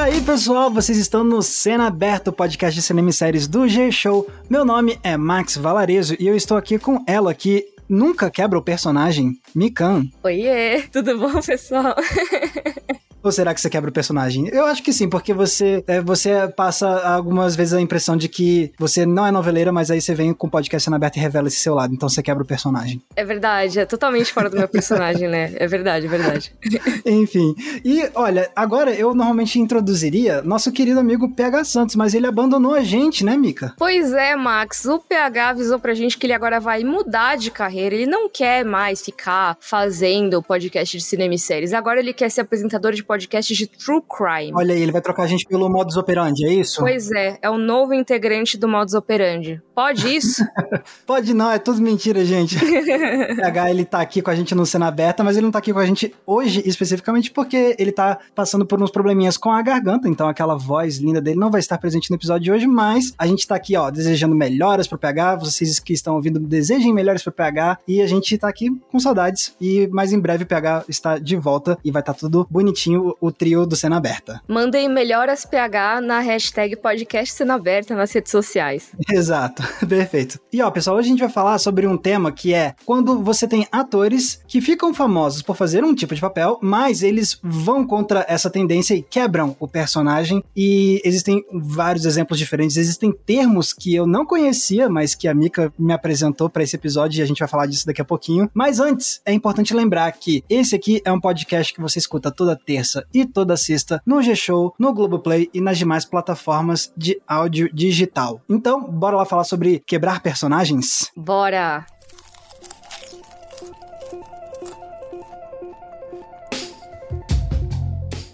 E 0.00 0.02
aí, 0.02 0.20
pessoal, 0.22 0.70
vocês 0.70 0.96
estão 0.96 1.22
no 1.22 1.42
Cena 1.42 1.86
Aberta, 1.86 2.32
podcast 2.32 2.74
de 2.74 2.80
cinema 2.80 3.10
e 3.10 3.12
séries 3.12 3.46
do 3.46 3.68
G-Show. 3.68 4.26
Meu 4.48 4.64
nome 4.64 4.98
é 5.02 5.14
Max 5.14 5.58
Valarezo 5.58 6.16
e 6.18 6.26
eu 6.26 6.34
estou 6.34 6.56
aqui 6.56 6.78
com 6.78 7.04
ela 7.06 7.34
que 7.34 7.66
nunca 7.86 8.30
quebra 8.30 8.58
o 8.58 8.62
personagem, 8.62 9.38
Mikan. 9.54 10.06
Oiê, 10.24 10.84
tudo 10.90 11.18
bom, 11.18 11.38
pessoal? 11.42 11.94
Ou 13.22 13.30
será 13.32 13.54
que 13.54 13.60
você 13.60 13.68
quebra 13.68 13.90
o 13.90 13.92
personagem? 13.92 14.48
Eu 14.48 14.66
acho 14.66 14.82
que 14.82 14.92
sim, 14.92 15.08
porque 15.08 15.32
você, 15.32 15.84
é, 15.86 16.00
você 16.00 16.48
passa 16.56 16.88
algumas 16.88 17.54
vezes 17.54 17.74
a 17.74 17.80
impressão 17.80 18.16
de 18.16 18.28
que 18.28 18.72
você 18.78 19.04
não 19.04 19.26
é 19.26 19.30
noveleira, 19.30 19.72
mas 19.72 19.90
aí 19.90 20.00
você 20.00 20.14
vem 20.14 20.32
com 20.32 20.46
o 20.46 20.50
podcast 20.50 20.84
sendo 20.84 20.94
aberto 20.96 21.16
e 21.16 21.20
revela 21.20 21.48
esse 21.48 21.58
seu 21.58 21.74
lado. 21.74 21.94
Então 21.94 22.08
você 22.08 22.22
quebra 22.22 22.42
o 22.42 22.46
personagem. 22.46 23.02
É 23.14 23.24
verdade, 23.24 23.80
é 23.80 23.86
totalmente 23.86 24.32
fora 24.32 24.48
do 24.48 24.56
meu 24.56 24.68
personagem, 24.68 25.28
né? 25.28 25.52
É 25.56 25.66
verdade, 25.66 26.06
é 26.06 26.08
verdade. 26.08 26.54
Enfim. 27.04 27.54
E 27.84 28.08
olha, 28.14 28.50
agora 28.56 28.92
eu 28.92 29.14
normalmente 29.14 29.58
introduziria 29.58 30.42
nosso 30.42 30.72
querido 30.72 31.00
amigo 31.00 31.28
PH 31.34 31.64
Santos, 31.64 31.96
mas 31.96 32.14
ele 32.14 32.26
abandonou 32.26 32.74
a 32.74 32.82
gente, 32.82 33.24
né, 33.24 33.36
Mica? 33.36 33.74
Pois 33.76 34.12
é, 34.12 34.36
Max. 34.36 34.84
O 34.86 34.98
PH 34.98 35.50
avisou 35.50 35.78
pra 35.78 35.94
gente 35.94 36.16
que 36.16 36.26
ele 36.26 36.32
agora 36.32 36.60
vai 36.60 36.84
mudar 36.84 37.36
de 37.36 37.50
carreira. 37.50 37.94
Ele 37.94 38.06
não 38.06 38.28
quer 38.28 38.64
mais 38.64 39.02
ficar 39.02 39.56
fazendo 39.60 40.42
podcast 40.42 40.96
de 40.96 41.04
cinema 41.04 41.34
e 41.34 41.38
séries. 41.38 41.72
Agora 41.72 42.00
ele 42.00 42.12
quer 42.12 42.30
ser 42.30 42.42
apresentador 42.42 42.92
de 42.92 43.02
podcast 43.10 43.52
de 43.52 43.66
True 43.66 44.00
Crime. 44.08 44.52
Olha 44.54 44.72
aí, 44.72 44.80
ele 44.80 44.92
vai 44.92 45.00
trocar 45.00 45.24
a 45.24 45.26
gente 45.26 45.44
pelo 45.44 45.68
modus 45.68 45.96
operandi, 45.96 46.46
é 46.46 46.52
isso? 46.54 46.78
Pois 46.78 47.10
é, 47.10 47.40
é 47.42 47.50
o 47.50 47.58
novo 47.58 47.92
integrante 47.92 48.56
do 48.56 48.68
modus 48.68 48.94
operandi. 48.94 49.60
Pode 49.74 50.14
isso? 50.14 50.44
Pode 51.04 51.34
não, 51.34 51.50
é 51.50 51.58
tudo 51.58 51.82
mentira, 51.82 52.24
gente. 52.24 52.54
o 52.62 53.36
PH, 53.36 53.70
ele 53.70 53.84
tá 53.84 54.00
aqui 54.00 54.22
com 54.22 54.30
a 54.30 54.34
gente 54.36 54.54
no 54.54 54.64
Cena 54.64 54.86
Aberta, 54.86 55.24
mas 55.24 55.36
ele 55.36 55.44
não 55.44 55.50
tá 55.50 55.58
aqui 55.58 55.72
com 55.72 55.80
a 55.80 55.86
gente 55.86 56.14
hoje 56.24 56.62
especificamente 56.64 57.32
porque 57.32 57.74
ele 57.80 57.90
tá 57.90 58.16
passando 58.32 58.64
por 58.64 58.80
uns 58.80 58.92
probleminhas 58.92 59.36
com 59.36 59.50
a 59.50 59.60
garganta, 59.60 60.08
então 60.08 60.28
aquela 60.28 60.56
voz 60.56 60.98
linda 60.98 61.20
dele 61.20 61.40
não 61.40 61.50
vai 61.50 61.58
estar 61.58 61.78
presente 61.78 62.10
no 62.10 62.16
episódio 62.16 62.44
de 62.44 62.52
hoje, 62.52 62.66
mas 62.68 63.12
a 63.18 63.26
gente 63.26 63.44
tá 63.44 63.56
aqui, 63.56 63.76
ó, 63.76 63.90
desejando 63.90 64.36
melhoras 64.36 64.86
pro 64.86 64.96
PH, 64.96 65.34
vocês 65.34 65.80
que 65.80 65.92
estão 65.92 66.14
ouvindo 66.14 66.38
desejem 66.38 66.94
melhoras 66.94 67.24
pro 67.24 67.32
PH, 67.32 67.78
e 67.88 68.00
a 68.00 68.06
gente 68.06 68.38
tá 68.38 68.48
aqui 68.48 68.70
com 68.92 69.00
saudades, 69.00 69.56
e 69.60 69.88
mais 69.88 70.12
em 70.12 70.20
breve 70.20 70.44
o 70.44 70.46
PH 70.46 70.84
está 70.88 71.18
de 71.18 71.34
volta 71.34 71.76
e 71.84 71.90
vai 71.90 72.02
estar 72.02 72.14
tá 72.14 72.20
tudo 72.20 72.46
bonitinho 72.48 72.99
o, 73.20 73.32
trio 73.32 73.66
do 73.66 73.76
Cena 73.76 73.96
Aberta. 73.96 74.40
Mandem 74.46 74.88
melhoras 74.88 75.44
PH 75.44 76.00
na 76.00 76.20
hashtag 76.20 76.76
podcast 76.76 77.34
Cena 77.34 77.54
Aberta 77.54 77.94
nas 77.94 78.12
redes 78.12 78.30
sociais. 78.30 78.90
Exato, 79.10 79.62
perfeito. 79.86 80.38
E 80.52 80.62
ó, 80.62 80.70
pessoal, 80.70 80.96
hoje 80.96 81.08
a 81.08 81.10
gente 81.10 81.20
vai 81.20 81.28
falar 81.28 81.58
sobre 81.58 81.86
um 81.86 81.96
tema 81.96 82.32
que 82.32 82.54
é 82.54 82.74
quando 82.84 83.22
você 83.22 83.46
tem 83.46 83.66
atores 83.70 84.42
que 84.46 84.60
ficam 84.60 84.92
famosos 84.92 85.42
por 85.42 85.56
fazer 85.56 85.84
um 85.84 85.94
tipo 85.94 86.14
de 86.14 86.20
papel, 86.20 86.58
mas 86.62 87.02
eles 87.02 87.38
vão 87.42 87.86
contra 87.86 88.24
essa 88.28 88.50
tendência 88.50 88.94
e 88.94 89.02
quebram 89.02 89.56
o 89.58 89.66
personagem. 89.66 90.42
E 90.56 91.00
existem 91.04 91.44
vários 91.52 92.04
exemplos 92.04 92.38
diferentes, 92.38 92.76
existem 92.76 93.12
termos 93.12 93.72
que 93.72 93.94
eu 93.94 94.06
não 94.06 94.26
conhecia, 94.26 94.88
mas 94.88 95.14
que 95.14 95.28
a 95.28 95.34
Mika 95.34 95.72
me 95.78 95.92
apresentou 95.92 96.48
para 96.48 96.62
esse 96.62 96.76
episódio 96.76 97.18
e 97.18 97.22
a 97.22 97.26
gente 97.26 97.38
vai 97.38 97.48
falar 97.48 97.66
disso 97.66 97.86
daqui 97.86 98.00
a 98.00 98.04
pouquinho. 98.04 98.50
Mas 98.52 98.80
antes, 98.80 99.20
é 99.24 99.32
importante 99.32 99.74
lembrar 99.74 100.10
que 100.12 100.44
esse 100.48 100.74
aqui 100.74 101.00
é 101.04 101.12
um 101.12 101.20
podcast 101.20 101.72
que 101.72 101.80
você 101.80 101.98
escuta 101.98 102.30
toda 102.30 102.56
terça 102.56 102.89
terça 102.90 103.06
e 103.14 103.24
toda 103.24 103.56
sexta 103.56 104.02
no 104.04 104.20
G-Show, 104.20 104.74
no 104.78 104.92
Globoplay 104.92 105.48
e 105.54 105.60
nas 105.60 105.78
demais 105.78 106.04
plataformas 106.04 106.92
de 106.96 107.20
áudio 107.26 107.72
digital. 107.72 108.40
Então, 108.48 108.90
bora 108.90 109.16
lá 109.16 109.24
falar 109.24 109.44
sobre 109.44 109.80
quebrar 109.86 110.20
personagens? 110.20 111.10
Bora! 111.16 111.86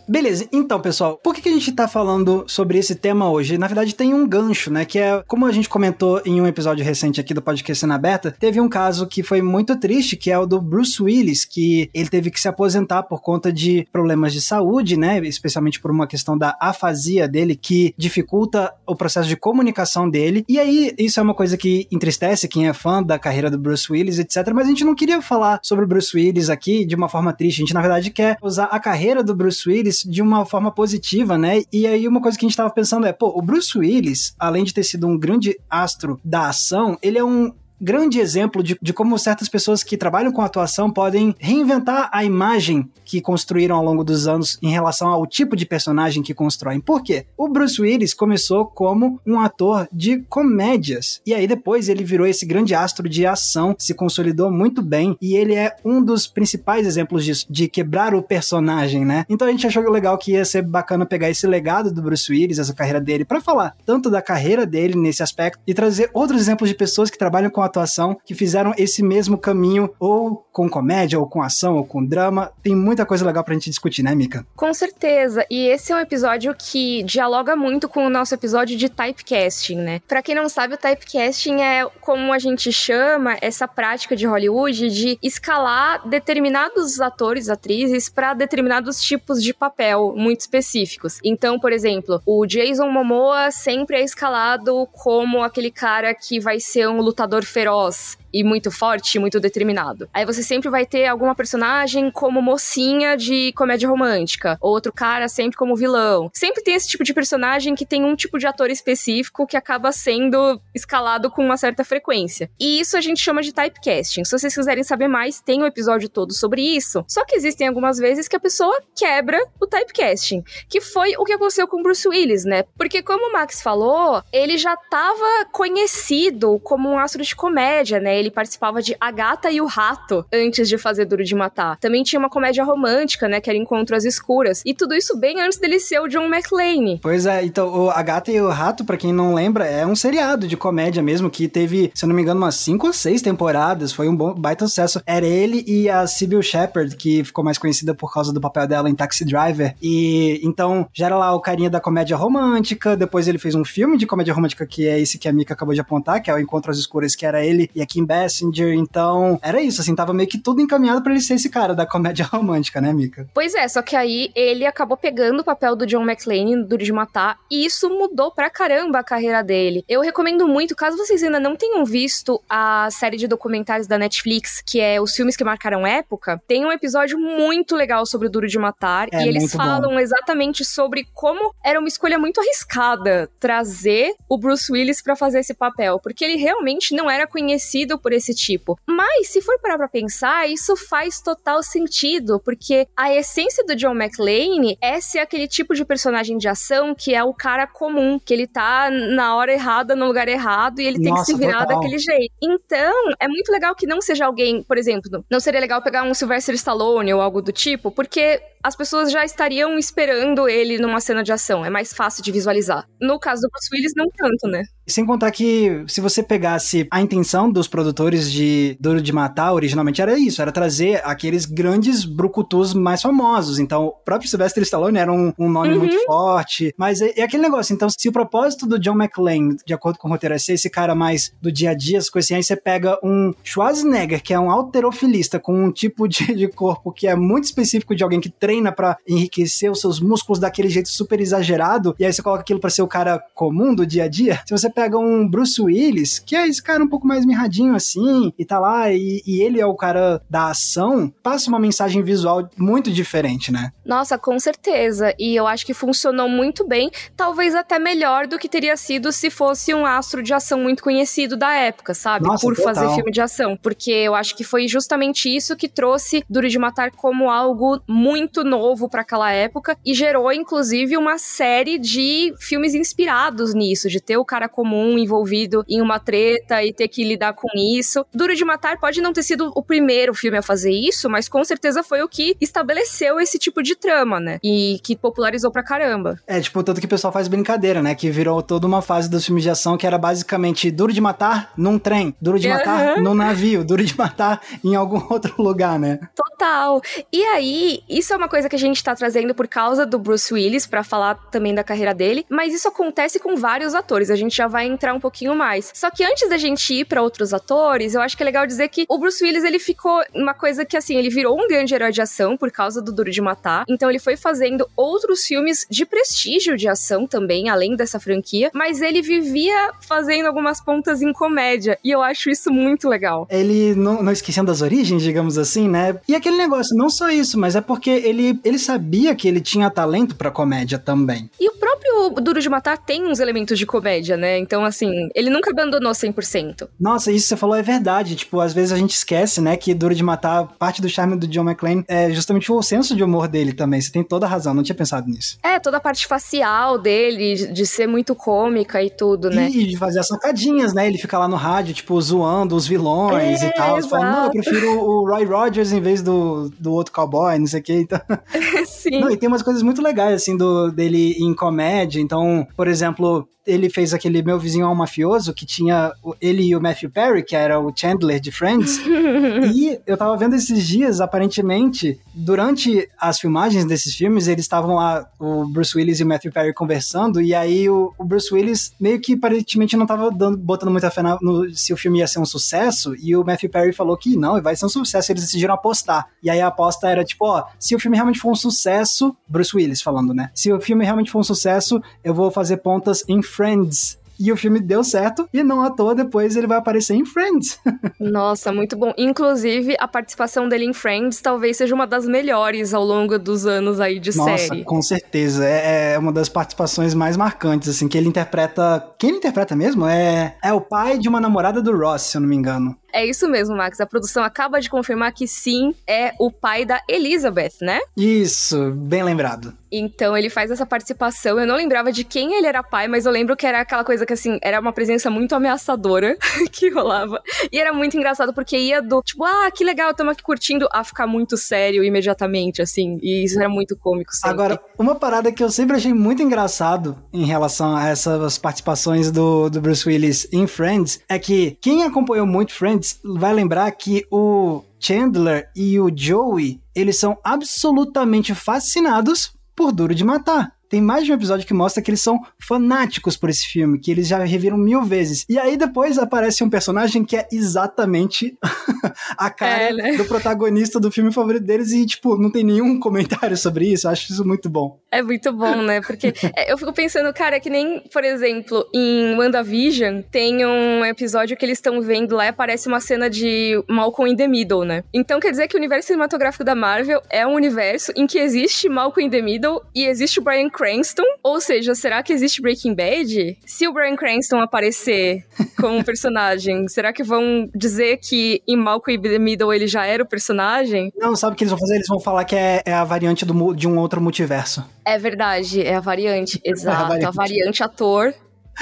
Beleza, 0.08 0.46
então 0.52 0.80
pessoal, 0.80 1.18
por 1.20 1.34
que, 1.34 1.42
que 1.42 1.48
a 1.48 1.52
gente 1.52 1.72
tá 1.72 1.88
falando 1.88 2.44
sobre 2.46 2.78
esse 2.78 2.94
tema 2.94 3.28
hoje? 3.28 3.58
Na 3.58 3.66
verdade 3.66 3.92
tem 3.92 4.14
um 4.14 4.26
gancho, 4.26 4.70
né, 4.70 4.84
que 4.84 5.00
é, 5.00 5.20
como 5.26 5.44
a 5.46 5.50
gente 5.50 5.68
comentou 5.68 6.22
em 6.24 6.40
um 6.40 6.46
episódio 6.46 6.84
recente 6.84 7.20
aqui 7.20 7.34
do 7.34 7.42
podcast 7.42 7.80
Cena 7.80 7.96
Aberta, 7.96 8.30
teve 8.30 8.60
um 8.60 8.68
caso 8.68 9.08
que 9.08 9.24
foi 9.24 9.42
muito 9.42 9.76
triste, 9.76 10.16
que 10.16 10.30
é 10.30 10.38
o 10.38 10.46
do 10.46 10.60
Bruce 10.60 11.02
Willis, 11.02 11.44
que 11.44 11.90
ele 11.92 12.08
teve 12.08 12.30
que 12.30 12.40
se 12.40 12.46
aposentar 12.46 13.02
por 13.02 13.20
conta 13.20 13.52
de 13.52 13.84
problemas 13.90 14.32
de 14.32 14.40
saúde, 14.40 14.96
né, 14.96 15.18
especialmente 15.26 15.80
por 15.80 15.90
uma 15.90 16.06
questão 16.06 16.38
da 16.38 16.56
afasia 16.60 17.26
dele, 17.26 17.56
que 17.56 17.92
dificulta 17.98 18.72
o 18.86 18.94
processo 18.94 19.28
de 19.28 19.36
comunicação 19.36 20.08
dele, 20.08 20.44
e 20.48 20.60
aí 20.60 20.94
isso 20.96 21.18
é 21.18 21.22
uma 21.22 21.34
coisa 21.34 21.56
que 21.56 21.88
entristece 21.90 22.46
quem 22.46 22.68
é 22.68 22.72
fã 22.72 23.02
da 23.02 23.18
carreira 23.18 23.50
do 23.50 23.58
Bruce 23.58 23.90
Willis, 23.90 24.20
etc, 24.20 24.52
mas 24.54 24.66
a 24.66 24.70
gente 24.70 24.84
não 24.84 24.94
queria 24.94 25.20
falar 25.20 25.58
sobre 25.64 25.84
o 25.84 25.88
Bruce 25.88 26.16
Willis 26.16 26.48
aqui 26.48 26.84
de 26.84 26.94
uma 26.94 27.08
forma 27.08 27.32
triste, 27.32 27.58
a 27.58 27.64
gente 27.64 27.74
na 27.74 27.80
verdade 27.80 28.12
quer 28.12 28.38
usar 28.40 28.66
a 28.66 28.78
carreira 28.78 29.24
do 29.24 29.34
Bruce 29.34 29.68
Willis 29.68 29.95
de 30.04 30.22
uma 30.22 30.44
forma 30.44 30.70
positiva, 30.70 31.38
né? 31.38 31.62
E 31.72 31.86
aí 31.86 32.06
uma 32.06 32.20
coisa 32.20 32.38
que 32.38 32.44
a 32.44 32.48
gente 32.48 32.56
tava 32.56 32.70
pensando 32.70 33.06
é, 33.06 33.12
pô, 33.12 33.32
o 33.36 33.42
Bruce 33.42 33.76
Willis, 33.76 34.34
além 34.38 34.64
de 34.64 34.74
ter 34.74 34.82
sido 34.82 35.06
um 35.06 35.18
grande 35.18 35.58
astro 35.70 36.20
da 36.24 36.48
ação, 36.48 36.98
ele 37.02 37.18
é 37.18 37.24
um 37.24 37.52
grande 37.80 38.18
exemplo 38.18 38.62
de, 38.62 38.78
de 38.80 38.92
como 38.92 39.18
certas 39.18 39.48
pessoas 39.48 39.82
que 39.82 39.96
trabalham 39.96 40.32
com 40.32 40.42
atuação 40.42 40.90
podem 40.90 41.34
reinventar 41.38 42.08
a 42.12 42.24
imagem 42.24 42.88
que 43.04 43.20
construíram 43.20 43.76
ao 43.76 43.84
longo 43.84 44.02
dos 44.02 44.26
anos 44.26 44.58
em 44.62 44.70
relação 44.70 45.08
ao 45.08 45.26
tipo 45.26 45.54
de 45.54 45.66
personagem 45.66 46.22
que 46.22 46.34
constroem. 46.34 46.80
Por 46.80 47.02
quê? 47.02 47.26
O 47.36 47.48
Bruce 47.48 47.80
Willis 47.80 48.14
começou 48.14 48.66
como 48.66 49.20
um 49.26 49.38
ator 49.38 49.88
de 49.92 50.18
comédias 50.28 51.20
e 51.24 51.34
aí 51.34 51.46
depois 51.46 51.88
ele 51.88 52.04
virou 52.04 52.26
esse 52.26 52.44
grande 52.44 52.74
astro 52.74 53.08
de 53.08 53.26
ação, 53.26 53.74
se 53.78 53.94
consolidou 53.94 54.50
muito 54.50 54.82
bem 54.82 55.16
e 55.20 55.36
ele 55.36 55.54
é 55.54 55.76
um 55.84 56.02
dos 56.02 56.26
principais 56.26 56.86
exemplos 56.86 57.24
disso, 57.24 57.46
de 57.48 57.68
quebrar 57.68 58.14
o 58.14 58.22
personagem, 58.22 59.04
né? 59.04 59.24
Então 59.28 59.46
a 59.46 59.50
gente 59.50 59.66
achou 59.66 59.88
legal 59.90 60.18
que 60.18 60.32
ia 60.32 60.44
ser 60.44 60.62
bacana 60.62 61.06
pegar 61.06 61.30
esse 61.30 61.46
legado 61.46 61.92
do 61.92 62.02
Bruce 62.02 62.30
Willis, 62.30 62.58
essa 62.58 62.74
carreira 62.74 63.00
dele, 63.00 63.24
para 63.24 63.40
falar 63.40 63.76
tanto 63.84 64.10
da 64.10 64.22
carreira 64.22 64.66
dele 64.66 64.96
nesse 64.96 65.22
aspecto 65.22 65.60
e 65.66 65.74
trazer 65.74 66.10
outros 66.12 66.40
exemplos 66.40 66.68
de 66.68 66.74
pessoas 66.74 67.10
que 67.10 67.18
trabalham 67.18 67.50
com 67.50 67.62
atuação 67.66 68.16
que 68.24 68.34
fizeram 68.34 68.72
esse 68.76 69.02
mesmo 69.02 69.38
caminho, 69.38 69.90
ou 69.98 70.44
com 70.52 70.68
comédia, 70.68 71.18
ou 71.18 71.28
com 71.28 71.42
ação, 71.42 71.76
ou 71.76 71.84
com 71.84 72.04
drama. 72.04 72.50
Tem 72.62 72.74
muita 72.74 73.04
coisa 73.04 73.24
legal 73.24 73.44
pra 73.44 73.54
gente 73.54 73.68
discutir, 73.68 74.02
né, 74.02 74.14
Mika? 74.14 74.46
Com 74.56 74.72
certeza. 74.72 75.44
E 75.50 75.68
esse 75.68 75.92
é 75.92 75.96
um 75.96 76.00
episódio 76.00 76.54
que 76.58 77.02
dialoga 77.02 77.54
muito 77.54 77.88
com 77.88 78.06
o 78.06 78.10
nosso 78.10 78.34
episódio 78.34 78.76
de 78.76 78.88
typecasting, 78.88 79.76
né? 79.76 80.00
Pra 80.06 80.22
quem 80.22 80.34
não 80.34 80.48
sabe, 80.48 80.74
o 80.74 80.78
typecasting 80.78 81.60
é 81.60 81.86
como 82.00 82.32
a 82.32 82.38
gente 82.38 82.72
chama 82.72 83.36
essa 83.40 83.68
prática 83.68 84.16
de 84.16 84.26
Hollywood 84.26 84.88
de 84.88 85.18
escalar 85.22 86.08
determinados 86.08 87.00
atores, 87.00 87.48
atrizes, 87.48 88.08
para 88.08 88.34
determinados 88.34 89.00
tipos 89.00 89.42
de 89.42 89.52
papel 89.52 90.14
muito 90.16 90.40
específicos. 90.40 91.18
Então, 91.22 91.58
por 91.58 91.72
exemplo, 91.72 92.20
o 92.24 92.46
Jason 92.46 92.88
Momoa 92.88 93.50
sempre 93.50 93.96
é 93.96 94.02
escalado 94.02 94.86
como 94.92 95.42
aquele 95.42 95.70
cara 95.70 96.14
que 96.14 96.40
vai 96.40 96.60
ser 96.60 96.88
um 96.88 97.00
lutador 97.00 97.44
feroz 97.56 98.18
e 98.36 98.44
muito 98.44 98.70
forte, 98.70 99.18
muito 99.18 99.40
determinado. 99.40 100.08
Aí 100.12 100.26
você 100.26 100.42
sempre 100.42 100.68
vai 100.68 100.84
ter 100.84 101.06
alguma 101.06 101.34
personagem 101.34 102.10
como 102.10 102.42
mocinha 102.42 103.16
de 103.16 103.50
comédia 103.52 103.88
romântica, 103.88 104.58
outro 104.60 104.92
cara 104.92 105.26
sempre 105.26 105.56
como 105.56 105.74
vilão. 105.74 106.30
Sempre 106.34 106.62
tem 106.62 106.74
esse 106.74 106.86
tipo 106.86 107.02
de 107.02 107.14
personagem 107.14 107.74
que 107.74 107.86
tem 107.86 108.04
um 108.04 108.14
tipo 108.14 108.38
de 108.38 108.46
ator 108.46 108.70
específico 108.70 109.46
que 109.46 109.56
acaba 109.56 109.90
sendo 109.90 110.60
escalado 110.74 111.30
com 111.30 111.42
uma 111.42 111.56
certa 111.56 111.82
frequência. 111.82 112.50
E 112.60 112.78
isso 112.78 112.94
a 112.96 113.00
gente 113.00 113.22
chama 113.22 113.40
de 113.40 113.54
typecasting. 113.54 114.24
Se 114.24 114.38
vocês 114.38 114.54
quiserem 114.54 114.84
saber 114.84 115.08
mais, 115.08 115.40
tem 115.40 115.62
um 115.62 115.66
episódio 115.66 116.08
todo 116.08 116.34
sobre 116.34 116.60
isso. 116.60 117.04
Só 117.08 117.24
que 117.24 117.34
existem 117.34 117.66
algumas 117.66 117.96
vezes 117.96 118.28
que 118.28 118.36
a 118.36 118.40
pessoa 118.40 118.78
quebra 118.94 119.42
o 119.58 119.66
typecasting, 119.66 120.44
que 120.68 120.82
foi 120.82 121.14
o 121.16 121.24
que 121.24 121.32
aconteceu 121.32 121.66
com 121.66 121.82
Bruce 121.82 122.06
Willis, 122.06 122.44
né? 122.44 122.64
Porque 122.76 123.02
como 123.02 123.30
o 123.30 123.32
Max 123.32 123.62
falou, 123.62 124.22
ele 124.30 124.58
já 124.58 124.74
estava 124.74 125.46
conhecido 125.50 126.60
como 126.60 126.90
um 126.90 126.98
astro 126.98 127.22
de 127.22 127.34
comédia, 127.34 127.98
né? 127.98 128.18
Ele 128.18 128.25
participava 128.30 128.82
de 128.82 128.96
A 129.00 129.10
Gata 129.10 129.50
e 129.50 129.60
o 129.60 129.66
Rato 129.66 130.24
antes 130.32 130.68
de 130.68 130.78
fazer 130.78 131.04
Duro 131.04 131.24
de 131.24 131.34
Matar. 131.34 131.78
Também 131.78 132.02
tinha 132.02 132.18
uma 132.18 132.30
comédia 132.30 132.64
romântica, 132.64 133.28
né? 133.28 133.40
Que 133.40 133.50
era 133.50 133.58
Encontro 133.58 133.96
às 133.96 134.04
Escuras. 134.04 134.62
E 134.64 134.74
tudo 134.74 134.94
isso 134.94 135.18
bem 135.18 135.40
antes 135.40 135.58
dele 135.58 135.78
ser 135.78 136.00
o 136.00 136.08
John 136.08 136.26
McClane. 136.26 137.00
Pois 137.02 137.26
é, 137.26 137.44
então 137.44 137.90
A 137.90 138.02
Gata 138.02 138.30
e 138.30 138.40
o 138.40 138.48
Rato, 138.48 138.84
para 138.84 138.96
quem 138.96 139.12
não 139.12 139.34
lembra, 139.34 139.66
é 139.66 139.86
um 139.86 139.96
seriado 139.96 140.46
de 140.46 140.56
comédia 140.56 141.02
mesmo 141.02 141.30
que 141.30 141.48
teve, 141.48 141.90
se 141.94 142.04
eu 142.04 142.08
não 142.08 142.16
me 142.16 142.22
engano, 142.22 142.40
umas 142.40 142.56
cinco 142.56 142.86
ou 142.86 142.92
seis 142.92 143.22
temporadas. 143.22 143.92
Foi 143.92 144.08
um 144.08 144.16
bom, 144.16 144.34
baita 144.34 144.66
sucesso. 144.66 145.00
Era 145.06 145.26
ele 145.26 145.64
e 145.66 145.88
a 145.88 146.06
Sybil 146.06 146.42
Shepherd, 146.42 146.96
que 146.96 147.24
ficou 147.24 147.44
mais 147.44 147.58
conhecida 147.58 147.94
por 147.94 148.12
causa 148.12 148.32
do 148.32 148.40
papel 148.40 148.66
dela 148.66 148.88
em 148.88 148.94
Taxi 148.94 149.24
Driver. 149.24 149.74
E 149.82 150.40
então 150.42 150.88
já 150.92 151.06
era 151.06 151.16
lá 151.16 151.34
o 151.34 151.40
carinha 151.40 151.70
da 151.70 151.80
comédia 151.80 152.16
romântica. 152.16 152.96
Depois 152.96 153.28
ele 153.28 153.38
fez 153.38 153.54
um 153.54 153.64
filme 153.64 153.96
de 153.96 154.06
comédia 154.06 154.32
romântica 154.32 154.66
que 154.66 154.86
é 154.86 154.98
esse 154.98 155.18
que 155.18 155.28
a 155.28 155.32
Mika 155.32 155.54
acabou 155.54 155.74
de 155.74 155.80
apontar, 155.80 156.22
que 156.22 156.30
é 156.30 156.34
o 156.34 156.38
Encontro 156.38 156.70
às 156.70 156.78
Escuras, 156.78 157.14
que 157.14 157.26
era 157.26 157.44
ele 157.44 157.70
e 157.74 157.82
a 157.82 157.86
Kim 157.86 158.04
Basinger, 158.06 158.74
então 158.74 159.38
era 159.42 159.60
isso, 159.60 159.80
assim, 159.80 159.94
tava 159.94 160.14
meio 160.14 160.28
que 160.28 160.38
tudo 160.38 160.60
encaminhado 160.60 161.02
para 161.02 161.12
ele 161.12 161.20
ser 161.20 161.34
esse 161.34 161.50
cara 161.50 161.74
da 161.74 161.86
comédia 161.86 162.24
romântica, 162.30 162.80
né, 162.80 162.92
Mika? 162.92 163.28
Pois 163.34 163.54
é, 163.54 163.66
só 163.68 163.82
que 163.82 163.96
aí 163.96 164.30
ele 164.34 164.64
acabou 164.64 164.96
pegando 164.96 165.40
o 165.40 165.44
papel 165.44 165.76
do 165.76 165.86
John 165.86 166.02
McClane 166.02 166.56
no 166.56 166.64
Duro 166.64 166.84
de 166.84 166.92
Matar 166.92 167.38
e 167.50 167.64
isso 167.64 167.88
mudou 167.88 168.30
pra 168.30 168.48
caramba 168.48 169.00
a 169.00 169.04
carreira 169.04 169.42
dele. 169.42 169.84
Eu 169.88 170.00
recomendo 170.00 170.46
muito, 170.46 170.74
caso 170.74 170.96
vocês 170.96 171.22
ainda 171.22 171.40
não 171.40 171.56
tenham 171.56 171.84
visto 171.84 172.40
a 172.48 172.88
série 172.90 173.16
de 173.16 173.26
documentários 173.26 173.86
da 173.86 173.98
Netflix, 173.98 174.62
que 174.64 174.80
é 174.80 175.00
Os 175.00 175.14
Filmes 175.14 175.36
que 175.36 175.44
Marcaram 175.44 175.86
Época, 175.86 176.40
tem 176.46 176.64
um 176.64 176.72
episódio 176.72 177.18
muito 177.18 177.74
legal 177.74 178.06
sobre 178.06 178.28
o 178.28 178.30
Duro 178.30 178.46
de 178.46 178.58
Matar 178.58 179.08
é 179.12 179.22
e 179.22 179.28
eles 179.28 179.52
falam 179.52 179.90
bom. 179.90 179.98
exatamente 179.98 180.64
sobre 180.64 181.06
como 181.14 181.54
era 181.64 181.78
uma 181.78 181.88
escolha 181.88 182.18
muito 182.18 182.40
arriscada 182.40 183.30
trazer 183.38 184.14
o 184.28 184.38
Bruce 184.38 184.70
Willis 184.70 185.02
para 185.02 185.16
fazer 185.16 185.40
esse 185.40 185.54
papel, 185.54 185.98
porque 186.00 186.24
ele 186.24 186.36
realmente 186.36 186.94
não 186.94 187.10
era 187.10 187.26
conhecido 187.26 187.95
por 187.98 188.12
esse 188.12 188.34
tipo. 188.34 188.78
Mas 188.86 189.28
se 189.28 189.40
for 189.40 189.58
parar 189.60 189.78
pra 189.78 189.88
pensar, 189.88 190.48
isso 190.48 190.76
faz 190.76 191.20
total 191.20 191.62
sentido, 191.62 192.40
porque 192.44 192.86
a 192.96 193.14
essência 193.14 193.64
do 193.64 193.74
John 193.74 193.94
McClane 193.94 194.76
é 194.80 195.00
ser 195.00 195.18
aquele 195.18 195.48
tipo 195.48 195.74
de 195.74 195.84
personagem 195.84 196.38
de 196.38 196.48
ação 196.48 196.94
que 196.94 197.14
é 197.14 197.22
o 197.22 197.34
cara 197.34 197.66
comum, 197.66 198.18
que 198.18 198.32
ele 198.32 198.46
tá 198.46 198.90
na 198.90 199.36
hora 199.36 199.52
errada, 199.52 199.96
no 199.96 200.06
lugar 200.06 200.28
errado, 200.28 200.80
e 200.80 200.86
ele 200.86 200.98
tem 200.98 201.10
Nossa, 201.10 201.24
que 201.24 201.32
se 201.32 201.38
virar 201.38 201.60
total. 201.60 201.80
daquele 201.80 201.98
jeito. 201.98 202.34
Então, 202.42 203.12
é 203.18 203.28
muito 203.28 203.50
legal 203.50 203.74
que 203.74 203.86
não 203.86 204.00
seja 204.00 204.26
alguém, 204.26 204.62
por 204.62 204.78
exemplo, 204.78 205.24
não 205.30 205.40
seria 205.40 205.60
legal 205.60 205.82
pegar 205.82 206.02
um 206.02 206.14
Sylvester 206.14 206.54
Stallone 206.54 207.12
ou 207.12 207.20
algo 207.20 207.42
do 207.42 207.52
tipo, 207.52 207.90
porque 207.90 208.40
as 208.66 208.74
pessoas 208.74 209.12
já 209.12 209.24
estariam 209.24 209.78
esperando 209.78 210.48
ele 210.48 210.76
numa 210.76 211.00
cena 211.00 211.22
de 211.22 211.30
ação. 211.32 211.64
É 211.64 211.70
mais 211.70 211.92
fácil 211.92 212.20
de 212.22 212.32
visualizar. 212.32 212.84
No 213.00 213.16
caso 213.18 213.42
do 213.42 213.48
Bruce 213.48 213.68
Willis, 213.72 213.92
não 213.96 214.06
tanto, 214.16 214.48
né? 214.50 214.64
Sem 214.88 215.04
contar 215.04 215.32
que 215.32 215.84
se 215.88 216.00
você 216.00 216.22
pegasse 216.22 216.86
a 216.92 217.00
intenção 217.00 217.50
dos 217.50 217.66
produtores 217.66 218.30
de 218.30 218.76
Duro 218.80 219.00
de 219.00 219.12
Matar, 219.12 219.52
originalmente 219.52 220.00
era 220.00 220.16
isso, 220.16 220.40
era 220.40 220.52
trazer 220.52 221.00
aqueles 221.04 221.44
grandes 221.44 222.04
brucutus 222.04 222.72
mais 222.72 223.02
famosos. 223.02 223.58
Então, 223.58 223.86
o 223.86 223.92
próprio 223.92 224.28
Sylvester 224.30 224.62
Stallone 224.62 224.98
era 224.98 225.12
um, 225.12 225.32
um 225.38 225.48
nome 225.48 225.70
Uhum. 225.74 225.78
muito 225.80 226.04
forte. 226.04 226.72
Mas 226.78 227.00
é, 227.00 227.12
é 227.16 227.22
aquele 227.22 227.42
negócio, 227.42 227.74
então, 227.74 227.88
se 227.90 228.08
o 228.08 228.12
propósito 228.12 228.66
do 228.66 228.78
John 228.78 228.94
McClane, 228.94 229.56
de 229.66 229.74
acordo 229.74 229.98
com 229.98 230.06
o 230.08 230.10
roteiro, 230.10 230.34
é 230.34 230.38
ser 230.38 230.52
esse 230.54 230.70
cara 230.70 230.94
mais 230.94 231.32
do 231.42 231.50
dia 231.50 231.70
a 231.70 231.74
dia, 231.74 231.98
as 231.98 232.08
coisas 232.08 232.28
assim, 232.28 232.36
aí 232.36 232.42
você 232.44 232.56
pega 232.56 232.96
um 233.02 233.32
Schwarzenegger, 233.42 234.22
que 234.22 234.32
é 234.32 234.38
um 234.38 234.50
alterofilista, 234.50 235.40
com 235.40 235.64
um 235.64 235.72
tipo 235.72 236.06
de, 236.06 236.32
de 236.34 236.46
corpo 236.48 236.92
que 236.92 237.08
é 237.08 237.16
muito 237.16 237.44
específico 237.44 237.94
de 237.94 238.04
alguém 238.04 238.20
que 238.20 238.30
treina 238.30 238.55
pra 238.72 238.96
enriquecer 239.06 239.70
os 239.70 239.80
seus 239.80 240.00
músculos 240.00 240.38
daquele 240.38 240.68
jeito 240.68 240.88
super 240.88 241.20
exagerado, 241.20 241.94
e 241.98 242.04
aí 242.04 242.12
você 242.12 242.22
coloca 242.22 242.42
aquilo 242.42 242.60
pra 242.60 242.70
ser 242.70 242.82
o 242.82 242.88
cara 242.88 243.22
comum 243.34 243.74
do 243.74 243.86
dia 243.86 244.04
a 244.04 244.08
dia. 244.08 244.40
Se 244.46 244.56
você 244.56 244.70
pega 244.70 244.98
um 244.98 245.28
Bruce 245.28 245.60
Willis, 245.60 246.18
que 246.18 246.36
é 246.36 246.46
esse 246.46 246.62
cara 246.62 246.82
um 246.82 246.88
pouco 246.88 247.06
mais 247.06 247.24
mirradinho 247.24 247.74
assim, 247.74 248.32
e 248.38 248.44
tá 248.44 248.58
lá, 248.58 248.92
e, 248.92 249.22
e 249.26 249.40
ele 249.42 249.60
é 249.60 249.66
o 249.66 249.74
cara 249.74 250.20
da 250.28 250.50
ação, 250.50 251.12
passa 251.22 251.48
uma 251.48 251.58
mensagem 251.58 252.02
visual 252.02 252.48
muito 252.56 252.90
diferente, 252.90 253.52
né? 253.52 253.72
Nossa, 253.84 254.18
com 254.18 254.38
certeza. 254.38 255.14
E 255.18 255.34
eu 255.34 255.46
acho 255.46 255.64
que 255.64 255.74
funcionou 255.74 256.28
muito 256.28 256.66
bem, 256.66 256.90
talvez 257.16 257.54
até 257.54 257.78
melhor 257.78 258.26
do 258.26 258.38
que 258.38 258.48
teria 258.48 258.76
sido 258.76 259.12
se 259.12 259.30
fosse 259.30 259.74
um 259.74 259.86
astro 259.86 260.22
de 260.22 260.32
ação 260.32 260.60
muito 260.60 260.82
conhecido 260.82 261.36
da 261.36 261.52
época, 261.54 261.94
sabe? 261.94 262.26
Nossa, 262.26 262.44
Por 262.44 262.56
total. 262.56 262.74
fazer 262.74 262.94
filme 262.94 263.10
de 263.10 263.20
ação. 263.20 263.56
Porque 263.62 263.90
eu 263.90 264.14
acho 264.14 264.36
que 264.36 264.44
foi 264.44 264.68
justamente 264.68 265.34
isso 265.34 265.56
que 265.56 265.68
trouxe 265.68 266.24
Duro 266.28 266.48
de 266.48 266.58
Matar 266.58 266.90
como 266.90 267.30
algo 267.30 267.80
muito 267.86 268.42
novo 268.46 268.88
para 268.88 269.02
aquela 269.02 269.30
época 269.32 269.76
e 269.84 269.92
gerou, 269.92 270.32
inclusive, 270.32 270.96
uma 270.96 271.18
série 271.18 271.78
de 271.78 272.32
filmes 272.38 272.74
inspirados 272.74 273.54
nisso, 273.54 273.88
de 273.88 274.00
ter 274.00 274.16
o 274.16 274.24
cara 274.24 274.48
comum 274.48 274.96
envolvido 274.96 275.64
em 275.68 275.80
uma 275.82 275.98
treta 275.98 276.62
e 276.64 276.72
ter 276.72 276.88
que 276.88 277.04
lidar 277.04 277.32
com 277.34 277.48
isso. 277.56 278.04
Duro 278.14 278.34
de 278.34 278.44
Matar 278.44 278.78
pode 278.78 279.00
não 279.00 279.12
ter 279.12 279.22
sido 279.22 279.52
o 279.54 279.62
primeiro 279.62 280.14
filme 280.14 280.38
a 280.38 280.42
fazer 280.42 280.70
isso, 280.72 281.10
mas 281.10 281.28
com 281.28 281.44
certeza 281.44 281.82
foi 281.82 282.02
o 282.02 282.08
que 282.08 282.36
estabeleceu 282.40 283.20
esse 283.20 283.38
tipo 283.38 283.62
de 283.62 283.74
trama, 283.74 284.18
né? 284.20 284.38
E 284.42 284.78
que 284.82 284.96
popularizou 284.96 285.50
pra 285.50 285.62
caramba. 285.62 286.18
É, 286.26 286.40
tipo, 286.40 286.62
tanto 286.62 286.80
que 286.80 286.86
o 286.86 286.88
pessoal 286.88 287.12
faz 287.12 287.28
brincadeira, 287.28 287.82
né? 287.82 287.94
Que 287.94 288.10
virou 288.10 288.40
toda 288.42 288.66
uma 288.66 288.80
fase 288.80 289.10
dos 289.10 289.24
filmes 289.24 289.42
de 289.42 289.50
ação 289.50 289.76
que 289.76 289.86
era 289.86 289.98
basicamente 289.98 290.70
duro 290.70 290.92
de 290.92 291.00
matar 291.00 291.52
num 291.56 291.78
trem, 291.78 292.14
duro 292.20 292.38
de 292.38 292.48
matar 292.48 292.96
Uhum. 292.96 293.02
num 293.02 293.14
navio, 293.14 293.64
duro 293.64 293.82
de 293.84 293.96
matar 293.96 294.40
em 294.64 294.74
algum 294.76 295.02
outro 295.12 295.34
lugar, 295.42 295.78
né? 295.78 295.98
Total. 296.14 296.80
E 297.12 297.22
aí, 297.24 297.80
isso 297.88 298.12
é 298.12 298.16
uma 298.16 298.25
coisa 298.28 298.48
que 298.48 298.56
a 298.56 298.58
gente 298.58 298.82
tá 298.82 298.94
trazendo 298.94 299.34
por 299.34 299.48
causa 299.48 299.86
do 299.86 299.98
Bruce 299.98 300.32
Willis, 300.32 300.66
pra 300.66 300.82
falar 300.82 301.14
também 301.30 301.54
da 301.54 301.64
carreira 301.64 301.94
dele, 301.94 302.24
mas 302.28 302.54
isso 302.54 302.68
acontece 302.68 303.18
com 303.18 303.36
vários 303.36 303.74
atores, 303.74 304.10
a 304.10 304.16
gente 304.16 304.36
já 304.36 304.46
vai 304.46 304.66
entrar 304.66 304.94
um 304.94 305.00
pouquinho 305.00 305.34
mais. 305.34 305.70
Só 305.74 305.90
que 305.90 306.04
antes 306.04 306.28
da 306.28 306.36
gente 306.36 306.74
ir 306.74 306.84
pra 306.84 307.02
outros 307.02 307.32
atores, 307.32 307.94
eu 307.94 308.00
acho 308.00 308.16
que 308.16 308.22
é 308.22 308.26
legal 308.26 308.46
dizer 308.46 308.68
que 308.68 308.84
o 308.88 308.98
Bruce 308.98 309.22
Willis, 309.22 309.44
ele 309.44 309.58
ficou 309.58 310.02
uma 310.14 310.34
coisa 310.34 310.64
que, 310.64 310.76
assim, 310.76 310.96
ele 310.96 311.10
virou 311.10 311.38
um 311.38 311.48
grande 311.48 311.74
herói 311.74 311.92
de 311.92 312.00
ação 312.00 312.36
por 312.36 312.50
causa 312.50 312.80
do 312.80 312.92
Duro 312.92 313.10
de 313.10 313.20
Matar, 313.20 313.64
então 313.68 313.88
ele 313.88 313.98
foi 313.98 314.16
fazendo 314.16 314.68
outros 314.76 315.24
filmes 315.24 315.66
de 315.70 315.84
prestígio 315.84 316.56
de 316.56 316.68
ação 316.68 317.06
também, 317.06 317.48
além 317.48 317.76
dessa 317.76 318.00
franquia, 318.00 318.50
mas 318.54 318.80
ele 318.80 319.02
vivia 319.02 319.72
fazendo 319.80 320.26
algumas 320.26 320.60
pontas 320.60 321.02
em 321.02 321.12
comédia, 321.12 321.78
e 321.82 321.90
eu 321.90 322.02
acho 322.02 322.30
isso 322.30 322.50
muito 322.50 322.88
legal. 322.88 323.26
Ele 323.30 323.74
não, 323.74 324.02
não 324.02 324.12
esquecendo 324.12 324.46
das 324.46 324.62
origens, 324.62 325.02
digamos 325.02 325.38
assim, 325.38 325.68
né? 325.68 325.98
E 326.08 326.14
aquele 326.14 326.36
negócio, 326.36 326.76
não 326.76 326.88
só 326.88 327.10
isso, 327.10 327.38
mas 327.38 327.56
é 327.56 327.60
porque 327.60 327.90
ele, 327.90 328.15
ele 328.44 328.58
sabia 328.58 329.14
que 329.14 329.26
ele 329.28 329.40
tinha 329.40 329.70
talento 329.70 330.14
pra 330.16 330.30
comédia 330.30 330.78
também. 330.78 331.30
E 331.40 331.48
o 331.48 331.52
próprio 331.52 332.20
Duro 332.22 332.40
de 332.40 332.48
Matar 332.48 332.78
tem 332.78 333.06
uns 333.06 333.20
elementos 333.20 333.58
de 333.58 333.66
comédia, 333.66 334.16
né? 334.16 334.38
Então, 334.38 334.64
assim, 334.64 335.08
ele 335.14 335.30
nunca 335.30 335.50
abandonou 335.50 335.92
100%. 335.92 336.68
Nossa, 336.78 337.10
isso 337.10 337.24
que 337.24 337.28
você 337.28 337.36
falou 337.36 337.56
é 337.56 337.62
verdade. 337.62 338.16
Tipo, 338.16 338.40
às 338.40 338.52
vezes 338.52 338.72
a 338.72 338.76
gente 338.76 338.94
esquece, 338.94 339.40
né, 339.40 339.56
que 339.56 339.74
Duro 339.74 339.94
de 339.94 340.02
Matar, 340.02 340.46
parte 340.58 340.80
do 340.80 340.88
charme 340.88 341.16
do 341.16 341.26
John 341.26 341.42
McClane 341.44 341.84
é 341.88 342.10
justamente 342.10 342.50
o 342.50 342.62
senso 342.62 342.94
de 342.96 343.02
humor 343.02 343.28
dele 343.28 343.52
também. 343.52 343.80
Você 343.80 343.90
tem 343.90 344.02
toda 344.02 344.26
a 344.26 344.28
razão, 344.28 344.54
não 344.54 344.62
tinha 344.62 344.74
pensado 344.76 345.08
nisso. 345.08 345.38
É, 345.42 345.58
toda 345.58 345.76
a 345.78 345.80
parte 345.80 346.06
facial 346.06 346.78
dele, 346.78 347.34
de- 347.52 347.66
ser 347.66 347.86
muito 347.88 348.14
cômica 348.14 348.80
e 348.82 348.88
tudo, 348.88 349.28
né? 349.28 349.50
E, 349.50 349.66
de 349.66 349.76
fazer 349.76 349.98
as 350.00 350.06
sacadinhas, 350.06 350.72
né? 350.72 350.86
Ele 350.86 350.98
fica 350.98 351.18
lá 351.18 351.26
no 351.26 351.34
rádio, 351.36 351.74
tipo, 351.74 352.00
zoando 352.00 352.54
os 352.54 352.66
vilões 352.66 353.42
É, 353.42 353.48
e 353.48 353.52
tal. 353.52 353.76
Você 353.76 353.88
fala, 353.88 354.10
não, 354.12 354.24
eu 354.26 354.30
prefiro 354.30 354.70
o 354.80 355.08
Roy 355.08 355.24
Rogers 355.24 355.72
em 355.72 355.80
vez 355.80 356.00
do, 356.00 356.48
do 356.58 356.72
outro 356.72 356.92
cowboy, 356.92 357.36
não 357.38 357.46
sei 357.46 357.60
o 357.60 357.62
que. 357.62 357.72
Então... 357.72 358.00
Sim. 358.66 359.00
Não, 359.00 359.10
e 359.10 359.16
tem 359.16 359.28
umas 359.28 359.42
coisas 359.42 359.62
muito 359.62 359.82
legais, 359.82 360.22
assim, 360.22 360.36
do, 360.36 360.70
dele 360.70 361.16
em 361.18 361.34
comédia. 361.34 362.00
Então, 362.00 362.46
por 362.56 362.68
exemplo, 362.68 363.28
ele 363.46 363.70
fez 363.70 363.94
aquele 363.94 364.22
Meu 364.22 364.38
Vizinho 364.38 364.64
é 364.64 364.68
um 364.68 364.74
Mafioso, 364.74 365.32
que 365.32 365.46
tinha 365.46 365.92
ele 366.20 366.42
e 366.42 366.56
o 366.56 366.60
Matthew 366.60 366.90
Perry, 366.90 367.22
que 367.22 367.36
era 367.36 367.60
o 367.60 367.72
Chandler 367.74 368.18
de 368.20 368.32
Friends. 368.32 368.80
e 369.54 369.78
eu 369.86 369.96
tava 369.96 370.16
vendo 370.16 370.34
esses 370.34 370.66
dias, 370.66 371.00
aparentemente, 371.00 371.98
durante 372.12 372.88
as 372.98 373.20
filmagens 373.20 373.64
desses 373.64 373.94
filmes, 373.94 374.26
eles 374.26 374.44
estavam 374.44 374.74
lá, 374.74 375.06
o 375.18 375.46
Bruce 375.46 375.76
Willis 375.76 376.00
e 376.00 376.02
o 376.02 376.06
Matthew 376.06 376.32
Perry 376.32 376.52
conversando, 376.52 377.20
e 377.20 377.34
aí 377.34 377.68
o, 377.70 377.94
o 377.96 378.04
Bruce 378.04 378.34
Willis 378.34 378.72
meio 378.80 379.00
que 379.00 379.14
aparentemente 379.14 379.76
não 379.76 379.86
tava 379.86 380.10
dando, 380.10 380.36
botando 380.36 380.70
muita 380.70 380.90
fé 380.90 381.02
na- 381.02 381.18
no, 381.22 381.48
se 381.54 381.72
o 381.72 381.76
filme 381.76 382.00
ia 382.00 382.06
ser 382.08 382.18
um 382.18 382.24
sucesso, 382.24 382.94
e 382.96 383.14
o 383.14 383.24
Matthew 383.24 383.50
Perry 383.50 383.72
falou 383.72 383.96
que 383.96 384.16
não, 384.16 384.42
vai 384.42 384.56
ser 384.56 384.66
um 384.66 384.68
sucesso, 384.68 385.12
eles 385.12 385.22
decidiram 385.22 385.54
apostar. 385.54 386.06
E 386.20 386.28
aí 386.28 386.40
a 386.40 386.48
aposta 386.48 386.88
era 386.88 387.04
tipo, 387.04 387.24
ó, 387.24 387.44
se 387.60 387.76
o 387.76 387.78
filme 387.78 387.95
realmente 387.96 388.20
for 388.20 388.30
um 388.30 388.36
sucesso, 388.36 389.16
Bruce 389.28 389.56
Willis 389.56 389.82
falando, 389.82 390.14
né? 390.14 390.30
Se 390.34 390.52
o 390.52 390.60
filme 390.60 390.84
realmente 390.84 391.10
for 391.10 391.18
um 391.18 391.24
sucesso, 391.24 391.80
eu 392.04 392.14
vou 392.14 392.30
fazer 392.30 392.58
pontas 392.58 393.04
em 393.08 393.22
Friends. 393.22 393.98
E 394.18 394.32
o 394.32 394.36
filme 394.36 394.60
deu 394.60 394.82
certo, 394.82 395.28
e 395.32 395.42
não 395.42 395.60
à 395.60 395.70
toa 395.70 395.94
depois 395.94 396.36
ele 396.36 396.46
vai 396.46 396.56
aparecer 396.56 396.94
em 396.94 397.04
Friends. 397.04 397.58
Nossa, 398.00 398.50
muito 398.50 398.76
bom. 398.76 398.92
Inclusive, 398.96 399.76
a 399.78 399.86
participação 399.86 400.48
dele 400.48 400.64
em 400.64 400.72
Friends 400.72 401.20
talvez 401.20 401.58
seja 401.58 401.74
uma 401.74 401.86
das 401.86 402.06
melhores 402.06 402.72
ao 402.72 402.84
longo 402.84 403.18
dos 403.18 403.46
anos 403.46 403.78
aí 403.78 403.98
de 403.98 404.16
Nossa, 404.16 404.38
série. 404.38 404.64
com 404.64 404.80
certeza. 404.80 405.46
É, 405.46 405.92
é 405.92 405.98
uma 405.98 406.12
das 406.12 406.28
participações 406.28 406.94
mais 406.94 407.16
marcantes, 407.16 407.68
assim, 407.68 407.88
que 407.88 407.98
ele 407.98 408.08
interpreta. 408.08 408.90
Quem 408.98 409.10
ele 409.10 409.18
interpreta 409.18 409.54
mesmo? 409.54 409.86
É, 409.86 410.34
é 410.42 410.52
o 410.52 410.60
pai 410.60 410.98
de 410.98 411.08
uma 411.08 411.20
namorada 411.20 411.60
do 411.60 411.76
Ross, 411.76 412.02
se 412.02 412.16
eu 412.16 412.20
não 412.22 412.28
me 412.28 412.36
engano. 412.36 412.74
É 412.96 413.04
isso 413.04 413.28
mesmo, 413.28 413.54
Max. 413.54 413.78
A 413.78 413.84
produção 413.84 414.24
acaba 414.24 414.58
de 414.58 414.70
confirmar 414.70 415.12
que 415.12 415.28
sim, 415.28 415.74
é 415.86 416.14
o 416.18 416.30
pai 416.30 416.64
da 416.64 416.80
Elizabeth, 416.88 417.58
né? 417.60 417.78
Isso, 417.94 418.70
bem 418.72 419.02
lembrado. 419.02 419.52
Então 419.70 420.16
ele 420.16 420.30
faz 420.30 420.50
essa 420.50 420.64
participação. 420.64 421.38
Eu 421.38 421.46
não 421.46 421.56
lembrava 421.56 421.92
de 421.92 422.04
quem 422.04 422.34
ele 422.34 422.46
era 422.46 422.62
pai, 422.62 422.88
mas 422.88 423.04
eu 423.04 423.12
lembro 423.12 423.36
que 423.36 423.46
era 423.46 423.60
aquela 423.60 423.84
coisa 423.84 424.06
que 424.06 424.12
assim, 424.12 424.38
era 424.40 424.58
uma 424.60 424.72
presença 424.72 425.10
muito 425.10 425.34
ameaçadora 425.34 426.16
que 426.50 426.70
rolava. 426.70 427.20
E 427.52 427.58
era 427.58 427.70
muito 427.72 427.98
engraçado 427.98 428.32
porque 428.32 428.56
ia 428.56 428.80
do 428.80 429.02
tipo, 429.02 429.24
ah, 429.24 429.50
que 429.50 429.62
legal, 429.62 429.90
estamos 429.90 430.12
aqui 430.12 430.22
curtindo, 430.22 430.66
a 430.72 430.82
ficar 430.82 431.06
muito 431.06 431.36
sério 431.36 431.84
imediatamente, 431.84 432.62
assim. 432.62 432.98
E 433.02 433.24
isso 433.24 433.38
era 433.38 433.48
muito 433.48 433.76
cômico 433.76 434.14
sempre. 434.14 434.30
Agora, 434.30 434.60
uma 434.78 434.94
parada 434.94 435.30
que 435.30 435.42
eu 435.42 435.50
sempre 435.50 435.76
achei 435.76 435.92
muito 435.92 436.22
engraçado 436.22 436.96
em 437.12 437.26
relação 437.26 437.76
a 437.76 437.88
essas 437.88 438.38
participações 438.38 439.10
do, 439.10 439.50
do 439.50 439.60
Bruce 439.60 439.86
Willis 439.86 440.26
em 440.32 440.46
Friends 440.46 441.00
é 441.08 441.18
que 441.18 441.58
quem 441.60 441.82
acompanhou 441.82 442.26
muito 442.26 442.54
Friends 442.54 442.85
vai 443.04 443.32
lembrar 443.32 443.70
que 443.72 444.06
o 444.10 444.62
Chandler 444.78 445.50
e 445.54 445.78
o 445.78 445.90
Joey, 445.94 446.60
eles 446.74 446.98
são 446.98 447.18
absolutamente 447.22 448.34
fascinados 448.34 449.34
por 449.54 449.72
Duro 449.72 449.94
de 449.94 450.04
Matar. 450.04 450.55
Tem 450.68 450.80
mais 450.80 451.04
de 451.04 451.12
um 451.12 451.14
episódio 451.14 451.46
que 451.46 451.54
mostra 451.54 451.82
que 451.82 451.90
eles 451.90 452.02
são 452.02 452.20
fanáticos 452.38 453.16
por 453.16 453.30
esse 453.30 453.46
filme, 453.46 453.78
que 453.78 453.90
eles 453.90 454.08
já 454.08 454.22
reviram 454.24 454.56
mil 454.56 454.82
vezes. 454.82 455.24
E 455.28 455.38
aí 455.38 455.56
depois 455.56 455.98
aparece 455.98 456.42
um 456.42 456.50
personagem 456.50 457.04
que 457.04 457.16
é 457.16 457.26
exatamente 457.32 458.36
a 459.16 459.30
cara 459.30 459.70
é, 459.70 459.72
né? 459.72 459.96
do 459.96 460.04
protagonista 460.04 460.80
do 460.80 460.90
filme 460.90 461.12
favorito 461.12 461.44
deles 461.44 461.72
e, 461.72 461.86
tipo, 461.86 462.16
não 462.16 462.30
tem 462.30 462.44
nenhum 462.44 462.78
comentário 462.80 463.36
sobre 463.36 463.66
isso. 463.66 463.86
Eu 463.86 463.92
acho 463.92 464.12
isso 464.12 464.26
muito 464.26 464.48
bom. 464.48 464.78
É 464.90 465.02
muito 465.02 465.32
bom, 465.32 465.62
né? 465.62 465.80
Porque 465.80 466.12
é, 466.36 466.52
eu 466.52 466.58
fico 466.58 466.72
pensando, 466.72 467.12
cara, 467.12 467.38
que 467.40 467.50
nem, 467.50 467.80
por 467.92 468.04
exemplo, 468.04 468.66
em 468.74 469.16
WandaVision, 469.16 470.02
tem 470.10 470.44
um 470.44 470.84
episódio 470.84 471.36
que 471.36 471.44
eles 471.44 471.58
estão 471.58 471.80
vendo 471.80 472.14
lá 472.14 472.26
e 472.26 472.28
aparece 472.28 472.68
uma 472.68 472.80
cena 472.80 473.08
de 473.08 473.62
Malcolm 473.68 474.12
in 474.12 474.16
the 474.16 474.28
Middle, 474.28 474.64
né? 474.64 474.84
Então 474.92 475.20
quer 475.20 475.30
dizer 475.30 475.48
que 475.48 475.56
o 475.56 475.58
universo 475.58 475.88
cinematográfico 475.88 476.44
da 476.44 476.54
Marvel 476.54 477.02
é 477.10 477.26
um 477.26 477.34
universo 477.34 477.92
em 477.96 478.06
que 478.06 478.18
existe 478.18 478.68
Malcolm 478.68 479.06
in 479.06 479.10
the 479.10 479.22
Middle 479.22 479.62
e 479.74 479.84
existe 479.84 480.18
o 480.20 480.22
Brian 480.22 480.48
Cranston. 480.56 481.04
Ou 481.22 481.40
seja, 481.40 481.74
será 481.74 482.02
que 482.02 482.12
existe 482.12 482.40
Breaking 482.40 482.74
Bad? 482.74 483.38
Se 483.44 483.68
o 483.68 483.72
Brian 483.72 483.94
Cranston 483.94 484.40
aparecer 484.40 485.24
como 485.60 485.84
personagem, 485.84 486.66
será 486.68 486.92
que 486.92 487.02
vão 487.02 487.48
dizer 487.54 487.98
que 487.98 488.42
em 488.48 488.56
Malcolm 488.56 488.96
in 488.96 489.02
the 489.02 489.18
Middle 489.18 489.52
ele 489.52 489.66
já 489.66 489.84
era 489.84 490.02
o 490.02 490.06
personagem? 490.06 490.90
Não, 490.96 491.14
sabe 491.14 491.34
o 491.34 491.36
que 491.36 491.44
eles 491.44 491.50
vão 491.50 491.60
fazer? 491.60 491.74
Eles 491.74 491.88
vão 491.88 492.00
falar 492.00 492.24
que 492.24 492.34
é, 492.34 492.62
é 492.64 492.72
a 492.72 492.84
variante 492.84 493.24
do, 493.24 493.54
de 493.54 493.68
um 493.68 493.78
outro 493.78 494.00
multiverso. 494.00 494.64
É 494.84 494.98
verdade, 494.98 495.60
é 495.60 495.74
a 495.74 495.80
variante, 495.80 496.40
exato. 496.44 496.80
É 496.80 496.84
a, 496.84 496.88
variante. 496.88 497.06
a 497.06 497.10
variante 497.10 497.62
ator 497.62 498.14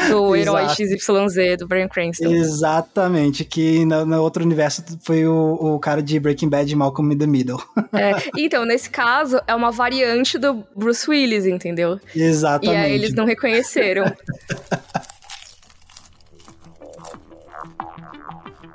do 0.09 0.35
herói 0.37 0.69
XYZ, 0.69 1.59
do 1.59 1.67
Brian 1.67 1.89
Cranston. 1.89 2.33
Exatamente, 2.33 3.45
que 3.45 3.85
no, 3.85 4.05
no 4.05 4.23
outro 4.23 4.45
universo 4.45 4.83
foi 5.03 5.27
o, 5.27 5.75
o, 5.75 5.79
cara 5.79 6.03
de 6.03 6.19
Breaking 6.19 6.49
Bad, 6.49 6.75
Malcolm 6.75 7.13
in 7.13 7.19
the 7.19 7.27
Middle. 7.27 7.63
É, 7.93 8.15
então, 8.37 8.65
nesse 8.65 8.91
caso, 8.91 9.41
é 9.47 9.55
uma 9.55 9.71
variante 9.71 10.39
do 10.39 10.65
Bruce 10.75 11.09
Willis, 11.09 11.47
entendeu? 11.47 12.01
Exatamente. 12.15 12.81
E 12.81 12.85
aí 12.85 12.93
eles 12.93 13.15
não 13.15 13.25
reconheceram. 13.25 14.05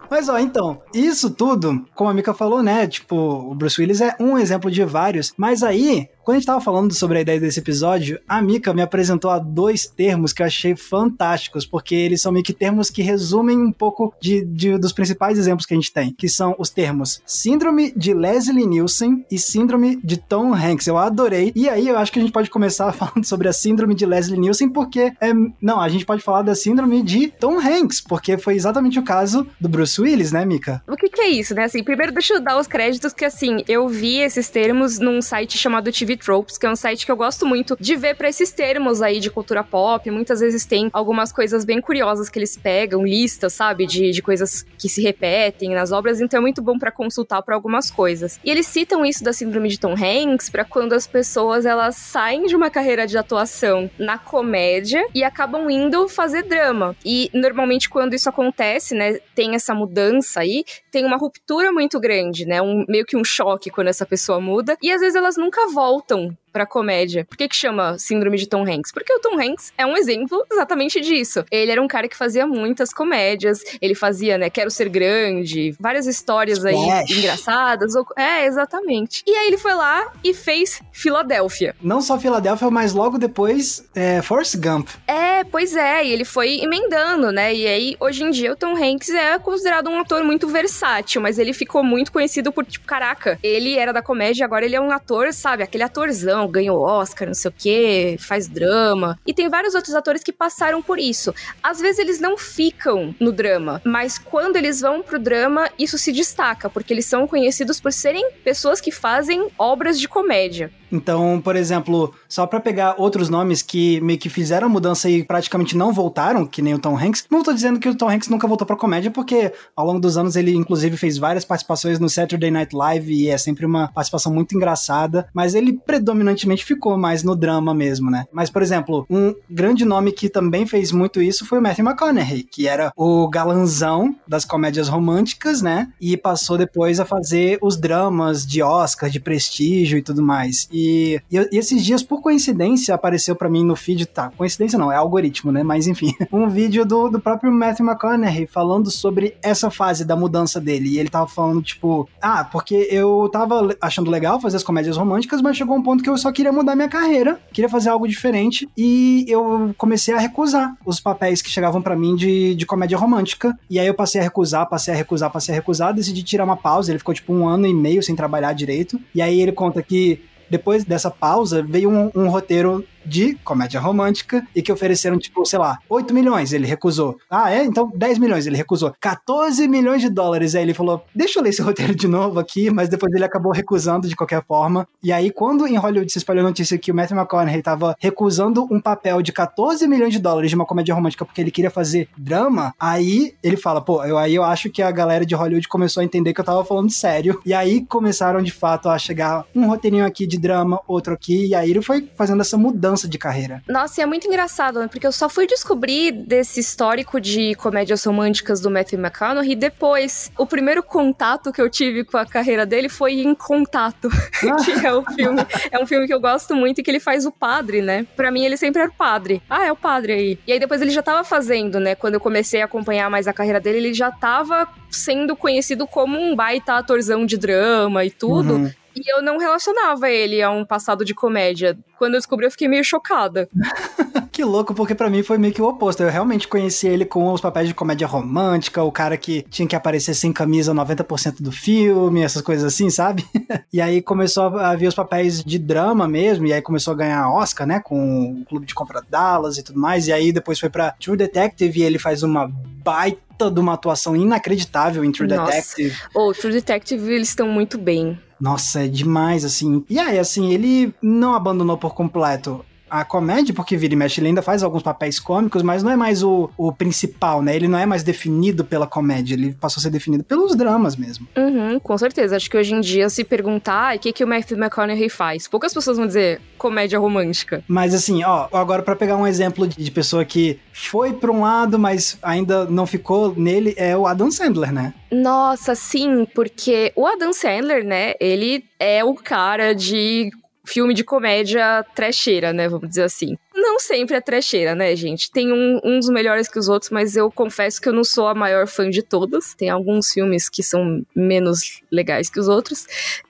Mas 0.09 0.27
ó, 0.27 0.39
então, 0.39 0.81
isso 0.93 1.29
tudo, 1.29 1.85
como 1.93 2.09
a 2.09 2.13
Mika 2.13 2.33
falou, 2.33 2.63
né? 2.63 2.87
Tipo, 2.87 3.15
o 3.15 3.53
Bruce 3.53 3.79
Willis 3.79 4.01
é 4.01 4.15
um 4.19 4.37
exemplo 4.37 4.71
de 4.71 4.83
vários, 4.83 5.33
mas 5.37 5.61
aí 5.61 6.09
quando 6.29 6.35
a 6.35 6.39
gente 6.41 6.45
tava 6.45 6.61
falando 6.61 6.93
sobre 6.93 7.17
a 7.17 7.21
ideia 7.21 7.39
desse 7.39 7.59
episódio, 7.59 8.19
a 8.29 8.39
Mika 8.39 8.71
me 8.71 8.83
apresentou 8.83 9.31
a 9.31 9.39
dois 9.39 9.87
termos 9.87 10.31
que 10.31 10.43
eu 10.43 10.45
achei 10.45 10.75
fantásticos, 10.75 11.65
porque 11.65 11.95
eles 11.95 12.21
são 12.21 12.31
meio 12.31 12.45
que 12.45 12.53
termos 12.53 12.91
que 12.91 13.01
resumem 13.01 13.57
um 13.57 13.71
pouco 13.71 14.13
de, 14.21 14.45
de, 14.45 14.77
dos 14.77 14.93
principais 14.93 15.39
exemplos 15.39 15.65
que 15.65 15.73
a 15.73 15.75
gente 15.75 15.91
tem, 15.91 16.13
que 16.13 16.29
são 16.29 16.55
os 16.59 16.69
termos 16.69 17.19
Síndrome 17.25 17.91
de 17.97 18.13
Leslie 18.13 18.67
Nielsen 18.67 19.25
e 19.31 19.39
Síndrome 19.39 19.99
de 20.03 20.17
Tom 20.17 20.53
Hanks. 20.53 20.85
Eu 20.85 20.99
adorei. 20.99 21.51
E 21.55 21.67
aí 21.67 21.87
eu 21.87 21.97
acho 21.97 22.11
que 22.11 22.19
a 22.19 22.21
gente 22.21 22.31
pode 22.31 22.51
começar 22.51 22.91
falando 22.93 23.25
sobre 23.25 23.47
a 23.47 23.53
Síndrome 23.53 23.95
de 23.95 24.05
Leslie 24.05 24.39
Nielsen, 24.39 24.69
porque 24.69 25.11
é, 25.19 25.33
não, 25.59 25.81
a 25.81 25.89
gente 25.89 26.05
pode 26.05 26.21
falar 26.21 26.43
da 26.43 26.53
Síndrome 26.53 27.01
de 27.01 27.29
Tom 27.39 27.57
Hanks, 27.59 28.01
porque 28.01 28.37
foi 28.37 28.53
exatamente 28.53 28.99
o 28.99 29.03
caso 29.03 29.47
do 29.59 29.67
Bruce 29.67 29.99
Willis, 29.99 30.31
né, 30.31 30.45
Mika? 30.45 30.83
O 30.87 30.95
que, 30.95 31.09
que 31.09 31.21
é 31.21 31.29
isso, 31.29 31.55
né? 31.55 31.63
Assim, 31.63 31.83
primeiro 31.83 32.11
deixa 32.11 32.35
eu 32.35 32.39
dar 32.39 32.59
os 32.59 32.67
créditos 32.67 33.13
que 33.13 33.25
assim, 33.25 33.63
eu 33.67 33.89
vi 33.89 34.19
esses 34.19 34.47
termos 34.47 34.99
num 34.99 35.23
site 35.23 35.57
chamado 35.57 35.91
TV 35.91 36.18
Tropes, 36.19 36.57
que 36.57 36.65
é 36.65 36.69
um 36.69 36.75
site 36.75 37.05
que 37.05 37.11
eu 37.11 37.17
gosto 37.17 37.45
muito 37.45 37.75
de 37.79 37.95
ver 37.95 38.15
para 38.15 38.29
esses 38.29 38.51
termos 38.51 39.01
aí 39.01 39.19
de 39.19 39.29
cultura 39.29 39.63
pop. 39.63 40.09
Muitas 40.11 40.39
vezes 40.39 40.65
tem 40.65 40.89
algumas 40.93 41.31
coisas 41.31 41.65
bem 41.65 41.81
curiosas 41.81 42.29
que 42.29 42.37
eles 42.37 42.57
pegam, 42.57 43.03
listas, 43.03 43.53
sabe, 43.53 43.85
de, 43.85 44.11
de 44.11 44.21
coisas 44.21 44.65
que 44.77 44.89
se 44.89 45.01
repetem 45.01 45.73
nas 45.73 45.91
obras, 45.91 46.21
então 46.21 46.37
é 46.37 46.41
muito 46.41 46.61
bom 46.61 46.77
para 46.77 46.91
consultar 46.91 47.41
para 47.41 47.55
algumas 47.55 47.89
coisas. 47.89 48.39
E 48.43 48.49
eles 48.49 48.67
citam 48.67 49.05
isso 49.05 49.23
da 49.23 49.33
síndrome 49.33 49.69
de 49.69 49.79
Tom 49.79 49.93
Hanks 49.93 50.49
para 50.49 50.65
quando 50.65 50.93
as 50.93 51.07
pessoas 51.07 51.65
elas 51.65 51.95
saem 51.95 52.45
de 52.45 52.55
uma 52.55 52.69
carreira 52.69 53.07
de 53.07 53.17
atuação 53.17 53.89
na 53.97 54.17
comédia 54.17 55.05
e 55.13 55.23
acabam 55.23 55.69
indo 55.69 56.07
fazer 56.07 56.43
drama. 56.43 56.95
E 57.05 57.29
normalmente 57.33 57.89
quando 57.89 58.13
isso 58.13 58.29
acontece, 58.29 58.95
né, 58.95 59.19
tem 59.35 59.55
essa 59.55 59.73
mudança 59.73 60.41
aí, 60.41 60.63
tem 60.91 61.05
uma 61.05 61.17
ruptura 61.17 61.71
muito 61.71 61.99
grande, 61.99 62.45
né, 62.45 62.61
um 62.61 62.85
meio 62.87 63.05
que 63.05 63.17
um 63.17 63.23
choque 63.23 63.69
quando 63.69 63.87
essa 63.87 64.05
pessoa 64.05 64.39
muda 64.39 64.77
e 64.81 64.91
às 64.91 65.01
vezes 65.01 65.15
elas 65.15 65.37
nunca 65.37 65.67
voltam 65.67 66.08
voltam 66.09 66.35
pra 66.51 66.65
comédia. 66.65 67.25
Por 67.25 67.37
que 67.37 67.47
que 67.47 67.55
chama 67.55 67.97
Síndrome 67.97 68.37
de 68.37 68.47
Tom 68.47 68.63
Hanks? 68.63 68.91
Porque 68.91 69.13
o 69.13 69.19
Tom 69.19 69.39
Hanks 69.39 69.73
é 69.77 69.85
um 69.85 69.95
exemplo 69.97 70.45
exatamente 70.51 70.99
disso. 71.01 71.45
Ele 71.51 71.71
era 71.71 71.81
um 71.81 71.87
cara 71.87 72.07
que 72.07 72.17
fazia 72.17 72.45
muitas 72.45 72.93
comédias, 72.93 73.59
ele 73.81 73.95
fazia, 73.95 74.37
né, 74.37 74.49
Quero 74.49 74.71
Ser 74.71 74.89
Grande, 74.89 75.75
várias 75.79 76.05
histórias 76.05 76.63
aí 76.65 76.75
Flash. 76.75 77.11
engraçadas. 77.11 77.93
É, 78.17 78.45
exatamente. 78.45 79.23
E 79.25 79.31
aí 79.31 79.47
ele 79.47 79.57
foi 79.57 79.73
lá 79.73 80.11
e 80.23 80.33
fez 80.33 80.81
Filadélfia. 80.91 81.75
Não 81.81 82.01
só 82.01 82.19
Filadélfia, 82.19 82.69
mas 82.69 82.93
logo 82.93 83.17
depois 83.17 83.87
é, 83.95 84.21
Force 84.21 84.57
Gump. 84.57 84.89
É, 85.07 85.43
pois 85.43 85.75
é, 85.75 86.05
e 86.05 86.11
ele 86.11 86.25
foi 86.25 86.59
emendando, 86.61 87.31
né, 87.31 87.53
e 87.53 87.67
aí 87.67 87.97
hoje 87.99 88.23
em 88.23 88.31
dia 88.31 88.51
o 88.51 88.55
Tom 88.55 88.75
Hanks 88.75 89.09
é 89.09 89.37
considerado 89.39 89.89
um 89.89 89.99
ator 89.99 90.23
muito 90.23 90.47
versátil, 90.47 91.21
mas 91.21 91.39
ele 91.39 91.53
ficou 91.53 91.83
muito 91.83 92.11
conhecido 92.11 92.51
por, 92.51 92.65
tipo, 92.65 92.85
caraca, 92.85 93.39
ele 93.41 93.77
era 93.77 93.91
da 93.91 94.01
comédia, 94.01 94.45
agora 94.45 94.65
ele 94.65 94.75
é 94.75 94.81
um 94.81 94.91
ator, 94.91 95.33
sabe, 95.33 95.63
aquele 95.63 95.83
atorzão 95.83 96.38
ganhou 96.47 96.81
Oscar, 96.81 97.27
não 97.27 97.33
sei 97.33 97.49
o 97.49 97.53
quê, 97.57 98.17
faz 98.19 98.47
drama. 98.47 99.19
E 99.25 99.33
tem 99.33 99.49
vários 99.49 99.75
outros 99.75 99.95
atores 99.95 100.23
que 100.23 100.31
passaram 100.31 100.81
por 100.81 100.99
isso. 100.99 101.33
Às 101.61 101.79
vezes 101.79 101.99
eles 101.99 102.19
não 102.19 102.37
ficam 102.37 103.13
no 103.19 103.31
drama, 103.31 103.81
mas 103.85 104.17
quando 104.17 104.55
eles 104.55 104.81
vão 104.81 105.01
pro 105.01 105.19
drama, 105.19 105.69
isso 105.77 105.97
se 105.97 106.11
destaca, 106.11 106.69
porque 106.69 106.93
eles 106.93 107.05
são 107.05 107.27
conhecidos 107.27 107.79
por 107.79 107.91
serem 107.91 108.31
pessoas 108.43 108.79
que 108.79 108.91
fazem 108.91 109.49
obras 109.57 109.99
de 109.99 110.07
comédia. 110.07 110.71
Então, 110.91 111.41
por 111.43 111.55
exemplo, 111.55 112.13
só 112.27 112.45
para 112.45 112.59
pegar 112.59 112.95
outros 112.97 113.29
nomes 113.29 113.61
que 113.61 113.99
meio 114.01 114.19
que 114.19 114.29
fizeram 114.29 114.67
a 114.67 114.69
mudança 114.69 115.09
e 115.09 115.23
praticamente 115.23 115.77
não 115.77 115.93
voltaram, 115.93 116.45
que 116.45 116.61
nem 116.61 116.73
o 116.73 116.79
Tom 116.79 116.97
Hanks. 116.97 117.25
Não 117.29 117.43
tô 117.43 117.53
dizendo 117.53 117.79
que 117.79 117.89
o 117.89 117.95
Tom 117.95 118.09
Hanks 118.09 118.29
nunca 118.29 118.47
voltou 118.47 118.65
pra 118.65 118.75
comédia, 118.75 119.11
porque 119.11 119.51
ao 119.75 119.85
longo 119.85 119.99
dos 119.99 120.17
anos 120.17 120.35
ele 120.35 120.55
inclusive 120.55 120.97
fez 120.97 121.17
várias 121.17 121.45
participações 121.45 121.99
no 121.99 122.09
Saturday 122.09 122.51
Night 122.51 122.75
Live 122.75 123.13
e 123.13 123.29
é 123.29 123.37
sempre 123.37 123.65
uma 123.65 123.87
participação 123.89 124.33
muito 124.33 124.55
engraçada, 124.55 125.27
mas 125.33 125.55
ele 125.55 125.73
predominantemente 125.73 126.65
ficou 126.65 126.97
mais 126.97 127.23
no 127.23 127.35
drama 127.35 127.73
mesmo, 127.73 128.09
né? 128.09 128.25
Mas, 128.31 128.49
por 128.49 128.61
exemplo, 128.61 129.05
um 129.09 129.33
grande 129.49 129.85
nome 129.85 130.11
que 130.11 130.29
também 130.29 130.65
fez 130.65 130.91
muito 130.91 131.21
isso 131.21 131.45
foi 131.45 131.59
o 131.59 131.61
Matthew 131.61 131.85
McConaughey, 131.85 132.43
que 132.43 132.67
era 132.67 132.91
o 132.95 133.27
galanzão 133.29 134.15
das 134.27 134.45
comédias 134.45 134.87
românticas, 134.87 135.61
né? 135.61 135.91
E 135.99 136.17
passou 136.17 136.57
depois 136.57 136.99
a 136.99 137.05
fazer 137.05 137.57
os 137.61 137.77
dramas 137.77 138.45
de 138.45 138.61
Oscar, 138.61 139.09
de 139.09 139.19
prestígio 139.19 139.97
e 139.97 140.01
tudo 140.01 140.21
mais. 140.21 140.67
E 140.71 140.78
e, 140.79 141.21
e, 141.31 141.57
esses 141.57 141.83
dias, 141.83 142.01
por 142.01 142.21
coincidência, 142.21 142.95
apareceu 142.95 143.35
para 143.35 143.49
mim 143.49 143.63
no 143.65 143.75
feed, 143.75 144.05
tá, 144.05 144.31
coincidência 144.37 144.79
não, 144.79 144.91
é 144.91 144.95
algoritmo, 144.95 145.51
né? 145.51 145.63
Mas 145.63 145.87
enfim, 145.87 146.13
um 146.31 146.47
vídeo 146.47 146.85
do, 146.85 147.09
do 147.09 147.19
próprio 147.19 147.51
Matthew 147.51 147.85
McConaughey 147.85 148.47
falando 148.47 148.89
sobre 148.89 149.35
essa 149.41 149.69
fase 149.69 150.05
da 150.05 150.15
mudança 150.15 150.59
dele. 150.59 150.89
E 150.89 150.99
ele 150.99 151.09
tava 151.09 151.27
falando, 151.27 151.61
tipo, 151.61 152.07
ah, 152.21 152.43
porque 152.43 152.87
eu 152.89 153.29
tava 153.31 153.75
achando 153.81 154.09
legal 154.09 154.39
fazer 154.39 154.57
as 154.57 154.63
comédias 154.63 154.95
românticas, 154.95 155.41
mas 155.41 155.57
chegou 155.57 155.75
um 155.75 155.83
ponto 155.83 156.03
que 156.03 156.09
eu 156.09 156.17
só 156.17 156.31
queria 156.31 156.51
mudar 156.51 156.75
minha 156.75 156.89
carreira, 156.89 157.39
queria 157.51 157.69
fazer 157.69 157.89
algo 157.89 158.07
diferente, 158.07 158.69
e 158.77 159.25
eu 159.27 159.73
comecei 159.77 160.13
a 160.13 160.19
recusar 160.19 160.75
os 160.85 160.99
papéis 160.99 161.41
que 161.41 161.49
chegavam 161.49 161.81
para 161.81 161.95
mim 161.95 162.15
de, 162.15 162.55
de 162.55 162.65
comédia 162.65 162.97
romântica. 162.97 163.57
E 163.69 163.79
aí 163.79 163.87
eu 163.87 163.93
passei 163.93 164.21
a 164.21 164.23
recusar, 164.23 164.67
passei 164.69 164.93
a 164.93 164.97
recusar, 164.97 165.31
passei 165.31 165.53
a 165.53 165.57
recusar, 165.57 165.93
decidi 165.93 166.23
tirar 166.23 166.45
uma 166.45 166.57
pausa. 166.57 166.91
Ele 166.91 166.99
ficou 166.99 167.13
tipo 167.13 167.33
um 167.33 167.47
ano 167.47 167.65
e 167.65 167.73
meio 167.73 168.01
sem 168.01 168.15
trabalhar 168.15 168.53
direito. 168.53 168.99
E 169.13 169.21
aí 169.21 169.41
ele 169.41 169.51
conta 169.51 169.81
que 169.81 170.21
depois 170.49 170.83
dessa 170.83 171.11
pausa, 171.11 171.61
veio 171.61 171.89
um, 171.89 172.11
um 172.15 172.29
roteiro 172.29 172.85
de 173.09 173.35
comédia 173.43 173.79
romântica 173.79 174.45
e 174.55 174.61
que 174.61 174.71
ofereceram, 174.71 175.17
tipo, 175.17 175.45
sei 175.45 175.59
lá, 175.59 175.79
8 175.89 176.13
milhões, 176.13 176.53
ele 176.53 176.67
recusou. 176.67 177.17
Ah, 177.29 177.51
é? 177.51 177.63
Então 177.63 177.91
10 177.93 178.19
milhões, 178.19 178.45
ele 178.45 178.55
recusou. 178.55 178.93
14 179.01 179.67
milhões 179.67 180.01
de 180.01 180.09
dólares. 180.09 180.55
Aí 180.55 180.61
ele 180.61 180.73
falou: 180.73 181.03
deixa 181.13 181.39
eu 181.39 181.43
ler 181.43 181.49
esse 181.49 181.61
roteiro 181.63 181.95
de 181.95 182.07
novo 182.07 182.39
aqui, 182.39 182.69
mas 182.69 182.87
depois 182.87 183.13
ele 183.13 183.25
acabou 183.25 183.51
recusando 183.51 184.07
de 184.07 184.15
qualquer 184.15 184.43
forma. 184.45 184.87
E 185.03 185.11
aí, 185.11 185.31
quando 185.31 185.67
em 185.67 185.75
Hollywood 185.75 186.11
se 186.11 186.19
espalhou 186.19 186.45
a 186.45 186.49
notícia 186.49 186.77
que 186.77 186.91
o 186.91 186.95
Matthew 186.95 187.17
McConaughey 187.17 187.61
tava 187.61 187.95
recusando 187.99 188.67
um 188.71 188.79
papel 188.79 189.21
de 189.21 189.31
14 189.31 189.87
milhões 189.87 190.13
de 190.13 190.19
dólares 190.19 190.49
de 190.51 190.55
uma 190.55 190.65
comédia 190.65 190.93
romântica 190.93 191.25
porque 191.25 191.41
ele 191.41 191.51
queria 191.51 191.71
fazer 191.71 192.07
drama, 192.17 192.73
aí 192.79 193.33
ele 193.41 193.57
fala: 193.57 193.81
pô, 193.81 194.03
eu, 194.03 194.17
aí 194.17 194.35
eu 194.35 194.43
acho 194.43 194.69
que 194.69 194.81
a 194.81 194.91
galera 194.91 195.25
de 195.25 195.35
Hollywood 195.35 195.67
começou 195.67 196.01
a 196.01 196.03
entender 196.03 196.33
que 196.33 196.41
eu 196.41 196.45
tava 196.45 196.63
falando 196.63 196.91
sério. 196.91 197.41
E 197.45 197.53
aí 197.53 197.85
começaram 197.85 198.41
de 198.41 198.51
fato 198.51 198.89
a 198.89 198.97
chegar 198.97 199.45
um 199.55 199.67
roteirinho 199.67 200.05
aqui 200.05 200.27
de 200.27 200.37
drama, 200.37 200.79
outro 200.87 201.13
aqui, 201.13 201.47
e 201.47 201.55
aí 201.55 201.69
ele 201.69 201.81
foi 201.81 202.07
fazendo 202.15 202.41
essa 202.41 202.57
mudança 202.57 202.98
mudança 202.99 203.07
de 203.07 203.17
carreira. 203.17 203.63
Nossa, 203.67 204.01
e 204.01 204.03
é 204.03 204.05
muito 204.05 204.27
engraçado, 204.27 204.79
né? 204.79 204.87
Porque 204.87 205.07
eu 205.07 205.11
só 205.11 205.29
fui 205.29 205.47
descobrir 205.47 206.11
desse 206.11 206.59
histórico 206.59 207.21
de 207.21 207.55
comédias 207.55 208.03
românticas 208.03 208.59
do 208.59 208.69
Matthew 208.69 208.99
McConaughey 208.99 209.55
depois. 209.55 210.31
O 210.37 210.45
primeiro 210.45 210.83
contato 210.83 211.51
que 211.51 211.61
eu 211.61 211.69
tive 211.69 212.03
com 212.03 212.17
a 212.17 212.25
carreira 212.25 212.65
dele 212.65 212.89
foi 212.89 213.21
em 213.21 213.33
Contato, 213.33 214.09
ah. 214.51 214.63
que 214.63 214.85
é 214.85 214.93
o 214.93 215.03
filme. 215.03 215.41
É 215.71 215.79
um 215.79 215.85
filme 215.85 216.07
que 216.07 216.13
eu 216.13 216.19
gosto 216.19 216.55
muito 216.55 216.79
e 216.79 216.83
que 216.83 216.91
ele 216.91 216.99
faz 216.99 217.25
o 217.25 217.31
padre, 217.31 217.81
né? 217.81 218.05
Pra 218.15 218.31
mim, 218.31 218.43
ele 218.43 218.57
sempre 218.57 218.81
era 218.81 218.89
o 218.89 218.93
padre. 218.93 219.41
Ah, 219.49 219.65
é 219.65 219.71
o 219.71 219.75
padre 219.75 220.13
aí. 220.13 220.39
E 220.45 220.51
aí 220.51 220.59
depois 220.59 220.81
ele 220.81 220.91
já 220.91 221.01
tava 221.01 221.23
fazendo, 221.23 221.79
né? 221.79 221.95
Quando 221.95 222.15
eu 222.15 222.19
comecei 222.19 222.61
a 222.61 222.65
acompanhar 222.65 223.09
mais 223.09 223.27
a 223.27 223.33
carreira 223.33 223.59
dele, 223.59 223.77
ele 223.77 223.93
já 223.93 224.11
tava 224.11 224.67
sendo 224.89 225.35
conhecido 225.35 225.87
como 225.87 226.19
um 226.19 226.35
baita 226.35 226.73
atorzão 226.73 227.25
de 227.25 227.37
drama 227.37 228.03
e 228.03 228.11
tudo. 228.11 228.55
Uhum. 228.55 228.71
E 228.99 229.13
eu 229.15 229.21
não 229.21 229.37
relacionava 229.37 230.09
ele 230.09 230.41
a 230.41 230.51
um 230.51 230.65
passado 230.65 231.05
de 231.05 231.13
comédia. 231.13 231.77
Quando 231.97 232.13
eu 232.13 232.19
descobri, 232.19 232.45
eu 232.45 232.51
fiquei 232.51 232.67
meio 232.67 232.83
chocada. 232.83 233.49
que 234.31 234.43
louco, 234.43 234.73
porque 234.73 234.95
para 234.95 235.09
mim 235.09 235.23
foi 235.23 235.37
meio 235.37 235.53
que 235.53 235.61
o 235.61 235.67
oposto. 235.67 236.01
Eu 236.01 236.09
realmente 236.09 236.47
conheci 236.47 236.87
ele 236.87 237.05
com 237.05 237.31
os 237.31 237.41
papéis 237.41 237.67
de 237.67 237.73
comédia 237.73 238.07
romântica, 238.07 238.83
o 238.83 238.91
cara 238.91 239.17
que 239.17 239.41
tinha 239.49 239.67
que 239.67 239.75
aparecer 239.75 240.13
sem 240.13 240.31
camisa 240.31 240.73
90% 240.73 241.41
do 241.41 241.51
filme, 241.51 242.21
essas 242.21 242.41
coisas 242.41 242.65
assim, 242.65 242.89
sabe? 242.89 243.25
e 243.71 243.81
aí 243.81 244.01
começou 244.01 244.57
a 244.57 244.75
vir 244.75 244.87
os 244.87 244.95
papéis 244.95 245.43
de 245.43 245.59
drama 245.59 246.07
mesmo, 246.07 246.45
e 246.45 246.53
aí 246.53 246.61
começou 246.61 246.93
a 246.93 246.97
ganhar 246.97 247.29
Oscar, 247.29 247.67
né, 247.67 247.79
com 247.79 248.41
o 248.41 248.45
Clube 248.45 248.65
de 248.65 248.73
Compra 248.73 249.03
Dallas 249.09 249.57
e 249.57 249.63
tudo 249.63 249.79
mais, 249.79 250.07
e 250.07 250.13
aí 250.13 250.31
depois 250.31 250.59
foi 250.59 250.69
pra 250.69 250.91
True 250.91 251.17
Detective 251.17 251.79
e 251.79 251.83
ele 251.83 251.99
faz 251.99 252.23
uma 252.23 252.49
baita 252.83 253.51
de 253.51 253.59
uma 253.59 253.73
atuação 253.73 254.15
inacreditável 254.15 255.03
em 255.03 255.11
True 255.11 255.27
Nossa. 255.27 255.51
Detective. 255.51 255.97
Oh, 256.13 256.31
True 256.33 256.53
Detective, 256.53 257.11
eles 257.11 257.29
estão 257.29 257.47
muito 257.47 257.77
bem. 257.77 258.17
Nossa, 258.39 258.85
é 258.85 258.87
demais, 258.87 259.43
assim. 259.43 259.83
E 259.89 259.99
aí, 259.99 260.17
assim, 260.17 260.51
ele 260.51 260.93
não 261.01 261.33
abandonou 261.33 261.77
por 261.77 261.93
completo 261.93 262.63
a 262.89 263.05
comédia, 263.05 263.53
porque 263.53 263.77
vira 263.77 263.93
e 263.93 263.97
mexe, 263.97 264.19
ele 264.19 264.27
ainda 264.27 264.41
faz 264.41 264.63
alguns 264.63 264.83
papéis 264.83 265.19
cômicos, 265.19 265.61
mas 265.61 265.83
não 265.83 265.91
é 265.91 265.95
mais 265.95 266.23
o, 266.23 266.49
o 266.57 266.71
principal, 266.71 267.41
né? 267.41 267.55
Ele 267.55 267.67
não 267.67 267.77
é 267.77 267.85
mais 267.85 268.03
definido 268.03 268.63
pela 268.63 268.87
comédia, 268.87 269.35
ele 269.35 269.53
passou 269.53 269.79
a 269.79 269.83
ser 269.83 269.89
definido 269.89 270.23
pelos 270.23 270.55
dramas 270.55 270.95
mesmo. 270.95 271.27
Uhum, 271.37 271.79
com 271.79 271.97
certeza. 271.97 272.35
Acho 272.35 272.49
que 272.49 272.57
hoje 272.57 272.73
em 272.73 272.81
dia, 272.81 273.09
se 273.09 273.23
perguntar 273.23 273.95
o 273.95 273.99
que, 273.99 274.13
que 274.13 274.23
o 274.23 274.27
Matthew 274.27 274.57
McConaughey 274.57 275.09
faz, 275.09 275.47
poucas 275.47 275.73
pessoas 275.73 275.97
vão 275.97 276.07
dizer 276.07 276.41
comédia 276.57 276.99
romântica. 276.99 277.63
Mas 277.67 277.93
assim, 277.93 278.23
ó, 278.23 278.47
agora 278.51 278.81
para 278.81 278.95
pegar 278.95 279.17
um 279.17 279.25
exemplo 279.25 279.67
de 279.67 279.91
pessoa 279.91 280.25
que 280.25 280.59
foi 280.73 281.13
pra 281.13 281.31
um 281.31 281.41
lado, 281.41 281.77
mas 281.77 282.17
ainda 282.21 282.65
não 282.65 282.85
ficou 282.85 283.33
nele, 283.35 283.73
é 283.77 283.95
o 283.95 284.07
Adam 284.07 284.31
Sandler, 284.31 284.71
né? 284.71 284.93
Nossa, 285.11 285.75
sim, 285.75 286.25
porque 286.35 286.91
o 286.95 287.07
Adam 287.07 287.33
Sandler, 287.33 287.83
né, 287.83 288.13
ele 288.19 288.63
é 288.79 289.03
o 289.03 289.15
cara 289.15 289.73
de 289.73 290.29
filme 290.69 290.93
de 290.93 291.03
comédia 291.03 291.83
trecheira, 291.95 292.53
né? 292.53 292.69
Vamos 292.69 292.87
dizer 292.89 293.03
assim. 293.03 293.35
Não 293.55 293.79
sempre 293.79 294.15
é 294.15 294.21
trecheira, 294.21 294.75
né, 294.75 294.95
gente? 294.95 295.31
Tem 295.31 295.51
um, 295.51 295.81
uns 295.83 296.07
melhores 296.07 296.47
que 296.47 296.59
os 296.59 296.69
outros, 296.69 296.91
mas 296.91 297.15
eu 297.15 297.29
confesso 297.31 297.81
que 297.81 297.89
eu 297.89 297.93
não 297.93 298.03
sou 298.03 298.27
a 298.27 298.35
maior 298.35 298.67
fã 298.67 298.89
de 298.89 299.01
todos. 299.01 299.53
Tem 299.55 299.69
alguns 299.69 300.11
filmes 300.11 300.47
que 300.47 300.63
são 300.63 301.03
menos 301.15 301.81
legais 301.91 302.29
que 302.29 302.39
os 302.39 302.47
outros. 302.47 302.85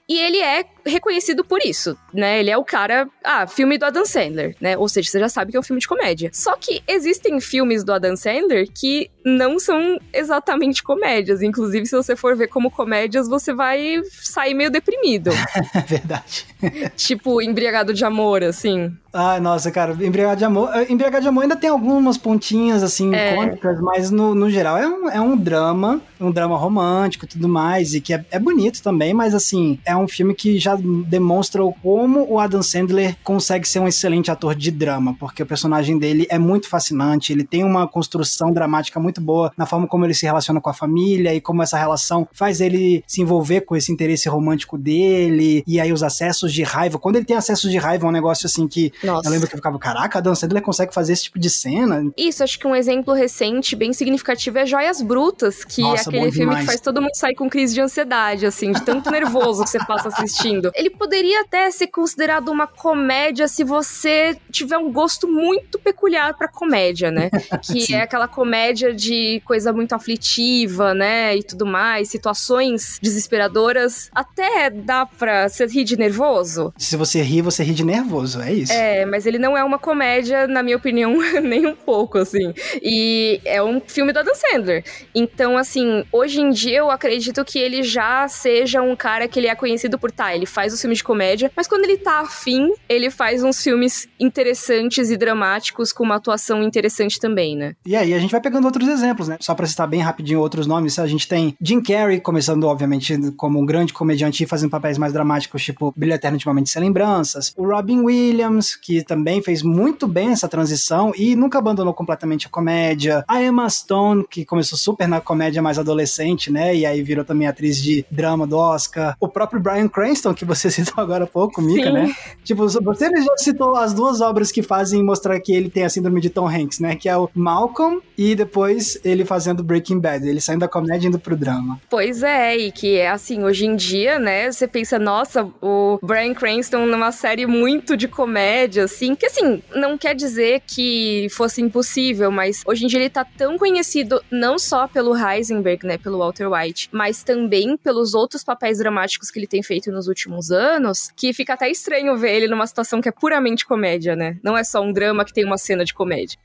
E 0.08 0.20
ele 0.20 0.40
é 0.40 0.64
reconhecido 0.90 1.44
por 1.44 1.60
isso, 1.66 1.98
né? 2.14 2.40
Ele 2.40 2.50
é 2.50 2.58
o 2.58 2.64
cara, 2.64 3.08
ah, 3.24 3.48
filme 3.48 3.78
do 3.78 3.86
Adam 3.86 4.06
Sandler, 4.06 4.56
né? 4.60 4.78
Ou 4.78 4.90
seja, 4.90 5.10
você 5.10 5.20
já 5.20 5.30
sabe 5.30 5.52
que 5.52 5.58
é 5.58 5.60
um 5.60 5.64
filme 5.64 5.80
de 5.80 5.88
comédia. 5.88 6.30
Só 6.34 6.56
que 6.56 6.84
existem 6.88 7.40
filmes 7.40 7.84
do 7.84 7.94
Adam 7.94 8.16
Sandler 8.16 8.68
que 8.74 9.10
não 9.24 9.60
são 9.60 10.00
exatamente 10.14 10.84
comédias. 10.84 11.42
Inclusive, 11.42 11.86
se 11.86 11.96
você 11.96 12.16
for 12.16 12.36
ver 12.36 12.48
como 12.48 12.72
comédias, 12.72 13.28
você 13.28 13.54
vai 13.54 14.02
sair 14.12 14.54
meio 14.54 14.72
deprimido. 14.72 15.32
É 15.76 15.82
verdade. 15.82 16.46
tipo, 16.96 17.42
embriagado 17.42 17.94
de 17.94 18.04
amor, 18.04 18.44
assim. 18.44 18.92
Ai, 19.12 19.40
nossa, 19.40 19.72
cara, 19.72 19.94
Embriagado 19.94 20.38
de 20.38 20.46
Amor. 20.46 20.70
Eh, 20.76 20.92
Embriagado 20.92 21.24
de 21.24 21.28
Amor 21.28 21.42
ainda 21.42 21.56
tem 21.56 21.70
algumas 21.70 22.18
pontinhas, 22.18 22.84
assim, 22.84 23.14
é. 23.16 23.36
cômicas, 23.36 23.82
mas 23.82 24.12
no, 24.12 24.36
no 24.36 24.50
geral 24.50 24.78
é 24.78 24.88
um, 24.88 25.10
é 25.10 25.20
um 25.20 25.36
drama, 25.36 26.00
um 26.22 26.32
drama 26.32 26.56
romântico 26.56 27.26
e 27.26 27.28
tudo 27.28 27.50
mais, 27.50 27.96
e 27.96 28.02
que 28.02 28.14
é, 28.14 28.24
é 28.30 28.38
bonito 28.38 28.84
também, 28.84 29.14
mas 29.14 29.34
assim, 29.34 29.80
é 29.84 29.96
um 29.96 30.08
filme 30.08 30.36
que 30.36 30.60
já 30.60 30.76
demonstra 30.80 31.62
como 31.82 32.26
o 32.30 32.40
Adam 32.40 32.62
Sandler 32.62 33.16
consegue 33.24 33.68
ser 33.68 33.80
um 33.80 33.88
excelente 33.88 34.32
ator 34.32 34.56
de 34.56 34.72
drama, 34.72 35.16
porque 35.20 35.44
o 35.44 35.46
personagem 35.46 35.98
dele 35.98 36.26
é 36.30 36.38
muito 36.38 36.68
fascinante, 36.70 37.34
ele 37.34 37.44
tem 37.44 37.64
uma 37.64 37.88
construção 37.88 38.52
dramática 38.52 39.00
muito 39.00 39.22
boa 39.22 39.52
na 39.58 39.66
forma 39.66 39.88
como 39.88 40.06
ele 40.06 40.14
se 40.14 40.26
relaciona 40.26 40.62
com 40.62 40.70
a 40.70 40.74
família 40.74 41.34
e 41.34 41.42
como 41.42 41.62
essa 41.62 41.78
relação 41.78 42.28
faz 42.32 42.62
ele 42.62 43.04
se 43.08 43.22
envolver 43.22 43.62
com 43.62 43.76
esse 43.76 43.92
interesse 43.92 44.30
romântico 44.30 44.78
dele, 44.78 45.64
e 45.68 45.80
aí 45.80 45.92
os 45.92 46.04
acessos 46.04 46.54
de 46.54 46.64
raiva. 46.64 46.98
Quando 46.98 47.18
ele 47.18 47.26
tem 47.26 47.36
acessos 47.36 47.70
de 47.70 47.78
raiva, 47.78 48.06
é 48.06 48.10
um 48.10 48.14
negócio 48.14 48.46
assim 48.46 48.68
que 48.68 48.92
nossa. 49.04 49.28
Eu 49.28 49.32
lembro 49.32 49.48
que 49.48 49.54
eu 49.54 49.58
ficava, 49.58 49.78
caraca, 49.80 50.20
a 50.20 50.22
Dan 50.22 50.36
Sandler 50.36 50.62
consegue 50.62 50.94
fazer 50.94 51.14
esse 51.14 51.24
tipo 51.24 51.40
de 51.40 51.50
cena. 51.50 52.12
Isso, 52.18 52.44
acho 52.44 52.60
que 52.60 52.68
um 52.68 52.76
exemplo 52.76 53.14
recente, 53.14 53.76
bem 53.76 53.94
significativo, 53.94 54.58
é 54.58 54.66
Joias 54.66 55.02
Brutas, 55.02 55.64
que 55.64 55.82
Nossa, 55.82 56.04
é 56.04 56.08
aquele 56.08 56.32
filme 56.32 56.56
que 56.58 56.66
faz 56.66 56.80
todo 56.80 57.02
mundo 57.02 57.16
sair 57.16 57.36
com 57.36 57.50
crise 57.50 57.74
de 57.74 57.82
ansiedade, 57.82 58.46
assim, 58.46 58.72
de 58.72 58.82
tanto 58.82 59.10
nervoso 59.10 59.64
que 59.64 59.70
você 59.70 59.80
passa 59.80 60.10
assistindo. 60.10 60.59
Ele 60.76 60.90
poderia 60.90 61.42
até 61.42 61.72
ser 61.72 61.88
considerado 61.88 62.50
uma 62.50 62.68
comédia 62.68 63.48
se 63.48 63.64
você 63.64 64.38
tiver 64.52 64.78
um 64.78 64.92
gosto 64.92 65.28
muito 65.28 65.80
peculiar 65.80 66.38
pra 66.38 66.48
comédia, 66.48 67.10
né? 67.12 67.30
Que 67.70 67.94
é 67.94 68.02
aquela 68.02 68.28
comédia 68.28 68.94
de 68.94 69.42
coisa 69.46 69.72
muito 69.72 69.94
aflitiva, 69.94 70.94
né? 70.94 71.36
E 71.36 71.44
tudo 71.44 71.66
mais, 71.66 72.10
situações 72.10 73.00
desesperadoras. 73.02 74.10
Até 74.14 74.70
dá 74.70 75.06
pra 75.06 75.48
você 75.48 75.66
rir 75.66 75.84
de 75.84 75.98
nervoso. 75.98 76.74
Se 76.78 76.96
você 76.96 77.22
ri, 77.22 77.42
você 77.42 77.64
ri 77.64 77.74
de 77.74 77.86
nervoso, 77.86 78.42
é 78.42 78.54
isso. 78.54 78.74
É, 78.74 78.90
é, 78.90 79.06
mas 79.06 79.26
ele 79.26 79.38
não 79.38 79.58
é 79.58 79.64
uma 79.64 79.78
comédia, 79.78 80.48
na 80.48 80.64
minha 80.64 80.76
opinião, 80.76 81.16
nem 81.42 81.66
um 81.66 81.76
pouco, 81.76 82.18
assim. 82.18 82.54
E 82.82 83.40
é 83.46 83.62
um 83.62 83.80
filme 83.80 84.12
do 84.12 84.20
Adam 84.20 84.34
Sandler. 84.34 84.84
Então, 85.14 85.58
assim, 85.58 86.04
hoje 86.12 86.42
em 86.42 86.50
dia 86.50 86.80
eu 86.80 86.90
acredito 86.90 87.46
que 87.46 87.60
ele 87.60 87.84
já 87.84 88.28
seja 88.28 88.82
um 88.82 88.96
cara 88.96 89.28
que 89.28 89.40
ele 89.40 89.48
é 89.48 89.56
conhecido 89.56 90.00
por, 90.00 90.12
tá, 90.12 90.36
ele 90.36 90.46
faz 90.50 90.74
os 90.74 90.82
filmes 90.82 91.00
de 91.00 91.04
comédia, 91.04 91.52
mas 91.56 91.68
quando 91.68 91.84
ele 91.84 91.98
tá 91.98 92.20
afim, 92.20 92.72
ele 92.88 93.10
faz 93.10 93.44
uns 93.44 93.62
filmes 93.62 94.08
interessantes 94.20 95.10
e 95.10 95.18
dramáticos 95.18 95.92
com 95.92 96.04
uma 96.04 96.16
atuação 96.16 96.64
interessante 96.64 97.20
também, 97.20 97.56
né? 97.56 97.74
E 97.86 97.96
aí 97.96 98.14
a 98.14 98.20
gente 98.20 98.32
vai 98.32 98.42
pegando 98.42 98.66
outros 98.66 98.88
exemplos, 98.88 99.28
né? 99.28 99.38
Só 99.40 99.54
pra 99.54 99.66
citar 99.66 99.88
bem 99.88 100.02
rapidinho 100.02 100.40
outros 100.40 100.68
nomes, 100.68 101.00
a 101.00 101.08
gente 101.08 101.28
tem 101.28 101.56
Jim 101.62 101.82
Carrey, 101.82 102.20
começando, 102.20 102.64
obviamente, 102.66 103.18
como 103.38 103.60
um 103.60 103.66
grande 103.66 103.94
comediante 103.94 104.44
e 104.44 104.48
fazendo 104.48 104.70
papéis 104.70 104.98
mais 104.98 105.14
dramáticos, 105.14 105.64
tipo 105.64 105.94
Brilho 105.96 106.14
Eterno 106.14 106.36
Intimamente 106.36 106.70
Sem 106.70 106.82
Lembranças. 106.82 107.54
O 107.56 107.66
Robin 107.68 108.02
Williams, 108.02 108.76
que 108.76 109.04
também 109.04 109.42
fez 109.42 109.62
muito 109.62 110.08
bem 110.08 110.30
essa 110.30 110.48
transição 110.48 111.12
e 111.16 111.36
nunca 111.36 111.58
abandonou 111.58 111.94
completamente 111.94 112.48
a 112.48 112.50
comédia. 112.50 113.24
A 113.28 113.42
Emma 113.42 113.70
Stone, 113.70 114.26
que 114.30 114.46
começou 114.46 114.78
super 114.78 115.08
na 115.08 115.22
comédia 115.22 115.62
mais 115.62 115.78
adolescente, 115.78 116.52
né? 116.52 116.76
E 116.76 116.86
aí 116.86 117.02
virou 117.04 117.26
também 117.26 117.48
atriz 117.48 117.82
de 117.82 118.06
drama 118.10 118.48
do 118.48 118.58
Oscar. 118.58 119.16
O 119.20 119.28
próprio 119.28 119.60
Brian 119.60 119.88
Cranston, 119.88 120.34
que 120.40 120.46
você 120.46 120.70
citou 120.72 120.96
agora 121.04 121.26
há 121.26 121.28
pouco, 121.28 121.62
Mika, 121.62 121.88
Sim. 121.88 121.94
né? 121.94 122.16
Tipo, 122.44 122.68
você 122.68 123.10
já 123.10 123.38
citou 123.38 123.76
as 123.76 123.94
duas 123.94 124.22
obras 124.22 124.52
que 124.52 124.64
fazem 124.64 125.04
mostrar 125.04 125.40
que 125.40 125.54
ele 125.54 125.70
tem 125.70 125.86
a 125.86 125.90
síndrome 125.90 126.22
de 126.22 126.30
Tom 126.30 126.48
Hanks, 126.48 126.80
né? 126.80 126.96
Que 126.96 127.08
é 127.08 127.18
o 127.18 127.30
Malcolm 127.36 128.02
e 128.18 128.36
depois 128.36 129.00
ele 129.04 129.26
fazendo 129.26 129.64
Breaking 129.64 130.00
Bad. 130.00 130.28
Ele 130.28 130.42
saindo 130.42 130.62
da 130.62 130.68
comédia 130.68 131.08
e 131.08 131.10
indo 131.10 131.20
pro 131.20 131.36
drama. 131.36 131.80
Pois 131.90 132.24
é, 132.24 132.58
e 132.58 132.72
que 132.72 132.98
é 132.98 133.10
assim, 133.10 133.44
hoje 133.44 133.66
em 133.66 133.76
dia, 133.76 134.18
né? 134.18 134.52
Você 134.52 134.68
pensa, 134.68 134.98
nossa, 134.98 135.48
o 135.62 136.00
Brian 136.02 136.34
Cranston 136.34 136.86
numa 136.86 137.12
série 137.12 137.46
muito 137.46 137.96
de 137.96 138.08
comédia 138.08 138.40
média, 138.70 138.84
assim, 138.86 139.16
que 139.16 139.26
assim, 139.26 139.62
não 139.76 139.98
quer 139.98 140.16
dizer 140.16 140.62
que 140.66 141.28
fosse 141.32 141.62
impossível, 141.62 142.32
mas 142.32 142.62
hoje 142.66 142.86
em 142.86 142.88
dia 142.88 143.00
ele 143.00 143.10
tá 143.10 143.26
tão 143.26 143.58
conhecido 143.58 144.22
não 144.32 144.58
só 144.58 144.88
pelo 144.88 145.16
Heisenberg, 145.16 145.86
né, 145.86 145.98
pelo 145.98 146.20
Walter 146.20 146.50
White, 146.50 146.90
mas 146.92 147.24
também 147.24 147.76
pelos 147.76 148.14
outros 148.14 148.44
papéis 148.44 148.78
dramáticos 148.78 149.30
que 149.30 149.40
ele 149.40 149.48
tem 149.48 149.62
feito 149.62 149.92
nos 149.92 150.08
últimos 150.08 150.29
anos, 150.52 151.10
que 151.16 151.34
fica 151.34 151.54
até 151.54 151.70
estranho 151.70 152.18
ver 152.18 152.36
ele 152.36 152.48
numa 152.48 152.68
situação 152.68 153.02
que 153.02 153.10
é 153.10 153.12
puramente 153.12 153.66
comédia, 153.66 154.16
né? 154.16 154.38
Não 154.44 154.58
é 154.58 154.64
só 154.64 154.82
um 154.82 154.92
drama 154.92 155.26
que 155.26 155.34
tem 155.34 155.46
uma 155.46 155.58
cena 155.58 155.84
de 155.84 155.94
comédia. 155.94 156.38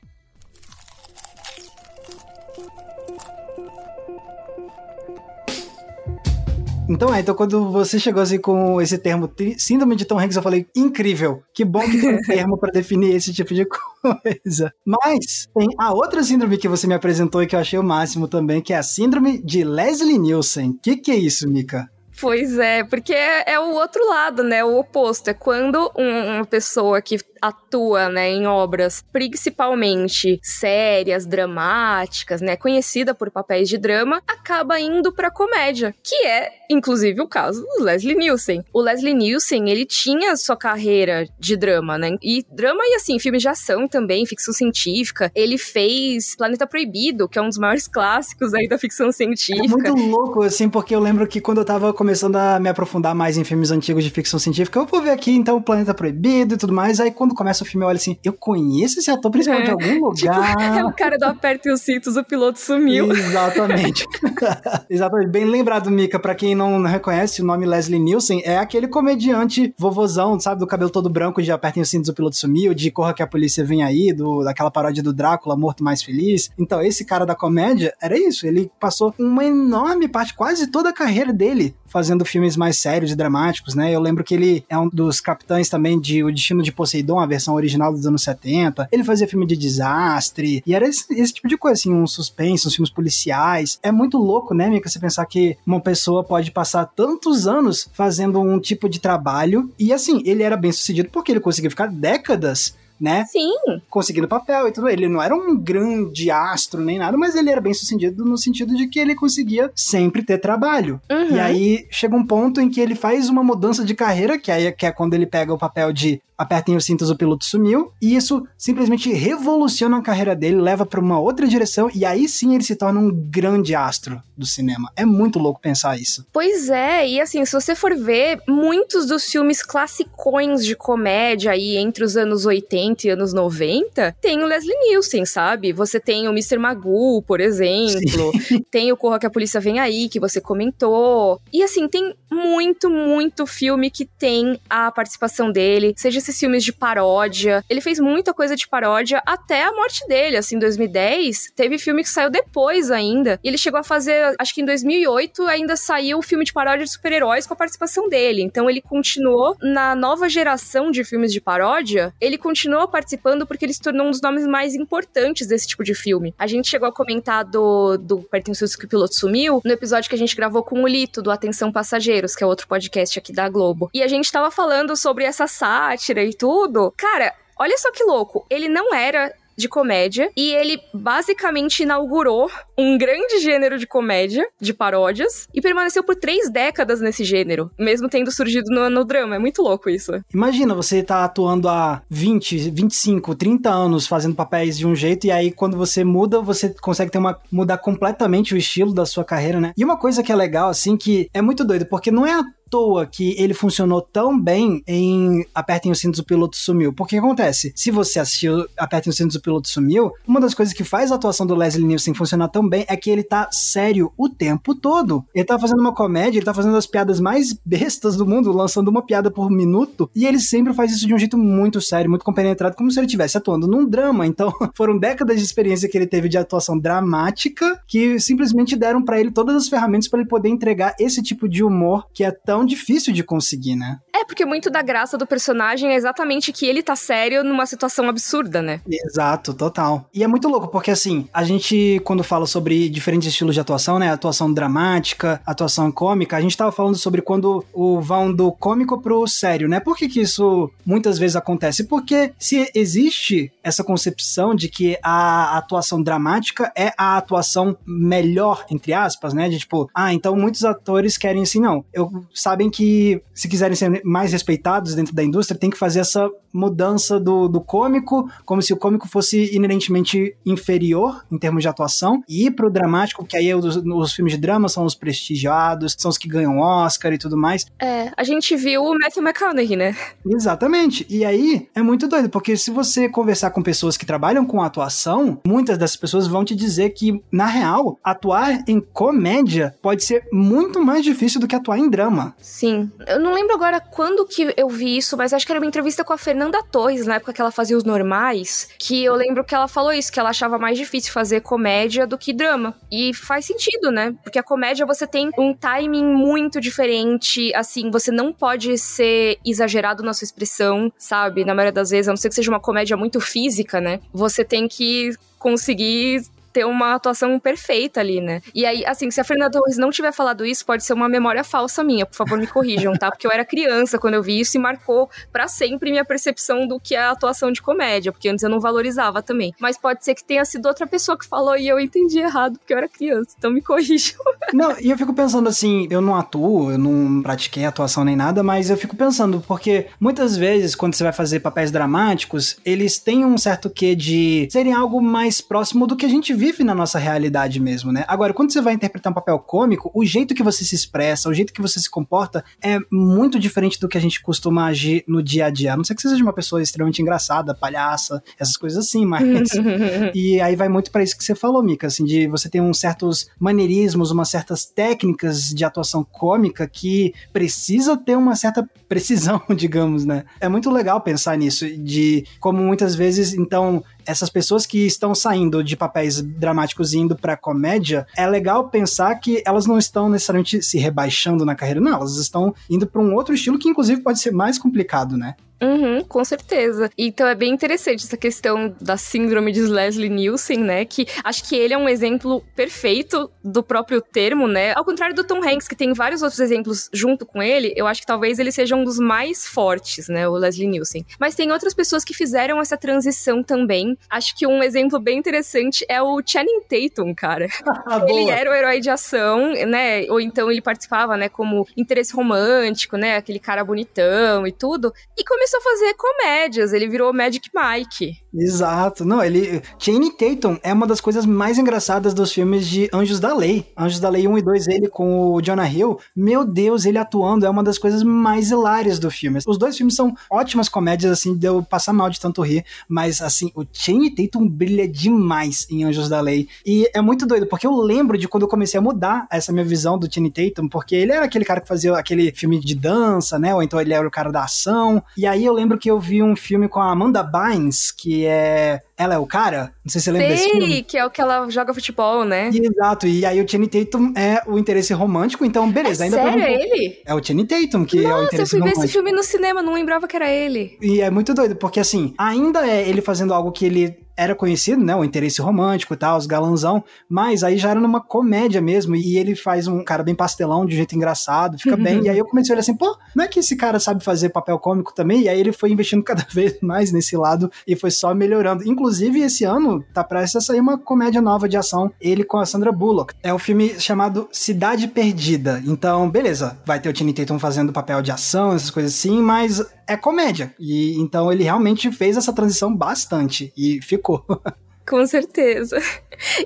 Então 6.87 7.13
é, 7.13 7.19
então 7.19 7.33
quando 7.33 7.71
você 7.71 7.99
chegou 7.99 8.21
assim 8.21 8.37
com 8.37 8.79
esse 8.79 8.97
termo 8.97 9.31
síndrome 9.57 9.95
de 9.95 10.05
Tom 10.05 10.19
Hanks, 10.19 10.35
eu 10.35 10.43
falei, 10.43 10.67
incrível, 10.75 11.41
que 11.53 11.65
bom 11.65 11.81
que 11.81 11.99
tem 11.99 12.15
um 12.15 12.21
termo 12.21 12.57
para 12.57 12.71
definir 12.71 13.15
esse 13.15 13.33
tipo 13.33 13.53
de 13.55 13.65
coisa. 13.65 14.71
Mas 14.85 15.47
tem 15.57 15.67
a 15.79 15.93
outra 15.93 16.23
síndrome 16.23 16.57
que 16.57 16.67
você 16.67 16.85
me 16.85 16.93
apresentou 16.93 17.41
e 17.41 17.47
que 17.47 17.55
eu 17.55 17.59
achei 17.59 17.79
o 17.79 17.83
máximo 17.83 18.27
também, 18.27 18.61
que 18.61 18.71
é 18.71 18.77
a 18.77 18.83
síndrome 18.83 19.41
de 19.41 19.63
Leslie 19.63 20.19
Nielsen. 20.19 20.71
O 20.71 20.79
que, 20.79 20.97
que 20.97 21.11
é 21.11 21.15
isso, 21.15 21.49
Mika? 21.49 21.89
Pois 22.19 22.57
é, 22.57 22.83
porque 22.83 23.13
é, 23.13 23.53
é, 23.53 23.59
o 23.59 23.73
outro 23.73 24.07
lado, 24.07 24.43
né? 24.43 24.63
O 24.63 24.79
oposto. 24.79 25.29
É 25.29 25.33
quando 25.33 25.91
um, 25.97 26.35
uma 26.35 26.45
pessoa 26.45 27.01
que 27.01 27.17
atua, 27.41 28.09
né, 28.09 28.29
em 28.29 28.47
obras 28.47 29.03
principalmente 29.11 30.39
sérias, 30.41 31.25
dramáticas, 31.25 32.41
né, 32.41 32.55
conhecida 32.55 33.13
por 33.13 33.29
papéis 33.29 33.69
de 33.69 33.77
drama, 33.77 34.21
acaba 34.27 34.79
indo 34.79 35.11
para 35.11 35.29
comédia, 35.29 35.93
que 36.03 36.15
é 36.25 36.51
inclusive 36.69 37.21
o 37.21 37.27
caso 37.27 37.63
do 37.77 37.83
Leslie 37.83 38.15
Nielsen. 38.15 38.63
O 38.73 38.81
Leslie 38.81 39.13
Nielsen, 39.13 39.69
ele 39.69 39.85
tinha 39.85 40.35
sua 40.35 40.57
carreira 40.57 41.27
de 41.39 41.55
drama, 41.55 41.97
né? 41.97 42.15
E 42.21 42.43
drama 42.51 42.81
e 42.83 42.95
assim, 42.95 43.19
filmes 43.19 43.41
de 43.41 43.47
ação 43.47 43.87
também, 43.87 44.25
ficção 44.25 44.53
científica. 44.53 45.31
Ele 45.35 45.57
fez 45.57 46.35
Planeta 46.35 46.65
Proibido, 46.65 47.29
que 47.29 47.37
é 47.37 47.41
um 47.41 47.49
dos 47.49 47.57
maiores 47.57 47.87
clássicos 47.87 48.53
aí 48.53 48.67
da 48.67 48.77
ficção 48.77 49.11
científica. 49.11 49.87
É 49.87 49.91
muito 49.91 50.09
louco 50.09 50.41
assim, 50.41 50.67
porque 50.69 50.95
eu 50.95 50.99
lembro 50.99 51.27
que 51.27 51.39
quando 51.39 51.59
eu 51.59 51.65
tava 51.65 51.93
começando 52.05 52.35
a 52.35 52.59
me 52.59 52.69
aprofundar 52.69 53.15
mais 53.15 53.35
em 53.35 53.43
filmes 53.43 53.71
antigos 53.71 54.03
de 54.03 54.11
ficção 54.11 54.37
científica. 54.37 54.77
Eu 54.77 54.85
vou 54.85 55.01
ver 55.01 55.09
aqui, 55.09 55.31
então, 55.31 55.57
o 55.57 55.61
Planeta 55.61 55.91
Proibido 55.91 56.53
e 56.53 56.57
tudo 56.57 56.71
mais. 56.71 56.99
Aí 56.99 57.09
quando 57.09 57.33
começa 57.33 57.63
o 57.63 57.65
filme, 57.65 57.83
eu 57.83 57.89
olho 57.89 57.95
assim, 57.95 58.15
eu 58.23 58.31
conheço 58.31 58.99
esse 58.99 59.09
ator 59.09 59.31
principal 59.31 59.59
é. 59.59 59.63
de 59.63 59.71
algum 59.71 59.83
tipo, 60.13 60.27
lugar. 60.27 60.55
Tipo, 60.55 60.61
é 60.61 60.85
o 60.85 60.93
cara 60.93 61.17
do 61.17 61.23
aperto 61.23 61.67
e 61.67 61.71
os 61.73 61.81
cintos, 61.81 62.15
o 62.15 62.23
piloto 62.23 62.59
sumiu. 62.59 63.11
Exatamente. 63.11 64.05
Exatamente. 64.87 65.31
Bem 65.31 65.45
lembrado, 65.45 65.89
Mika, 65.89 66.19
pra 66.19 66.35
quem 66.35 66.53
não 66.53 66.79
reconhece, 66.83 67.41
o 67.41 67.45
nome 67.45 67.65
Leslie 67.65 67.99
Nielsen 67.99 68.43
é 68.45 68.59
aquele 68.59 68.87
comediante 68.87 69.73
vovozão, 69.75 70.39
sabe, 70.39 70.59
do 70.59 70.67
cabelo 70.67 70.91
todo 70.91 71.09
branco 71.09 71.41
de 71.41 71.51
Apertem 71.51 71.81
os 71.81 71.89
cintos, 71.89 72.07
o 72.07 72.13
piloto 72.13 72.35
sumiu, 72.35 72.75
de 72.75 72.91
Corra 72.91 73.15
que 73.15 73.23
a 73.23 73.27
polícia 73.27 73.65
vem 73.65 73.81
aí, 73.81 74.13
do, 74.13 74.43
daquela 74.43 74.69
paródia 74.69 75.01
do 75.01 75.11
Drácula, 75.11 75.57
Morto 75.57 75.83
Mais 75.83 76.03
Feliz. 76.03 76.51
Então, 76.55 76.83
esse 76.83 77.03
cara 77.03 77.25
da 77.25 77.33
comédia 77.33 77.95
era 77.99 78.15
isso. 78.15 78.45
Ele 78.45 78.69
passou 78.79 79.11
uma 79.17 79.43
enorme 79.43 80.07
parte, 80.07 80.35
quase 80.35 80.67
toda 80.67 80.89
a 80.89 80.93
carreira 80.93 81.33
dele 81.33 81.73
fazendo 81.95 82.25
filmes 82.25 82.57
mais 82.57 82.77
sérios 82.77 83.13
e 83.13 83.15
dramáticos, 83.15 83.73
né? 83.73 83.89
Eu 83.89 84.01
lembro 84.01 84.21
que 84.21 84.33
ele 84.33 84.65
é 84.67 84.77
um 84.77 84.89
dos 84.89 85.21
capitães 85.21 85.69
também 85.69 85.97
de 85.97 86.25
O 86.25 86.29
Destino 86.29 86.61
de 86.61 86.69
Poseidon, 86.69 87.21
a 87.21 87.25
versão 87.25 87.55
original 87.55 87.89
dos 87.93 88.05
anos 88.05 88.21
70. 88.21 88.89
Ele 88.91 89.01
fazia 89.01 89.25
filme 89.25 89.45
de 89.45 89.55
desastre, 89.55 90.61
e 90.67 90.75
era 90.75 90.85
esse, 90.85 91.05
esse 91.13 91.35
tipo 91.35 91.47
de 91.47 91.55
coisa, 91.55 91.79
assim, 91.79 91.93
um 91.93 92.05
suspense, 92.05 92.67
uns 92.67 92.75
filmes 92.75 92.91
policiais. 92.91 93.79
É 93.81 93.93
muito 93.93 94.17
louco, 94.17 94.53
né, 94.53 94.69
Mika, 94.69 94.89
você 94.89 94.99
pensar 94.99 95.25
que 95.25 95.57
uma 95.65 95.79
pessoa 95.79 96.21
pode 96.21 96.51
passar 96.51 96.85
tantos 96.85 97.47
anos 97.47 97.87
fazendo 97.93 98.41
um 98.41 98.59
tipo 98.59 98.89
de 98.89 98.99
trabalho, 98.99 99.71
e 99.79 99.93
assim, 99.93 100.21
ele 100.25 100.43
era 100.43 100.57
bem 100.57 100.73
sucedido 100.73 101.07
porque 101.09 101.31
ele 101.31 101.39
conseguiu 101.39 101.71
ficar 101.71 101.87
décadas 101.87 102.75
né? 102.99 103.25
Sim. 103.25 103.53
Conseguindo 103.89 104.27
papel 104.27 104.67
e 104.67 104.71
tudo. 104.71 104.89
Ele 104.89 105.07
não 105.07 105.21
era 105.21 105.35
um 105.35 105.57
grande 105.57 106.29
astro 106.31 106.81
nem 106.81 106.99
nada, 106.99 107.17
mas 107.17 107.35
ele 107.35 107.49
era 107.49 107.61
bem 107.61 107.73
sucedido 107.73 108.25
no 108.25 108.37
sentido 108.37 108.75
de 108.75 108.87
que 108.87 108.99
ele 108.99 109.15
conseguia 109.15 109.71
sempre 109.75 110.23
ter 110.23 110.37
trabalho. 110.37 110.99
Uhum. 111.09 111.35
E 111.35 111.39
aí 111.39 111.87
chega 111.89 112.15
um 112.15 112.25
ponto 112.25 112.61
em 112.61 112.69
que 112.69 112.79
ele 112.79 112.95
faz 112.95 113.29
uma 113.29 113.43
mudança 113.43 113.83
de 113.83 113.93
carreira, 113.93 114.37
que 114.37 114.51
aí 114.51 114.71
que 114.71 114.85
é 114.85 114.91
quando 114.91 115.13
ele 115.13 115.25
pega 115.25 115.53
o 115.53 115.57
papel 115.57 115.91
de 115.91 116.21
apertem 116.37 116.75
os 116.75 116.85
cintos, 116.85 117.09
o 117.09 117.15
piloto 117.15 117.45
sumiu, 117.45 117.91
e 118.01 118.15
isso 118.15 118.45
simplesmente 118.57 119.11
revoluciona 119.11 119.97
a 119.97 120.01
carreira 120.01 120.35
dele, 120.35 120.57
leva 120.57 120.85
para 120.85 120.99
uma 120.99 121.19
outra 121.19 121.47
direção, 121.47 121.89
e 121.93 122.03
aí 122.03 122.27
sim 122.27 122.53
ele 122.53 122.63
se 122.63 122.75
torna 122.75 122.99
um 122.99 123.09
grande 123.09 123.73
astro 123.73 124.21
do 124.37 124.45
cinema. 124.45 124.91
É 124.95 125.05
muito 125.05 125.39
louco 125.39 125.61
pensar 125.61 125.97
isso. 125.97 126.25
Pois 126.33 126.69
é, 126.69 127.07
e 127.07 127.21
assim, 127.21 127.45
se 127.45 127.53
você 127.53 127.73
for 127.73 127.95
ver, 127.95 128.41
muitos 128.47 129.05
dos 129.05 129.25
filmes 129.25 129.63
classicões 129.63 130.65
de 130.65 130.75
comédia 130.75 131.51
aí 131.51 131.77
entre 131.77 132.03
os 132.03 132.17
anos 132.17 132.45
80 132.45 132.75
e 133.05 133.09
anos 133.09 133.33
90 133.33 134.15
tem 134.21 134.43
o 134.43 134.47
Leslie 134.47 134.77
Nielsen, 134.87 135.25
sabe? 135.25 135.73
Você 135.73 135.99
tem 135.99 136.27
o 136.27 136.31
Mr. 136.31 136.57
Magoo, 136.57 137.21
por 137.21 137.39
exemplo, 137.39 138.31
sim. 138.41 138.59
tem 138.71 138.91
o 138.91 138.97
Corra 138.97 139.19
que 139.19 139.25
a 139.25 139.29
Polícia 139.29 139.59
Vem 139.59 139.79
Aí, 139.79 140.09
que 140.09 140.19
você 140.19 140.39
comentou. 140.39 141.41
E 141.51 141.63
assim, 141.63 141.87
tem 141.87 142.15
muito, 142.31 142.89
muito 142.89 143.45
filme 143.45 143.89
que 143.89 144.05
tem 144.05 144.59
a 144.69 144.91
participação 144.91 145.51
dele, 145.51 145.93
seja 145.97 146.19
esses 146.19 146.37
filmes 146.37 146.63
de 146.63 146.73
paródia. 146.73 147.63
Ele 147.69 147.81
fez 147.81 147.99
muita 147.99 148.33
coisa 148.33 148.55
de 148.55 148.67
paródia 148.67 149.21
até 149.25 149.63
a 149.63 149.71
morte 149.71 150.05
dele, 150.07 150.37
assim, 150.37 150.55
em 150.55 150.59
2010. 150.59 151.51
Teve 151.55 151.77
filme 151.77 152.03
que 152.03 152.09
saiu 152.09 152.29
depois 152.29 152.91
ainda. 152.91 153.39
E 153.43 153.47
ele 153.47 153.57
chegou 153.57 153.79
a 153.79 153.83
fazer, 153.83 154.35
acho 154.39 154.53
que 154.53 154.61
em 154.61 154.65
2008 154.65 155.43
ainda 155.43 155.75
saiu 155.75 156.19
o 156.19 156.21
filme 156.21 156.43
de 156.43 156.53
paródia 156.53 156.85
de 156.85 156.91
super-heróis 156.91 157.47
com 157.47 157.53
a 157.53 157.57
participação 157.57 158.09
dele. 158.09 158.41
Então 158.41 158.69
ele 158.69 158.81
continuou 158.81 159.55
na 159.61 159.95
nova 159.95 160.27
geração 160.27 160.91
de 160.91 161.03
filmes 161.03 161.31
de 161.31 161.39
paródia, 161.39 162.13
ele 162.19 162.37
continuou 162.37 162.74
participando 162.87 163.45
porque 163.45 163.65
ele 163.65 163.73
se 163.73 163.81
tornou 163.81 164.07
um 164.07 164.11
dos 164.11 164.21
nomes 164.21 164.45
mais 164.45 164.75
importantes 164.75 165.47
desse 165.47 165.67
tipo 165.67 165.83
de 165.83 165.93
filme. 165.93 166.33
A 166.37 166.47
gente 166.47 166.67
chegou 166.67 166.87
a 166.87 166.91
comentar 166.91 167.45
do, 167.45 167.97
do 167.97 168.19
Pertenços 168.19 168.75
que 168.75 168.85
o 168.85 168.87
Piloto 168.87 169.15
Sumiu 169.15 169.61
no 169.63 169.71
episódio 169.71 170.09
que 170.09 170.15
a 170.15 170.19
gente 170.19 170.35
gravou 170.35 170.63
com 170.63 170.83
o 170.83 170.87
Lito, 170.87 171.21
do 171.21 171.31
Atenção 171.31 171.71
Passageiros, 171.71 172.35
que 172.35 172.43
é 172.43 172.47
outro 172.47 172.67
podcast 172.67 173.17
aqui 173.17 173.31
da 173.31 173.47
Globo. 173.49 173.89
E 173.93 174.03
a 174.03 174.07
gente 174.07 174.31
tava 174.31 174.51
falando 174.51 174.95
sobre 174.95 175.23
essa 175.23 175.47
sátira 175.47 176.23
e 176.23 176.33
tudo. 176.33 176.93
Cara, 176.97 177.33
olha 177.57 177.77
só 177.77 177.91
que 177.91 178.03
louco. 178.03 178.45
Ele 178.49 178.67
não 178.67 178.93
era 178.93 179.33
de 179.57 179.67
comédia 179.67 180.29
e 180.35 180.53
ele 180.53 180.79
basicamente 180.93 181.83
inaugurou 181.83 182.49
um 182.77 182.97
grande 182.97 183.39
gênero 183.39 183.77
de 183.77 183.87
comédia, 183.87 184.47
de 184.59 184.73
paródias, 184.73 185.47
e 185.53 185.61
permaneceu 185.61 186.03
por 186.03 186.15
três 186.15 186.51
décadas 186.51 186.99
nesse 186.99 187.23
gênero, 187.23 187.71
mesmo 187.79 188.09
tendo 188.09 188.31
surgido 188.31 188.69
no, 188.69 188.89
no 188.89 189.05
drama. 189.05 189.35
É 189.35 189.39
muito 189.39 189.61
louco 189.61 189.89
isso. 189.89 190.11
Imagina 190.33 190.75
você 190.75 191.01
tá 191.01 191.23
atuando 191.23 191.69
há 191.69 192.01
20, 192.09 192.69
25, 192.69 193.35
30 193.35 193.69
anos 193.69 194.07
fazendo 194.07 194.35
papéis 194.35 194.77
de 194.77 194.85
um 194.85 194.95
jeito 194.95 195.27
e 195.27 195.31
aí 195.31 195.51
quando 195.51 195.77
você 195.77 196.03
muda, 196.03 196.41
você 196.41 196.73
consegue 196.81 197.11
ter 197.11 197.17
uma 197.17 197.39
mudar 197.51 197.77
completamente 197.77 198.53
o 198.53 198.57
estilo 198.57 198.93
da 198.93 199.05
sua 199.05 199.23
carreira, 199.23 199.59
né? 199.59 199.73
E 199.77 199.83
uma 199.83 199.97
coisa 199.97 200.21
que 200.21 200.31
é 200.31 200.35
legal 200.35 200.69
assim 200.69 200.97
que 200.97 201.29
é 201.33 201.41
muito 201.41 201.63
doido, 201.63 201.85
porque 201.85 202.11
não 202.11 202.25
é 202.25 202.43
toa 202.69 203.05
que 203.05 203.35
ele 203.37 203.53
funcionou 203.53 204.01
tão 204.01 204.39
bem 204.39 204.83
em 204.87 205.45
Apertem 205.53 205.91
os 205.91 205.99
Cintos, 205.99 206.19
o 206.19 206.23
Piloto 206.23 206.57
Sumiu. 206.57 206.93
Porque 206.93 207.17
acontece? 207.17 207.71
Se 207.75 207.91
você 207.91 208.19
assistiu 208.19 208.65
Apertem 208.77 209.09
os 209.09 209.17
Cintos, 209.17 209.35
o 209.35 209.41
Piloto 209.41 209.69
Sumiu, 209.69 210.11
uma 210.27 210.39
das 210.39 210.53
coisas 210.53 210.73
que 210.73 210.83
faz 210.83 211.11
a 211.11 211.15
atuação 211.15 211.45
do 211.45 211.55
Leslie 211.55 211.85
Nielsen 211.85 212.13
funcionar 212.13 212.49
tão 212.49 212.67
bem 212.67 212.85
é 212.87 212.95
que 212.95 213.09
ele 213.09 213.23
tá 213.23 213.49
sério 213.51 214.11
o 214.17 214.29
tempo 214.29 214.75
todo. 214.75 215.23
Ele 215.33 215.45
tá 215.45 215.57
fazendo 215.59 215.79
uma 215.79 215.93
comédia, 215.93 216.39
ele 216.39 216.45
tá 216.45 216.53
fazendo 216.53 216.77
as 216.77 216.85
piadas 216.85 217.19
mais 217.19 217.53
bestas 217.65 218.15
do 218.15 218.25
mundo, 218.25 218.51
lançando 218.51 218.87
uma 218.89 219.05
piada 219.05 219.29
por 219.29 219.49
minuto, 219.49 220.09
e 220.15 220.25
ele 220.25 220.39
sempre 220.39 220.73
faz 220.73 220.91
isso 220.91 221.07
de 221.07 221.13
um 221.13 221.17
jeito 221.17 221.37
muito 221.37 221.81
sério, 221.81 222.09
muito 222.09 222.25
compenetrado, 222.25 222.75
como 222.75 222.91
se 222.91 222.99
ele 222.99 223.05
estivesse 223.05 223.37
atuando 223.37 223.67
num 223.67 223.87
drama. 223.87 224.25
Então, 224.25 224.53
foram 224.75 224.97
décadas 224.97 225.37
de 225.37 225.43
experiência 225.43 225.89
que 225.89 225.97
ele 225.97 226.07
teve 226.07 226.29
de 226.29 226.37
atuação 226.37 226.77
dramática 226.77 227.81
que 227.87 228.19
simplesmente 228.19 228.75
deram 228.75 229.03
para 229.03 229.19
ele 229.19 229.31
todas 229.31 229.55
as 229.55 229.67
ferramentas 229.67 230.07
para 230.07 230.19
ele 230.19 230.29
poder 230.29 230.49
entregar 230.49 230.95
esse 230.99 231.21
tipo 231.21 231.47
de 231.47 231.63
humor 231.63 232.07
que 232.13 232.23
é 232.23 232.31
tão 232.31 232.54
tão 232.55 232.65
difícil 232.65 233.13
de 233.13 233.21
conseguir, 233.21 233.75
né? 233.75 233.99
Porque 234.27 234.45
muito 234.45 234.69
da 234.69 234.81
graça 234.81 235.17
do 235.17 235.25
personagem 235.25 235.91
é 235.91 235.95
exatamente 235.95 236.51
que 236.51 236.65
ele 236.65 236.81
tá 236.81 236.95
sério 236.95 237.43
numa 237.43 237.65
situação 237.65 238.09
absurda, 238.09 238.61
né? 238.61 238.81
Exato, 238.87 239.53
total. 239.53 240.09
E 240.13 240.23
é 240.23 240.27
muito 240.27 240.47
louco, 240.47 240.67
porque 240.67 240.91
assim, 240.91 241.27
a 241.33 241.43
gente, 241.43 242.01
quando 242.03 242.23
fala 242.23 242.45
sobre 242.45 242.89
diferentes 242.89 243.27
estilos 243.27 243.53
de 243.53 243.61
atuação, 243.61 243.99
né? 243.99 244.11
Atuação 244.11 244.51
dramática, 244.51 245.41
atuação 245.45 245.91
cômica, 245.91 246.37
a 246.37 246.41
gente 246.41 246.57
tava 246.57 246.71
falando 246.71 246.95
sobre 246.95 247.21
quando 247.21 247.65
o 247.73 248.01
vão 248.01 248.33
do 248.33 248.51
cômico 248.51 249.01
pro 249.01 249.27
sério, 249.27 249.67
né? 249.67 249.79
Por 249.79 249.95
que, 249.95 250.07
que 250.07 250.21
isso 250.21 250.69
muitas 250.85 251.17
vezes 251.17 251.35
acontece? 251.35 251.85
Porque 251.85 252.33
se 252.39 252.69
existe 252.73 253.51
essa 253.63 253.83
concepção 253.83 254.55
de 254.55 254.69
que 254.69 254.97
a 255.01 255.57
atuação 255.57 256.01
dramática 256.01 256.71
é 256.75 256.93
a 256.97 257.17
atuação 257.17 257.77
melhor, 257.85 258.65
entre 258.69 258.93
aspas, 258.93 259.33
né? 259.33 259.49
De 259.49 259.59
tipo, 259.59 259.89
ah, 259.93 260.13
então 260.13 260.35
muitos 260.35 260.63
atores 260.63 261.17
querem 261.17 261.43
assim, 261.43 261.59
não. 261.59 261.83
Eu 261.93 262.25
sabem 262.33 262.69
que 262.69 263.21
se 263.33 263.47
quiserem 263.47 263.75
ser 263.75 264.01
mais 264.15 264.31
respeitados 264.31 264.95
dentro 264.95 265.13
da 265.13 265.21
indústria, 265.21 265.59
tem 265.59 265.69
que 265.69 265.77
fazer 265.77 265.99
essa 265.99 266.31
mudança 266.53 267.19
do, 267.19 267.49
do 267.49 267.59
cômico, 267.59 268.31
como 268.45 268.61
se 268.61 268.71
o 268.71 268.77
cômico 268.77 269.09
fosse 269.09 269.53
inerentemente 269.53 270.37
inferior 270.45 271.25
em 271.29 271.37
termos 271.37 271.61
de 271.61 271.67
atuação, 271.67 272.23
e 272.29 272.45
ir 272.45 272.51
pro 272.51 272.71
dramático, 272.71 273.25
que 273.25 273.35
aí 273.35 273.53
os, 273.53 273.75
os 273.75 274.13
filmes 274.13 274.33
de 274.33 274.39
drama 274.39 274.69
são 274.69 274.85
os 274.85 274.95
prestigiados, 274.95 275.97
são 275.97 276.07
os 276.07 276.17
que 276.17 276.29
ganham 276.29 276.59
Oscar 276.59 277.11
e 277.11 277.17
tudo 277.17 277.35
mais. 277.35 277.65
É, 277.77 278.09
a 278.15 278.23
gente 278.23 278.55
viu 278.55 278.83
o 278.83 278.97
Matthew 278.97 279.21
McConaughey, 279.21 279.75
né? 279.75 279.93
Exatamente. 280.25 281.05
E 281.09 281.25
aí 281.25 281.67
é 281.75 281.81
muito 281.81 282.07
doido, 282.07 282.29
porque 282.29 282.55
se 282.55 282.71
você 282.71 283.09
conversar 283.09 283.51
com 283.51 283.61
pessoas 283.61 283.97
que 283.97 284.05
trabalham 284.05 284.45
com 284.45 284.61
atuação, 284.61 285.41
muitas 285.45 285.77
dessas 285.77 285.97
pessoas 285.97 286.25
vão 286.25 286.45
te 286.45 286.55
dizer 286.55 286.91
que, 286.91 287.21
na 287.29 287.47
real, 287.47 287.99
atuar 288.01 288.63
em 288.65 288.79
comédia 288.79 289.75
pode 289.81 290.05
ser 290.05 290.25
muito 290.31 290.81
mais 290.81 291.03
difícil 291.03 291.41
do 291.41 291.47
que 291.47 291.55
atuar 291.55 291.77
em 291.77 291.89
drama. 291.89 292.33
Sim. 292.39 292.89
Eu 293.05 293.19
não 293.19 293.33
lembro 293.33 293.55
agora 293.55 293.81
quando 294.05 294.23
que 294.27 294.53
eu 294.55 294.69
vi 294.69 294.97
isso, 294.97 295.17
mas 295.17 295.33
acho 295.33 295.47
que 295.47 295.51
era 295.51 295.59
uma 295.59 295.65
entrevista 295.65 296.03
com 296.03 296.13
a 296.13 296.17
Fernanda 296.17 296.61
Torres, 296.61 297.07
na 297.07 297.15
época 297.15 297.33
que 297.33 297.41
ela 297.41 297.49
fazia 297.49 297.75
os 297.75 297.83
normais, 297.83 298.69
que 298.77 299.03
eu 299.03 299.15
lembro 299.15 299.43
que 299.43 299.55
ela 299.55 299.67
falou 299.67 299.91
isso, 299.91 300.11
que 300.11 300.19
ela 300.19 300.29
achava 300.29 300.59
mais 300.59 300.77
difícil 300.77 301.11
fazer 301.11 301.41
comédia 301.41 302.05
do 302.05 302.15
que 302.15 302.31
drama. 302.31 302.75
E 302.91 303.15
faz 303.15 303.45
sentido, 303.45 303.89
né? 303.89 304.13
Porque 304.21 304.37
a 304.37 304.43
comédia 304.43 304.85
você 304.85 305.07
tem 305.07 305.31
um 305.39 305.55
timing 305.55 306.05
muito 306.05 306.61
diferente, 306.61 307.51
assim, 307.55 307.89
você 307.89 308.11
não 308.11 308.31
pode 308.31 308.77
ser 308.77 309.39
exagerado 309.43 310.03
na 310.03 310.13
sua 310.13 310.25
expressão, 310.25 310.93
sabe? 310.99 311.43
Na 311.43 311.55
maioria 311.55 311.73
das 311.73 311.89
vezes, 311.89 312.07
a 312.07 312.11
não 312.11 312.17
ser 312.17 312.29
que 312.29 312.35
seja 312.35 312.51
uma 312.51 312.59
comédia 312.59 312.95
muito 312.95 313.19
física, 313.19 313.81
né? 313.81 314.01
Você 314.13 314.45
tem 314.45 314.67
que 314.67 315.15
conseguir 315.39 316.21
ter 316.55 316.65
uma 316.65 316.95
atuação 316.95 317.37
perfeita 317.37 317.99
ali, 317.99 318.21
né? 318.21 318.41
E 318.53 318.65
aí, 318.65 318.85
assim, 318.85 319.11
se 319.11 319.19
a 319.19 319.25
Fernanda 319.25 319.51
Torres 319.51 319.77
não 319.77 319.91
tiver 319.91 320.13
falado 320.13 320.45
isso, 320.45 320.65
pode 320.65 320.85
ser 320.85 320.93
uma 320.93 321.09
memória 321.09 321.43
falsa 321.43 321.83
minha, 321.83 322.05
por 322.05 322.15
favor, 322.15 322.39
me 322.39 322.47
corrijam, 322.47 322.93
tá? 322.93 323.11
Porque 323.11 323.27
eu 323.27 323.31
era 323.31 323.43
criança 323.43 323.99
quando 323.99 324.13
eu 324.13 324.23
vi 324.23 324.39
isso 324.39 324.55
e 324.55 324.59
marcou 324.59 325.09
para 325.33 325.49
sempre 325.49 325.91
minha 325.91 326.05
percepção 326.05 326.65
do 326.65 326.79
que 326.79 326.95
é 326.95 326.99
a 326.99 327.11
atuação 327.11 327.51
de 327.51 327.61
comédia, 327.61 328.09
porque 328.13 328.29
antes 328.29 328.41
eu 328.41 328.49
não 328.49 328.61
valorizava 328.61 329.21
também. 329.21 329.53
Mas 329.59 329.77
pode 329.77 330.05
ser 330.05 330.15
que 330.15 330.23
tenha 330.23 330.45
sido 330.45 330.65
outra 330.65 330.87
pessoa 330.87 331.19
que 331.19 331.25
falou 331.25 331.57
e 331.57 331.67
eu 331.67 331.77
entendi 331.77 332.19
errado, 332.19 332.57
porque 332.57 332.73
eu 332.73 332.77
era 332.77 332.87
criança, 332.87 333.35
então 333.37 333.51
me 333.51 333.61
corrijam. 333.61 334.17
Não, 334.53 334.79
e 334.79 334.89
eu 334.89 334.97
fico 334.97 335.13
pensando 335.13 335.49
assim, 335.49 335.87
eu 335.89 335.99
não 335.99 336.15
atuo, 336.15 336.71
eu 336.71 336.77
não 336.77 337.21
pratiquei 337.21 337.65
atuação 337.65 338.05
nem 338.05 338.15
nada, 338.15 338.43
mas 338.43 338.69
eu 338.69 338.77
fico 338.77 338.95
pensando, 338.95 339.43
porque 339.45 339.87
muitas 339.99 340.37
vezes, 340.37 340.75
quando 340.75 340.93
você 340.93 341.03
vai 341.03 341.11
fazer 341.11 341.41
papéis 341.41 341.71
dramáticos, 341.71 342.55
eles 342.63 342.97
têm 342.99 343.25
um 343.25 343.37
certo 343.37 343.69
quê 343.69 343.95
de 343.95 344.47
serem 344.51 344.71
algo 344.71 345.01
mais 345.01 345.41
próximo 345.41 345.87
do 345.87 345.95
que 345.95 346.05
a 346.05 346.09
gente 346.09 346.33
vive 346.33 346.44
vive 346.45 346.63
na 346.63 346.75
nossa 346.75 346.99
realidade 346.99 347.59
mesmo, 347.59 347.91
né? 347.91 348.05
Agora, 348.07 348.33
quando 348.33 348.51
você 348.51 348.61
vai 348.61 348.73
interpretar 348.73 349.11
um 349.11 349.13
papel 349.15 349.39
cômico, 349.39 349.89
o 349.93 350.05
jeito 350.05 350.35
que 350.35 350.43
você 350.43 350.63
se 350.63 350.75
expressa, 350.75 351.27
o 351.27 351.33
jeito 351.33 351.51
que 351.51 351.61
você 351.61 351.79
se 351.79 351.89
comporta 351.89 352.43
é 352.61 352.77
muito 352.91 353.39
diferente 353.39 353.79
do 353.79 353.87
que 353.87 353.97
a 353.97 354.01
gente 354.01 354.21
costuma 354.21 354.67
agir 354.67 355.03
no 355.07 355.23
dia 355.23 355.47
a 355.47 355.49
dia. 355.49 355.73
A 355.73 355.77
não 355.77 355.83
ser 355.83 355.95
que 355.95 356.01
você 356.01 356.09
seja 356.09 356.21
uma 356.21 356.33
pessoa 356.33 356.61
extremamente 356.61 357.01
engraçada, 357.01 357.55
palhaça, 357.55 358.21
essas 358.39 358.57
coisas 358.57 358.85
assim, 358.85 359.05
mas. 359.05 359.23
e 360.13 360.39
aí 360.39 360.55
vai 360.55 360.69
muito 360.69 360.91
para 360.91 361.01
isso 361.01 361.17
que 361.17 361.23
você 361.23 361.33
falou, 361.33 361.63
Mika, 361.63 361.87
assim, 361.87 362.05
de 362.05 362.27
você 362.27 362.47
ter 362.47 362.61
uns 362.61 362.79
certos 362.79 363.27
maneirismos, 363.39 364.11
umas 364.11 364.29
certas 364.29 364.65
técnicas 364.65 365.49
de 365.49 365.65
atuação 365.65 366.03
cômica 366.03 366.67
que 366.67 367.13
precisa 367.33 367.97
ter 367.97 368.15
uma 368.15 368.35
certa 368.35 368.69
precisão, 368.87 369.41
digamos, 369.55 370.05
né? 370.05 370.25
É 370.39 370.47
muito 370.47 370.69
legal 370.69 371.01
pensar 371.01 371.37
nisso, 371.37 371.65
de 371.77 372.23
como 372.39 372.61
muitas 372.61 372.93
vezes, 372.93 373.33
então, 373.33 373.83
essas 374.05 374.29
pessoas 374.29 374.65
que 374.65 374.85
estão 374.85 375.13
saindo 375.13 375.63
de 375.63 375.75
papéis 375.75 376.21
dramáticos 376.21 376.93
e 376.93 376.99
indo 376.99 377.15
pra 377.15 377.37
comédia, 377.37 378.05
é 378.15 378.27
legal 378.27 378.69
pensar 378.69 379.15
que 379.15 379.41
elas 379.45 379.65
não 379.65 379.77
estão 379.77 380.09
necessariamente 380.09 380.61
se 380.61 380.77
rebaixando 380.77 381.45
na 381.45 381.55
carreira, 381.55 381.81
não, 381.81 381.93
elas 381.93 382.17
estão 382.17 382.53
indo 382.69 382.85
para 382.87 383.01
um 383.01 383.13
outro 383.13 383.33
estilo 383.33 383.59
que 383.59 383.69
inclusive 383.69 384.01
pode 384.01 384.19
ser 384.19 384.31
mais 384.31 384.57
complicado, 384.57 385.17
né? 385.17 385.35
Uhum, 385.61 386.03
com 386.03 386.23
certeza. 386.23 386.89
Então 386.97 387.27
é 387.27 387.35
bem 387.35 387.53
interessante 387.53 388.03
essa 388.03 388.17
questão 388.17 388.75
da 388.81 388.97
síndrome 388.97 389.51
de 389.51 389.61
Leslie 389.61 390.09
Nielsen, 390.09 390.59
né? 390.59 390.85
Que 390.85 391.07
acho 391.23 391.47
que 391.47 391.55
ele 391.55 391.73
é 391.73 391.77
um 391.77 391.87
exemplo 391.87 392.43
perfeito 392.55 393.31
do 393.43 393.63
próprio 393.63 394.01
termo, 394.01 394.47
né? 394.47 394.73
Ao 394.75 394.83
contrário 394.83 395.15
do 395.15 395.23
Tom 395.23 395.41
Hanks, 395.43 395.67
que 395.67 395.75
tem 395.75 395.93
vários 395.93 396.21
outros 396.21 396.39
exemplos 396.39 396.89
junto 396.93 397.25
com 397.25 397.41
ele, 397.41 397.73
eu 397.75 397.87
acho 397.87 398.01
que 398.01 398.07
talvez 398.07 398.37
ele 398.37 398.51
seja 398.51 398.75
um 398.75 398.83
dos 398.83 398.99
mais 398.99 399.45
fortes, 399.45 400.07
né? 400.09 400.27
O 400.27 400.33
Leslie 400.33 400.67
Nielsen. 400.67 401.05
Mas 401.19 401.35
tem 401.35 401.51
outras 401.51 401.73
pessoas 401.73 402.03
que 402.03 402.13
fizeram 402.13 402.59
essa 402.59 402.77
transição 402.77 403.41
também. 403.41 403.97
Acho 404.09 404.35
que 404.35 404.45
um 404.45 404.61
exemplo 404.61 404.99
bem 404.99 405.17
interessante 405.17 405.85
é 405.87 406.01
o 406.01 406.21
Channing 406.25 406.61
Tatum, 406.69 407.13
cara. 407.15 407.47
ele 408.07 408.29
era 408.29 408.49
o 408.49 408.53
herói 408.53 408.79
de 408.81 408.89
ação, 408.89 409.53
né? 409.67 410.03
Ou 410.09 410.19
então 410.19 410.51
ele 410.51 410.61
participava, 410.61 411.15
né? 411.15 411.29
Como 411.29 411.67
interesse 411.77 412.13
romântico, 412.13 412.97
né? 412.97 413.15
Aquele 413.15 413.39
cara 413.39 413.63
bonitão 413.63 414.45
e 414.45 414.51
tudo. 414.51 414.93
E 415.17 415.23
começou 415.23 415.44
começou 415.45 415.59
a 415.59 415.63
fazer 415.63 415.93
comédias, 415.93 416.73
ele 416.73 416.87
virou 416.87 417.13
Magic 417.13 417.51
Mike. 417.53 418.13
Exato. 418.37 419.05
Não, 419.05 419.23
ele. 419.23 419.61
Channing 419.79 420.11
Tatum 420.11 420.57
é 420.61 420.73
uma 420.73 420.85
das 420.85 420.99
coisas 420.99 421.25
mais 421.25 421.57
engraçadas 421.57 422.13
dos 422.13 422.31
filmes 422.31 422.67
de 422.67 422.89
Anjos 422.93 423.19
da 423.19 423.33
Lei. 423.33 423.65
Anjos 423.77 423.99
da 423.99 424.09
Lei 424.09 424.27
1 424.27 424.37
e 424.37 424.41
2, 424.41 424.67
ele 424.67 424.87
com 424.89 425.33
o 425.33 425.41
Jonah 425.41 425.69
Hill. 425.69 425.99
Meu 426.15 426.43
Deus, 426.43 426.85
ele 426.85 426.97
atuando 426.97 427.45
é 427.45 427.49
uma 427.49 427.63
das 427.63 427.77
coisas 427.77 428.03
mais 428.03 428.51
hilárias 428.51 428.99
do 428.99 429.09
filme. 429.09 429.39
Os 429.47 429.57
dois 429.57 429.77
filmes 429.77 429.95
são 429.95 430.13
ótimas 430.29 430.67
comédias, 430.67 431.11
assim, 431.11 431.35
deu 431.35 431.63
passar 431.63 431.93
mal 431.93 432.09
de 432.09 432.19
tanto 432.19 432.41
rir. 432.41 432.65
Mas, 432.89 433.21
assim, 433.21 433.51
o 433.55 433.63
Channing 433.71 434.13
Tatum 434.13 434.47
brilha 434.47 434.87
demais 434.87 435.65
em 435.69 435.83
Anjos 435.83 436.09
da 436.09 436.19
Lei. 436.19 436.47
E 436.65 436.89
é 436.93 437.01
muito 437.01 437.25
doido, 437.25 437.47
porque 437.47 437.65
eu 437.65 437.75
lembro 437.75 438.17
de 438.17 438.27
quando 438.27 438.43
eu 438.43 438.49
comecei 438.49 438.77
a 438.77 438.81
mudar 438.81 439.27
essa 439.31 439.53
minha 439.53 439.65
visão 439.65 439.97
do 439.97 440.11
Channing 440.13 440.31
Tatum, 440.31 440.67
porque 440.67 440.95
ele 440.95 441.11
era 441.13 441.25
aquele 441.25 441.45
cara 441.45 441.61
que 441.61 441.67
fazia 441.67 441.95
aquele 441.95 442.31
filme 442.33 442.59
de 442.59 442.75
dança, 442.75 443.39
né? 443.39 443.55
Ou 443.55 443.63
então 443.63 443.79
ele 443.79 443.93
era 443.93 444.05
o 444.05 444.11
cara 444.11 444.31
da 444.31 444.43
ação. 444.43 445.01
E 445.17 445.25
aí 445.25 445.45
eu 445.45 445.53
lembro 445.53 445.77
que 445.77 445.89
eu 445.89 445.99
vi 445.99 446.21
um 446.21 446.35
filme 446.35 446.67
com 446.67 446.79
a 446.79 446.91
Amanda 446.91 447.23
Bynes, 447.23 447.91
que 447.91 448.24
é 448.27 448.81
ela 448.97 449.15
é 449.15 449.17
o 449.17 449.25
cara? 449.25 449.73
Não 449.83 449.91
sei 449.91 449.99
se 449.99 450.05
você 450.05 450.11
lembra 450.11 450.27
Sei, 450.27 450.37
desse 450.37 450.49
filme. 450.51 450.83
que 450.83 450.97
é 450.97 451.05
o 451.05 451.09
que 451.09 451.21
ela 451.21 451.49
joga 451.49 451.73
futebol, 451.73 452.23
né? 452.23 452.49
Exato, 452.53 453.07
e 453.07 453.25
aí 453.25 453.41
o 453.41 453.47
Channing 453.47 453.67
Tatum 453.67 454.13
é 454.15 454.41
o 454.47 454.57
interesse 454.57 454.93
romântico, 454.93 455.43
então 455.45 455.69
beleza. 455.71 456.03
É 456.03 456.05
ainda 456.05 456.17
sério, 456.17 456.39
um 456.39 456.41
é 456.41 456.53
ele? 456.53 457.01
É 457.05 457.13
o 457.13 457.23
Channing 457.23 457.45
Tatum 457.45 457.85
que 457.85 458.01
Nossa, 458.01 458.09
é 458.09 458.15
o 458.15 458.19
eu 458.19 458.25
interesse 458.25 458.51
fui 458.51 458.59
ver 458.59 458.63
romântico. 458.63 458.85
esse 458.85 458.93
filme 458.93 459.11
no 459.11 459.23
cinema, 459.23 459.61
não 459.61 459.73
lembrava 459.73 460.07
que 460.07 460.15
era 460.15 460.29
ele. 460.29 460.77
E 460.81 461.01
é 461.01 461.09
muito 461.09 461.33
doido, 461.33 461.55
porque 461.55 461.79
assim, 461.79 462.13
ainda 462.17 462.67
é 462.67 462.87
ele 462.87 463.01
fazendo 463.01 463.33
algo 463.33 463.51
que 463.51 463.65
ele 463.65 464.05
era 464.17 464.33
conhecido, 464.33 464.81
né? 464.83 464.95
O 464.95 465.03
interesse 465.03 465.41
romântico 465.41 465.93
e 465.93 465.97
tal, 465.97 466.17
os 466.17 466.25
galanzão, 466.25 466.83
mas 467.09 467.43
aí 467.43 467.57
já 467.57 467.71
era 467.71 467.79
numa 467.79 467.99
comédia 467.99 468.61
mesmo, 468.61 468.95
e 468.95 469.17
ele 469.17 469.35
faz 469.35 469.67
um 469.67 469.83
cara 469.83 470.03
bem 470.03 470.15
pastelão, 470.15 470.65
de 470.65 470.73
um 470.73 470.77
jeito 470.77 470.95
engraçado, 470.95 471.57
fica 471.59 471.75
bem. 471.75 471.95
E 472.05 472.09
aí 472.09 472.17
eu 472.17 472.25
comecei 472.25 472.51
a 472.51 472.53
olhar 472.53 472.61
assim, 472.61 472.75
pô, 472.75 472.95
não 473.15 473.25
é 473.25 473.27
que 473.27 473.39
esse 473.39 473.55
cara 473.55 473.79
sabe 473.79 474.03
fazer 474.03 474.29
papel 474.29 474.59
cômico 474.59 474.93
também? 474.93 475.23
E 475.23 475.29
aí 475.29 475.39
ele 475.39 475.51
foi 475.51 475.71
investindo 475.71 476.03
cada 476.03 476.25
vez 476.31 476.57
mais 476.61 476.91
nesse 476.91 477.17
lado 477.17 477.51
e 477.67 477.75
foi 477.75 477.89
só 477.89 478.13
melhorando. 478.13 478.63
Inclusive, 478.67 478.84
esse 478.89 479.43
ano 479.43 479.83
tá 479.93 480.03
prestes 480.03 480.35
a 480.37 480.41
sair 480.41 480.59
uma 480.59 480.77
comédia 480.77 481.21
nova 481.21 481.47
de 481.47 481.57
ação, 481.57 481.91
ele 481.99 482.23
com 482.23 482.37
a 482.37 482.45
Sandra 482.45 482.71
Bullock. 482.71 483.13
É 483.23 483.33
um 483.33 483.39
filme 483.39 483.79
chamado 483.79 484.27
Cidade 484.31 484.87
Perdida. 484.87 485.61
Então, 485.65 486.09
beleza, 486.09 486.59
vai 486.65 486.79
ter 486.79 486.89
o 486.89 486.97
Channing 486.97 487.13
Tatum 487.13 487.39
fazendo 487.39 487.73
papel 487.73 488.01
de 488.01 488.11
ação, 488.11 488.53
essas 488.53 488.69
coisas 488.69 488.93
assim, 488.93 489.21
mas 489.21 489.63
é 489.87 489.95
comédia. 489.95 490.53
E 490.59 490.99
então 490.99 491.31
ele 491.31 491.43
realmente 491.43 491.91
fez 491.91 492.17
essa 492.17 492.33
transição 492.33 492.75
bastante 492.75 493.51
e 493.57 493.81
ficou. 493.81 494.25
Com 494.87 495.05
certeza. 495.07 495.81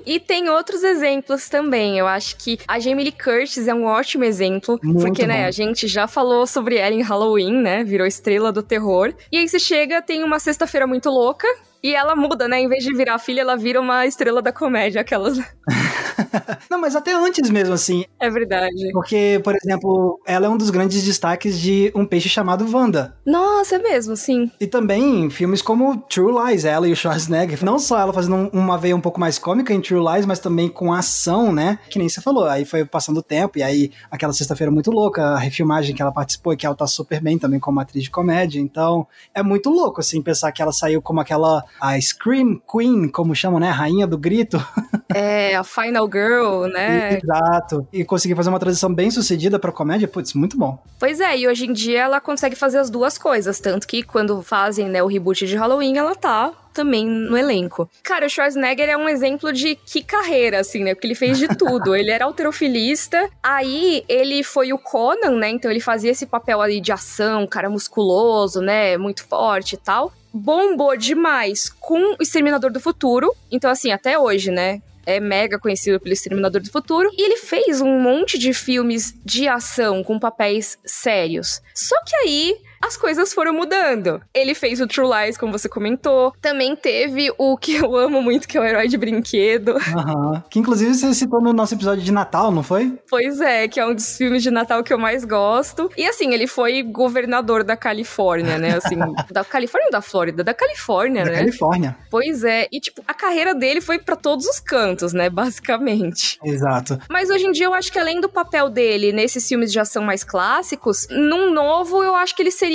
E 0.06 0.18
tem 0.18 0.48
outros 0.48 0.82
exemplos 0.82 1.48
também. 1.48 1.98
Eu 1.98 2.06
acho 2.06 2.36
que 2.36 2.58
a 2.66 2.78
Jamie 2.78 3.04
Lee 3.04 3.12
Curtis 3.12 3.68
é 3.68 3.74
um 3.74 3.84
ótimo 3.84 4.24
exemplo. 4.24 4.80
Muito 4.82 5.00
porque, 5.00 5.26
né, 5.26 5.42
bom. 5.42 5.48
a 5.48 5.50
gente 5.50 5.86
já 5.86 6.08
falou 6.08 6.46
sobre 6.46 6.76
ela 6.76 6.94
em 6.94 7.02
Halloween, 7.02 7.60
né? 7.60 7.84
Virou 7.84 8.06
estrela 8.06 8.50
do 8.50 8.62
terror. 8.62 9.12
E 9.30 9.36
aí 9.36 9.46
você 9.46 9.58
chega, 9.58 10.00
tem 10.00 10.24
uma 10.24 10.38
sexta-feira 10.38 10.86
muito 10.86 11.10
louca. 11.10 11.46
E 11.82 11.94
ela 11.94 12.14
muda, 12.14 12.46
né? 12.46 12.60
Em 12.60 12.68
vez 12.68 12.84
de 12.84 12.94
virar 12.94 13.18
filha, 13.18 13.40
ela 13.40 13.56
vira 13.56 13.80
uma 13.80 14.06
estrela 14.06 14.42
da 14.42 14.52
comédia, 14.52 15.00
aquelas. 15.00 15.38
Não, 16.70 16.80
mas 16.80 16.94
até 16.96 17.12
antes 17.14 17.50
mesmo, 17.50 17.74
assim. 17.74 18.04
É 18.18 18.28
verdade. 18.30 18.90
Porque, 18.92 19.40
por 19.42 19.54
exemplo, 19.54 20.20
ela 20.26 20.46
é 20.46 20.48
um 20.48 20.56
dos 20.56 20.70
grandes 20.70 21.02
destaques 21.02 21.58
de 21.58 21.90
um 21.94 22.04
peixe 22.04 22.28
chamado 22.28 22.66
Wanda. 22.70 23.16
Nossa, 23.24 23.76
é 23.76 23.78
mesmo, 23.78 24.16
sim. 24.16 24.50
E 24.60 24.66
também 24.66 25.28
filmes 25.30 25.62
como 25.62 25.96
True 26.08 26.32
Lies, 26.46 26.64
ela 26.64 26.86
e 26.88 26.92
o 26.92 26.96
Schwarzenegger. 26.96 27.64
Não 27.64 27.78
só 27.78 27.98
ela 27.98 28.12
fazendo 28.12 28.36
um- 28.36 28.48
uma 28.52 28.78
veia 28.78 28.94
um 28.96 29.00
pouco 29.00 29.18
mais 29.20 29.38
cômica 29.38 29.72
em 29.72 29.80
True 29.80 30.00
Lies, 30.12 30.26
mas 30.26 30.38
também 30.38 30.68
com 30.68 30.92
ação, 30.92 31.52
né? 31.52 31.78
Que 31.88 31.98
nem 31.98 32.08
você 32.08 32.20
falou. 32.20 32.44
Aí 32.46 32.64
foi 32.64 32.84
passando 32.84 33.18
o 33.18 33.22
tempo, 33.22 33.58
e 33.58 33.62
aí 33.62 33.90
aquela 34.10 34.32
sexta-feira 34.32 34.70
muito 34.70 34.90
louca, 34.90 35.22
a 35.22 35.38
refilmagem 35.38 35.94
que 35.94 36.02
ela 36.02 36.12
participou, 36.12 36.52
e 36.52 36.56
que 36.56 36.66
ela 36.66 36.74
tá 36.74 36.86
super 36.86 37.20
bem 37.20 37.38
também 37.38 37.58
como 37.60 37.80
atriz 37.80 38.04
de 38.04 38.10
comédia. 38.10 38.60
Então, 38.60 39.06
é 39.34 39.42
muito 39.42 39.70
louco, 39.70 40.00
assim, 40.00 40.20
pensar 40.22 40.52
que 40.52 40.62
ela 40.62 40.72
saiu 40.72 41.00
como 41.02 41.20
aquela 41.20 41.64
a 41.80 42.00
Scream 42.00 42.60
Queen, 42.70 43.08
como 43.08 43.34
chamam, 43.34 43.58
né? 43.60 43.68
A 43.68 43.72
rainha 43.72 44.06
do 44.06 44.18
grito. 44.18 44.58
É, 45.12 45.56
a 45.56 45.64
Final 45.64 46.06
Girl, 46.06 46.19
né? 46.68 47.18
Exato. 47.22 47.86
E 47.92 48.04
conseguir 48.04 48.34
fazer 48.34 48.48
uma 48.48 48.58
transição 48.58 48.92
bem 48.92 49.10
sucedida 49.10 49.58
pra 49.58 49.72
comédia, 49.72 50.08
putz, 50.08 50.34
muito 50.34 50.56
bom. 50.56 50.78
Pois 50.98 51.20
é, 51.20 51.38
e 51.38 51.48
hoje 51.48 51.66
em 51.66 51.72
dia 51.72 52.02
ela 52.02 52.20
consegue 52.20 52.56
fazer 52.56 52.78
as 52.78 52.90
duas 52.90 53.18
coisas. 53.18 53.60
Tanto 53.60 53.86
que 53.86 54.02
quando 54.02 54.42
fazem 54.42 54.88
né, 54.88 55.02
o 55.02 55.06
reboot 55.06 55.46
de 55.46 55.56
Halloween, 55.56 55.96
ela 55.96 56.14
tá 56.14 56.52
também 56.72 57.06
no 57.06 57.36
elenco. 57.36 57.88
Cara, 58.02 58.26
o 58.26 58.30
Schwarzenegger 58.30 58.88
é 58.88 58.96
um 58.96 59.08
exemplo 59.08 59.52
de 59.52 59.74
que 59.74 60.02
carreira, 60.02 60.60
assim, 60.60 60.84
né? 60.84 60.94
Porque 60.94 61.06
ele 61.06 61.14
fez 61.14 61.38
de 61.38 61.48
tudo. 61.56 61.94
ele 61.94 62.10
era 62.10 62.24
alterofilista, 62.24 63.28
aí 63.42 64.04
ele 64.08 64.42
foi 64.42 64.72
o 64.72 64.78
Conan, 64.78 65.36
né? 65.36 65.50
Então 65.50 65.70
ele 65.70 65.80
fazia 65.80 66.10
esse 66.10 66.26
papel 66.26 66.60
ali 66.60 66.80
de 66.80 66.92
ação, 66.92 67.46
cara 67.46 67.68
musculoso, 67.68 68.60
né? 68.60 68.96
Muito 68.96 69.24
forte 69.24 69.74
e 69.74 69.78
tal. 69.78 70.12
Bombou 70.32 70.96
demais 70.96 71.68
com 71.68 72.14
o 72.14 72.22
Exterminador 72.22 72.70
do 72.70 72.80
Futuro. 72.80 73.34
Então, 73.50 73.70
assim, 73.70 73.90
até 73.90 74.18
hoje, 74.18 74.50
né? 74.50 74.80
É 75.10 75.20
mega 75.20 75.58
conhecido 75.58 76.00
pelo 76.00 76.12
Exterminador 76.12 76.60
do 76.60 76.70
Futuro. 76.70 77.10
E 77.12 77.22
ele 77.22 77.36
fez 77.36 77.80
um 77.80 77.98
monte 77.98 78.38
de 78.38 78.52
filmes 78.52 79.14
de 79.24 79.48
ação 79.48 80.02
com 80.02 80.18
papéis 80.18 80.78
sérios. 80.84 81.60
Só 81.74 81.96
que 82.04 82.16
aí 82.16 82.56
as 82.82 82.96
coisas 82.96 83.32
foram 83.32 83.52
mudando. 83.52 84.20
Ele 84.32 84.54
fez 84.54 84.80
o 84.80 84.86
True 84.86 85.06
Lies, 85.06 85.36
como 85.36 85.52
você 85.52 85.68
comentou. 85.68 86.32
Também 86.40 86.74
teve 86.74 87.32
o 87.36 87.56
que 87.56 87.76
eu 87.76 87.94
amo 87.94 88.22
muito, 88.22 88.48
que 88.48 88.56
é 88.56 88.60
o 88.60 88.64
Herói 88.64 88.88
de 88.88 88.96
Brinquedo. 88.96 89.76
Aham. 89.94 90.42
Que 90.50 90.58
inclusive 90.58 90.94
você 90.94 91.12
citou 91.14 91.40
no 91.42 91.52
nosso 91.52 91.74
episódio 91.74 92.02
de 92.02 92.10
Natal, 92.10 92.50
não 92.50 92.62
foi? 92.62 92.98
Pois 93.08 93.40
é, 93.40 93.68
que 93.68 93.78
é 93.78 93.86
um 93.86 93.94
dos 93.94 94.16
filmes 94.16 94.42
de 94.42 94.50
Natal 94.50 94.82
que 94.82 94.92
eu 94.92 94.98
mais 94.98 95.24
gosto. 95.24 95.90
E 95.96 96.06
assim, 96.06 96.32
ele 96.32 96.46
foi 96.46 96.82
governador 96.82 97.62
da 97.62 97.76
Califórnia, 97.76 98.58
né? 98.58 98.76
Assim, 98.76 98.96
da 99.30 99.44
Califórnia 99.44 99.88
ou 99.88 99.92
da 99.92 100.00
Flórida? 100.00 100.42
Da 100.42 100.54
Califórnia, 100.54 101.24
Da 101.24 101.30
né? 101.30 101.36
Califórnia. 101.38 101.96
Pois 102.10 102.44
é. 102.44 102.66
E 102.72 102.80
tipo, 102.80 103.02
a 103.06 103.12
carreira 103.12 103.54
dele 103.54 103.80
foi 103.80 103.98
pra 103.98 104.16
todos 104.16 104.46
os 104.46 104.58
cantos, 104.58 105.12
né? 105.12 105.28
Basicamente. 105.28 106.38
Exato. 106.42 106.98
Mas 107.10 107.28
hoje 107.28 107.46
em 107.46 107.52
dia 107.52 107.66
eu 107.66 107.74
acho 107.74 107.92
que 107.92 107.98
além 107.98 108.20
do 108.20 108.28
papel 108.28 108.70
dele 108.70 109.12
nesses 109.12 109.46
filmes 109.46 109.70
de 109.70 109.78
ação 109.78 110.02
mais 110.02 110.24
clássicos, 110.24 111.06
num 111.10 111.52
novo 111.52 112.02
eu 112.02 112.14
acho 112.14 112.34
que 112.34 112.42
ele 112.42 112.50
seria 112.50 112.69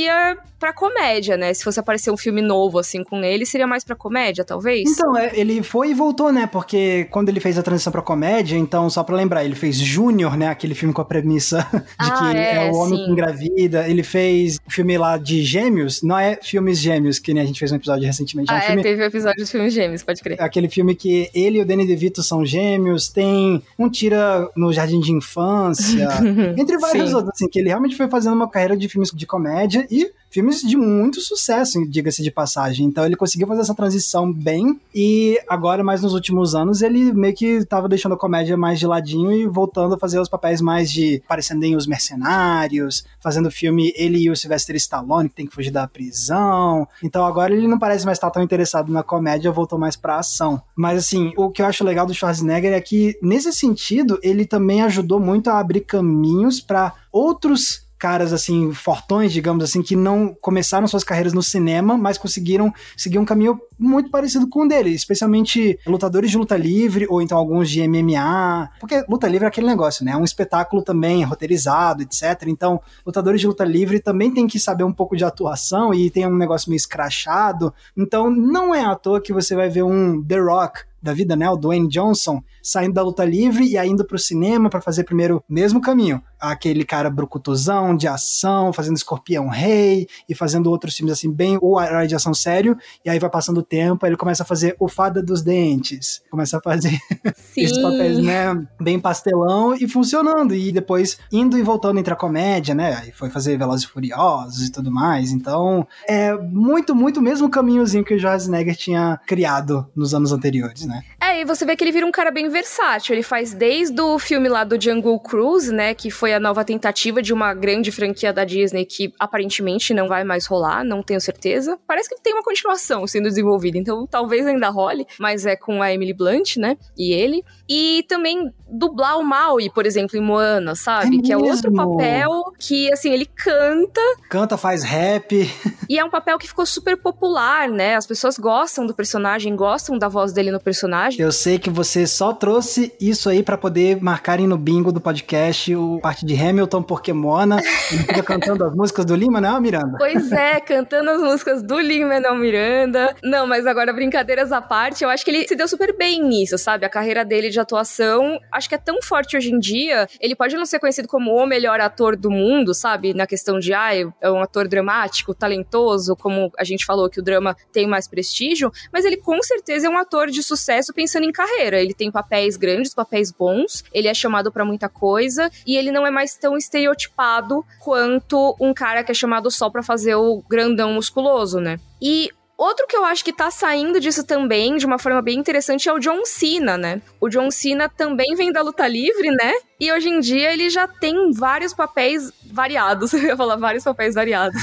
pra 0.59 0.73
comédia, 0.73 1.37
né? 1.37 1.53
Se 1.53 1.63
fosse 1.63 1.79
aparecer 1.79 2.11
um 2.11 2.17
filme 2.17 2.41
novo 2.41 2.79
assim 2.79 3.03
com 3.03 3.23
ele, 3.23 3.45
seria 3.45 3.67
mais 3.67 3.83
pra 3.83 3.95
comédia, 3.95 4.43
talvez? 4.43 4.89
Então, 4.89 5.17
é, 5.17 5.31
ele 5.33 5.61
foi 5.61 5.91
e 5.91 5.93
voltou, 5.93 6.31
né? 6.31 6.47
Porque 6.47 7.07
quando 7.11 7.29
ele 7.29 7.39
fez 7.39 7.57
a 7.57 7.63
transição 7.63 7.91
pra 7.91 8.01
comédia, 8.01 8.57
então, 8.57 8.89
só 8.89 9.03
pra 9.03 9.15
lembrar, 9.15 9.43
ele 9.43 9.55
fez 9.55 9.77
Júnior, 9.77 10.37
né? 10.37 10.47
Aquele 10.47 10.73
filme 10.73 10.93
com 10.93 11.01
a 11.01 11.05
premissa 11.05 11.67
de 11.71 11.85
Ah, 11.99 12.31
que 12.31 12.37
é, 12.37 12.67
é, 12.67 12.71
o 12.71 12.75
homem 12.75 12.97
sim. 12.97 13.05
que 13.05 13.11
engravida. 13.11 13.87
Ele 13.87 14.03
fez 14.03 14.57
o 14.65 14.71
filme 14.71 14.97
lá 14.97 15.17
de 15.17 15.43
Gêmeos, 15.43 16.01
não 16.01 16.17
é 16.17 16.39
filmes 16.41 16.79
Gêmeos, 16.79 17.19
que 17.19 17.33
nem 17.33 17.43
a 17.43 17.45
gente 17.45 17.59
fez 17.59 17.71
um 17.71 17.75
episódio 17.75 18.05
recentemente. 18.05 18.49
É 18.49 18.53
um 18.53 18.57
ah, 18.57 18.59
é, 18.59 18.67
filme 18.67 18.81
teve 18.81 19.03
o 19.03 19.05
episódio 19.05 19.41
dos 19.41 19.51
filmes 19.51 19.73
gêmeos, 19.73 20.03
pode 20.03 20.21
crer. 20.21 20.41
Aquele 20.41 20.69
filme 20.69 20.95
que 20.95 21.29
ele 21.33 21.59
e 21.59 21.61
o 21.61 21.65
Danny 21.65 21.85
DeVito 21.85 22.23
são 22.23 22.45
gêmeos, 22.45 23.09
tem 23.09 23.61
um 23.77 23.89
tira 23.89 24.49
no 24.55 24.71
Jardim 24.71 24.99
de 24.99 25.11
Infância, 25.11 26.07
entre 26.57 26.77
vários 26.77 27.09
Sim. 27.09 27.15
outros, 27.15 27.33
assim, 27.35 27.47
que 27.49 27.59
ele 27.59 27.69
realmente 27.69 27.95
foi 27.95 28.07
fazendo 28.07 28.33
uma 28.33 28.49
carreira 28.49 28.75
de 28.75 28.87
filmes 28.87 29.11
de 29.11 29.25
comédia 29.25 29.84
e 29.89 30.11
filmes 30.35 30.61
de 30.61 30.75
muito 30.75 31.21
sucesso, 31.21 31.79
diga-se 31.89 32.21
de 32.21 32.29
passagem. 32.29 32.85
Então 32.85 33.05
ele 33.05 33.15
conseguiu 33.15 33.47
fazer 33.47 33.61
essa 33.61 33.73
transição 33.73 34.33
bem 34.33 34.81
e 34.93 35.39
agora, 35.47 35.81
mais 35.81 36.01
nos 36.01 36.13
últimos 36.13 36.53
anos, 36.53 36.81
ele 36.81 37.13
meio 37.13 37.33
que 37.33 37.63
tava 37.63 37.87
deixando 37.87 38.15
a 38.15 38.17
comédia 38.17 38.57
mais 38.57 38.77
de 38.77 38.85
ladinho 38.85 39.31
e 39.31 39.47
voltando 39.47 39.95
a 39.95 39.97
fazer 39.97 40.19
os 40.19 40.27
papéis 40.27 40.59
mais 40.59 40.91
de 40.91 41.23
parecendo 41.25 41.63
em 41.63 41.77
Os 41.77 41.87
Mercenários, 41.87 43.05
fazendo 43.21 43.49
filme 43.49 43.93
ele 43.95 44.17
e 44.17 44.29
o 44.29 44.35
Sylvester 44.35 44.75
Stallone 44.75 45.29
que 45.29 45.35
tem 45.35 45.47
que 45.47 45.55
fugir 45.55 45.71
da 45.71 45.87
prisão. 45.87 46.85
Então 47.01 47.25
agora 47.25 47.53
ele 47.53 47.65
não 47.65 47.79
parece 47.79 48.05
mais 48.05 48.17
estar 48.17 48.29
tão 48.29 48.43
interessado 48.43 48.91
na 48.91 49.03
comédia, 49.03 49.53
voltou 49.53 49.79
mais 49.79 49.95
pra 49.95 50.19
ação. 50.19 50.61
Mas 50.75 50.99
assim, 50.99 51.31
o 51.37 51.49
que 51.49 51.61
eu 51.61 51.65
acho 51.65 51.85
legal 51.85 52.05
do 52.05 52.13
Schwarzenegger 52.13 52.73
é 52.73 52.81
que 52.81 53.17
nesse 53.21 53.53
sentido 53.53 54.19
ele 54.21 54.45
também 54.45 54.81
ajudou 54.81 55.17
muito 55.17 55.49
a 55.49 55.59
abrir 55.59 55.79
caminhos 55.79 56.59
para 56.59 56.93
outros 57.09 57.84
caras 57.97 58.33
assim 58.33 58.73
fortões, 58.73 59.31
digamos 59.31 59.63
assim, 59.63 59.81
que 59.81 59.95
não 59.95 60.35
começaram 60.41 60.87
suas 60.87 61.03
carreiras 61.03 61.33
no 61.33 61.41
cinema, 61.41 61.97
mas 61.97 62.17
conseguiram 62.17 62.73
seguir 62.95 63.17
um 63.17 63.25
caminho 63.25 63.59
muito 63.77 64.09
parecido 64.09 64.47
com 64.47 64.63
o 64.63 64.67
dele, 64.67 64.91
especialmente 64.91 65.79
lutadores 65.85 66.31
de 66.31 66.37
luta 66.37 66.55
livre 66.55 67.05
ou 67.09 67.21
então 67.21 67.37
alguns 67.37 67.69
de 67.69 67.85
MMA, 67.87 68.69
porque 68.79 69.03
luta 69.09 69.27
livre 69.27 69.45
é 69.45 69.47
aquele 69.47 69.67
negócio, 69.67 70.05
né? 70.05 70.11
É 70.11 70.17
um 70.17 70.23
espetáculo 70.23 70.81
também 70.81 71.23
roteirizado, 71.23 72.03
etc. 72.03 72.43
Então, 72.47 72.81
lutadores 73.05 73.41
de 73.41 73.47
luta 73.47 73.63
livre 73.63 73.99
também 73.99 74.33
tem 74.33 74.47
que 74.47 74.59
saber 74.59 74.83
um 74.83 74.93
pouco 74.93 75.15
de 75.15 75.25
atuação 75.25 75.93
e 75.93 76.09
tem 76.09 76.25
um 76.27 76.37
negócio 76.37 76.69
meio 76.69 76.77
escrachado. 76.77 77.73
Então, 77.95 78.29
não 78.29 78.73
é 78.73 78.85
à 78.85 78.95
toa 78.95 79.21
que 79.21 79.33
você 79.33 79.55
vai 79.55 79.69
ver 79.69 79.83
um 79.83 80.23
The 80.23 80.39
Rock 80.39 80.81
da 81.05 81.13
vida, 81.13 81.35
né? 81.35 81.49
O 81.49 81.55
Dwayne 81.55 81.87
Johnson 81.87 82.41
saindo 82.61 82.93
da 82.93 83.03
luta 83.03 83.23
livre 83.23 83.63
e 83.65 83.77
indo 83.77 84.03
pro 84.03 84.17
cinema 84.17 84.69
para 84.69 84.81
fazer 84.81 85.03
primeiro 85.03 85.37
o 85.37 85.53
mesmo 85.53 85.79
caminho. 85.79 86.21
Aquele 86.39 86.83
cara 86.83 87.09
brucutuzão, 87.09 87.95
de 87.95 88.07
ação, 88.07 88.73
fazendo 88.73 88.97
Escorpião 88.97 89.47
Rei 89.47 90.07
e 90.27 90.35
fazendo 90.35 90.69
outros 90.69 90.95
filmes 90.95 91.13
assim, 91.13 91.31
bem 91.31 91.57
o 91.61 91.79
herói 91.79 92.07
de 92.07 92.15
ação 92.15 92.33
sério. 92.33 92.75
E 93.05 93.09
aí 93.09 93.19
vai 93.19 93.29
passando 93.29 93.59
o 93.59 93.63
tempo, 93.63 94.05
aí 94.05 94.09
ele 94.09 94.17
começa 94.17 94.43
a 94.43 94.45
fazer 94.45 94.75
o 94.79 94.87
Fada 94.87 95.21
dos 95.21 95.41
Dentes. 95.41 96.21
Começa 96.29 96.57
a 96.57 96.61
fazer 96.61 96.97
esses 97.55 97.77
papéis, 97.77 98.17
né? 98.17 98.67
Bem 98.81 98.99
pastelão 98.99 99.75
e 99.75 99.87
funcionando. 99.87 100.55
E 100.55 100.71
depois 100.71 101.17
indo 101.31 101.57
e 101.57 101.61
voltando 101.61 101.99
entre 101.99 102.13
a 102.13 102.17
comédia, 102.17 102.73
né? 102.73 102.95
Aí 102.95 103.11
foi 103.11 103.29
fazer 103.29 103.57
Velozes 103.57 103.85
e 103.85 103.89
Furiosos 103.89 104.67
e 104.67 104.71
tudo 104.71 104.91
mais. 104.91 105.31
Então, 105.31 105.87
é 106.07 106.33
muito, 106.33 106.95
muito 106.95 107.19
o 107.19 107.23
mesmo 107.23 107.49
caminhozinho 107.49 108.03
que 108.03 108.15
o 108.15 108.19
Schwarzenegger 108.19 108.75
tinha 108.75 109.19
criado 109.25 109.87
nos 109.95 110.13
anos 110.13 110.31
anteriores, 110.31 110.85
né? 110.85 110.94
Né? 110.95 111.03
É, 111.19 111.41
e 111.41 111.45
você 111.45 111.65
vê 111.65 111.75
que 111.75 111.83
ele 111.83 111.91
vira 111.91 112.05
um 112.05 112.11
cara 112.11 112.31
bem 112.31 112.49
versátil. 112.49 113.13
Ele 113.13 113.23
faz 113.23 113.53
desde 113.53 113.99
o 113.99 114.19
filme 114.19 114.47
lá 114.47 114.63
do 114.63 114.79
Jungle 114.79 115.19
Cruise, 115.19 115.73
né? 115.73 115.93
Que 115.93 116.11
foi 116.11 116.33
a 116.33 116.39
nova 116.39 116.63
tentativa 116.63 117.21
de 117.21 117.33
uma 117.33 117.53
grande 117.53 117.91
franquia 117.91 118.31
da 118.31 118.43
Disney 118.43 118.85
que 118.85 119.13
aparentemente 119.19 119.93
não 119.93 120.07
vai 120.07 120.23
mais 120.23 120.45
rolar, 120.45 120.83
não 120.83 121.01
tenho 121.01 121.19
certeza. 121.19 121.79
Parece 121.87 122.09
que 122.09 122.21
tem 122.21 122.33
uma 122.33 122.43
continuação 122.43 123.07
sendo 123.07 123.27
desenvolvida, 123.27 123.77
então 123.77 124.05
talvez 124.05 124.45
ainda 124.45 124.69
role, 124.69 125.07
mas 125.19 125.45
é 125.45 125.55
com 125.55 125.81
a 125.81 125.91
Emily 125.91 126.13
Blunt, 126.13 126.57
né? 126.57 126.77
E 126.97 127.11
ele. 127.11 127.43
E 127.67 128.05
também 128.07 128.53
dublar 128.67 129.17
o 129.17 129.23
Maui, 129.23 129.69
por 129.69 129.85
exemplo, 129.85 130.17
em 130.17 130.21
Moana, 130.21 130.75
sabe? 130.75 131.19
É 131.19 131.21
que 131.21 131.31
é 131.31 131.37
outro 131.37 131.71
papel 131.73 132.53
que, 132.59 132.91
assim, 132.91 133.11
ele 133.11 133.25
canta. 133.25 134.01
Canta, 134.29 134.57
faz 134.57 134.83
rap. 134.83 135.49
e 135.89 135.97
é 135.97 136.03
um 136.03 136.09
papel 136.09 136.37
que 136.37 136.47
ficou 136.47 136.65
super 136.65 136.97
popular, 136.97 137.69
né? 137.69 137.95
As 137.95 138.05
pessoas 138.05 138.37
gostam 138.37 138.85
do 138.85 138.93
personagem, 138.93 139.55
gostam 139.55 139.97
da 139.97 140.07
voz 140.07 140.33
dele 140.33 140.51
no 140.51 140.59
personagem. 140.59 140.84
Eu 141.21 141.31
sei 141.31 141.59
que 141.59 141.69
você 141.69 142.07
só 142.07 142.33
trouxe 142.33 142.93
isso 142.99 143.29
aí 143.29 143.43
para 143.43 143.57
poder 143.57 144.01
marcarem 144.01 144.47
no 144.47 144.57
bingo 144.57 144.91
do 144.91 145.01
podcast 145.01 145.75
o 145.75 145.99
parte 146.01 146.25
de 146.25 146.35
Hamilton 146.35 146.83
porque 146.83 147.13
Moana. 147.13 147.61
Ele 147.91 148.03
fica 148.03 148.23
cantando 148.23 148.65
as 148.65 148.75
músicas 148.75 149.05
do 149.05 149.15
Lima, 149.15 149.39
não, 149.39 149.59
Miranda? 149.59 149.97
Pois 149.97 150.31
é, 150.31 150.59
cantando 150.59 151.09
as 151.09 151.21
músicas 151.21 151.61
do 151.61 151.79
Lima 151.79 152.19
não 152.19 152.35
Miranda. 152.35 153.15
Não, 153.23 153.47
mas 153.47 153.65
agora, 153.65 153.93
brincadeiras 153.93 154.51
à 154.51 154.61
parte, 154.61 155.03
eu 155.03 155.09
acho 155.09 155.23
que 155.23 155.31
ele 155.31 155.47
se 155.47 155.55
deu 155.55 155.67
super 155.67 155.95
bem 155.95 156.21
nisso, 156.21 156.57
sabe? 156.57 156.85
A 156.85 156.89
carreira 156.89 157.23
dele 157.23 157.49
de 157.49 157.59
atuação, 157.59 158.39
acho 158.51 158.69
que 158.69 158.75
é 158.75 158.77
tão 158.77 159.01
forte 159.01 159.37
hoje 159.37 159.51
em 159.51 159.59
dia, 159.59 160.07
ele 160.19 160.35
pode 160.35 160.55
não 160.55 160.65
ser 160.65 160.79
conhecido 160.79 161.07
como 161.07 161.31
o 161.31 161.45
melhor 161.45 161.79
ator 161.79 162.15
do 162.15 162.29
mundo, 162.29 162.73
sabe? 162.73 163.13
Na 163.13 163.27
questão 163.27 163.59
de, 163.59 163.73
ah, 163.73 163.95
é 164.21 164.31
um 164.31 164.41
ator 164.41 164.67
dramático, 164.67 165.33
talentoso, 165.33 166.15
como 166.15 166.51
a 166.57 166.63
gente 166.63 166.85
falou 166.85 167.09
que 167.09 167.19
o 167.19 167.23
drama 167.23 167.55
tem 167.71 167.87
mais 167.87 168.07
prestígio, 168.07 168.71
mas 168.91 169.05
ele 169.05 169.17
com 169.17 169.41
certeza 169.41 169.87
é 169.87 169.89
um 169.89 169.97
ator 169.97 170.27
de 170.29 170.41
sucesso 170.43 170.74
pensando 170.93 171.23
em 171.23 171.31
carreira. 171.31 171.81
Ele 171.81 171.93
tem 171.93 172.11
papéis 172.11 172.57
grandes, 172.57 172.93
papéis 172.93 173.31
bons, 173.31 173.83
ele 173.93 174.07
é 174.07 174.13
chamado 174.13 174.51
para 174.51 174.65
muita 174.65 174.89
coisa 174.89 175.49
e 175.65 175.75
ele 175.75 175.91
não 175.91 176.05
é 176.05 176.11
mais 176.11 176.35
tão 176.35 176.57
estereotipado 176.57 177.65
quanto 177.79 178.55
um 178.59 178.73
cara 178.73 179.03
que 179.03 179.11
é 179.11 179.15
chamado 179.15 179.49
só 179.51 179.69
para 179.69 179.83
fazer 179.83 180.15
o 180.15 180.43
grandão 180.49 180.93
musculoso, 180.93 181.59
né? 181.59 181.79
E 182.01 182.29
Outro 182.57 182.87
que 182.87 182.95
eu 182.95 183.03
acho 183.03 183.23
que 183.23 183.33
tá 183.33 183.51
saindo 183.51 183.99
disso 183.99 184.23
também, 184.23 184.77
de 184.77 184.85
uma 184.85 184.97
forma 184.97 185.21
bem 185.21 185.37
interessante, 185.37 185.89
é 185.89 185.93
o 185.93 185.99
John 185.99 186.25
Cena, 186.25 186.77
né? 186.77 187.01
O 187.19 187.27
John 187.27 187.51
Cena 187.51 187.89
também 187.89 188.33
vem 188.35 188.51
da 188.51 188.61
luta 188.61 188.87
livre, 188.87 189.29
né? 189.29 189.53
E 189.77 189.91
hoje 189.91 190.07
em 190.07 190.21
dia 190.21 190.53
ele 190.53 190.69
já 190.69 190.87
tem 190.87 191.31
vários 191.33 191.73
papéis 191.73 192.31
variados. 192.49 193.11
Eu 193.13 193.23
ia 193.23 193.37
falar 193.37 193.57
vários 193.57 193.83
papéis 193.83 194.15
variados. 194.15 194.61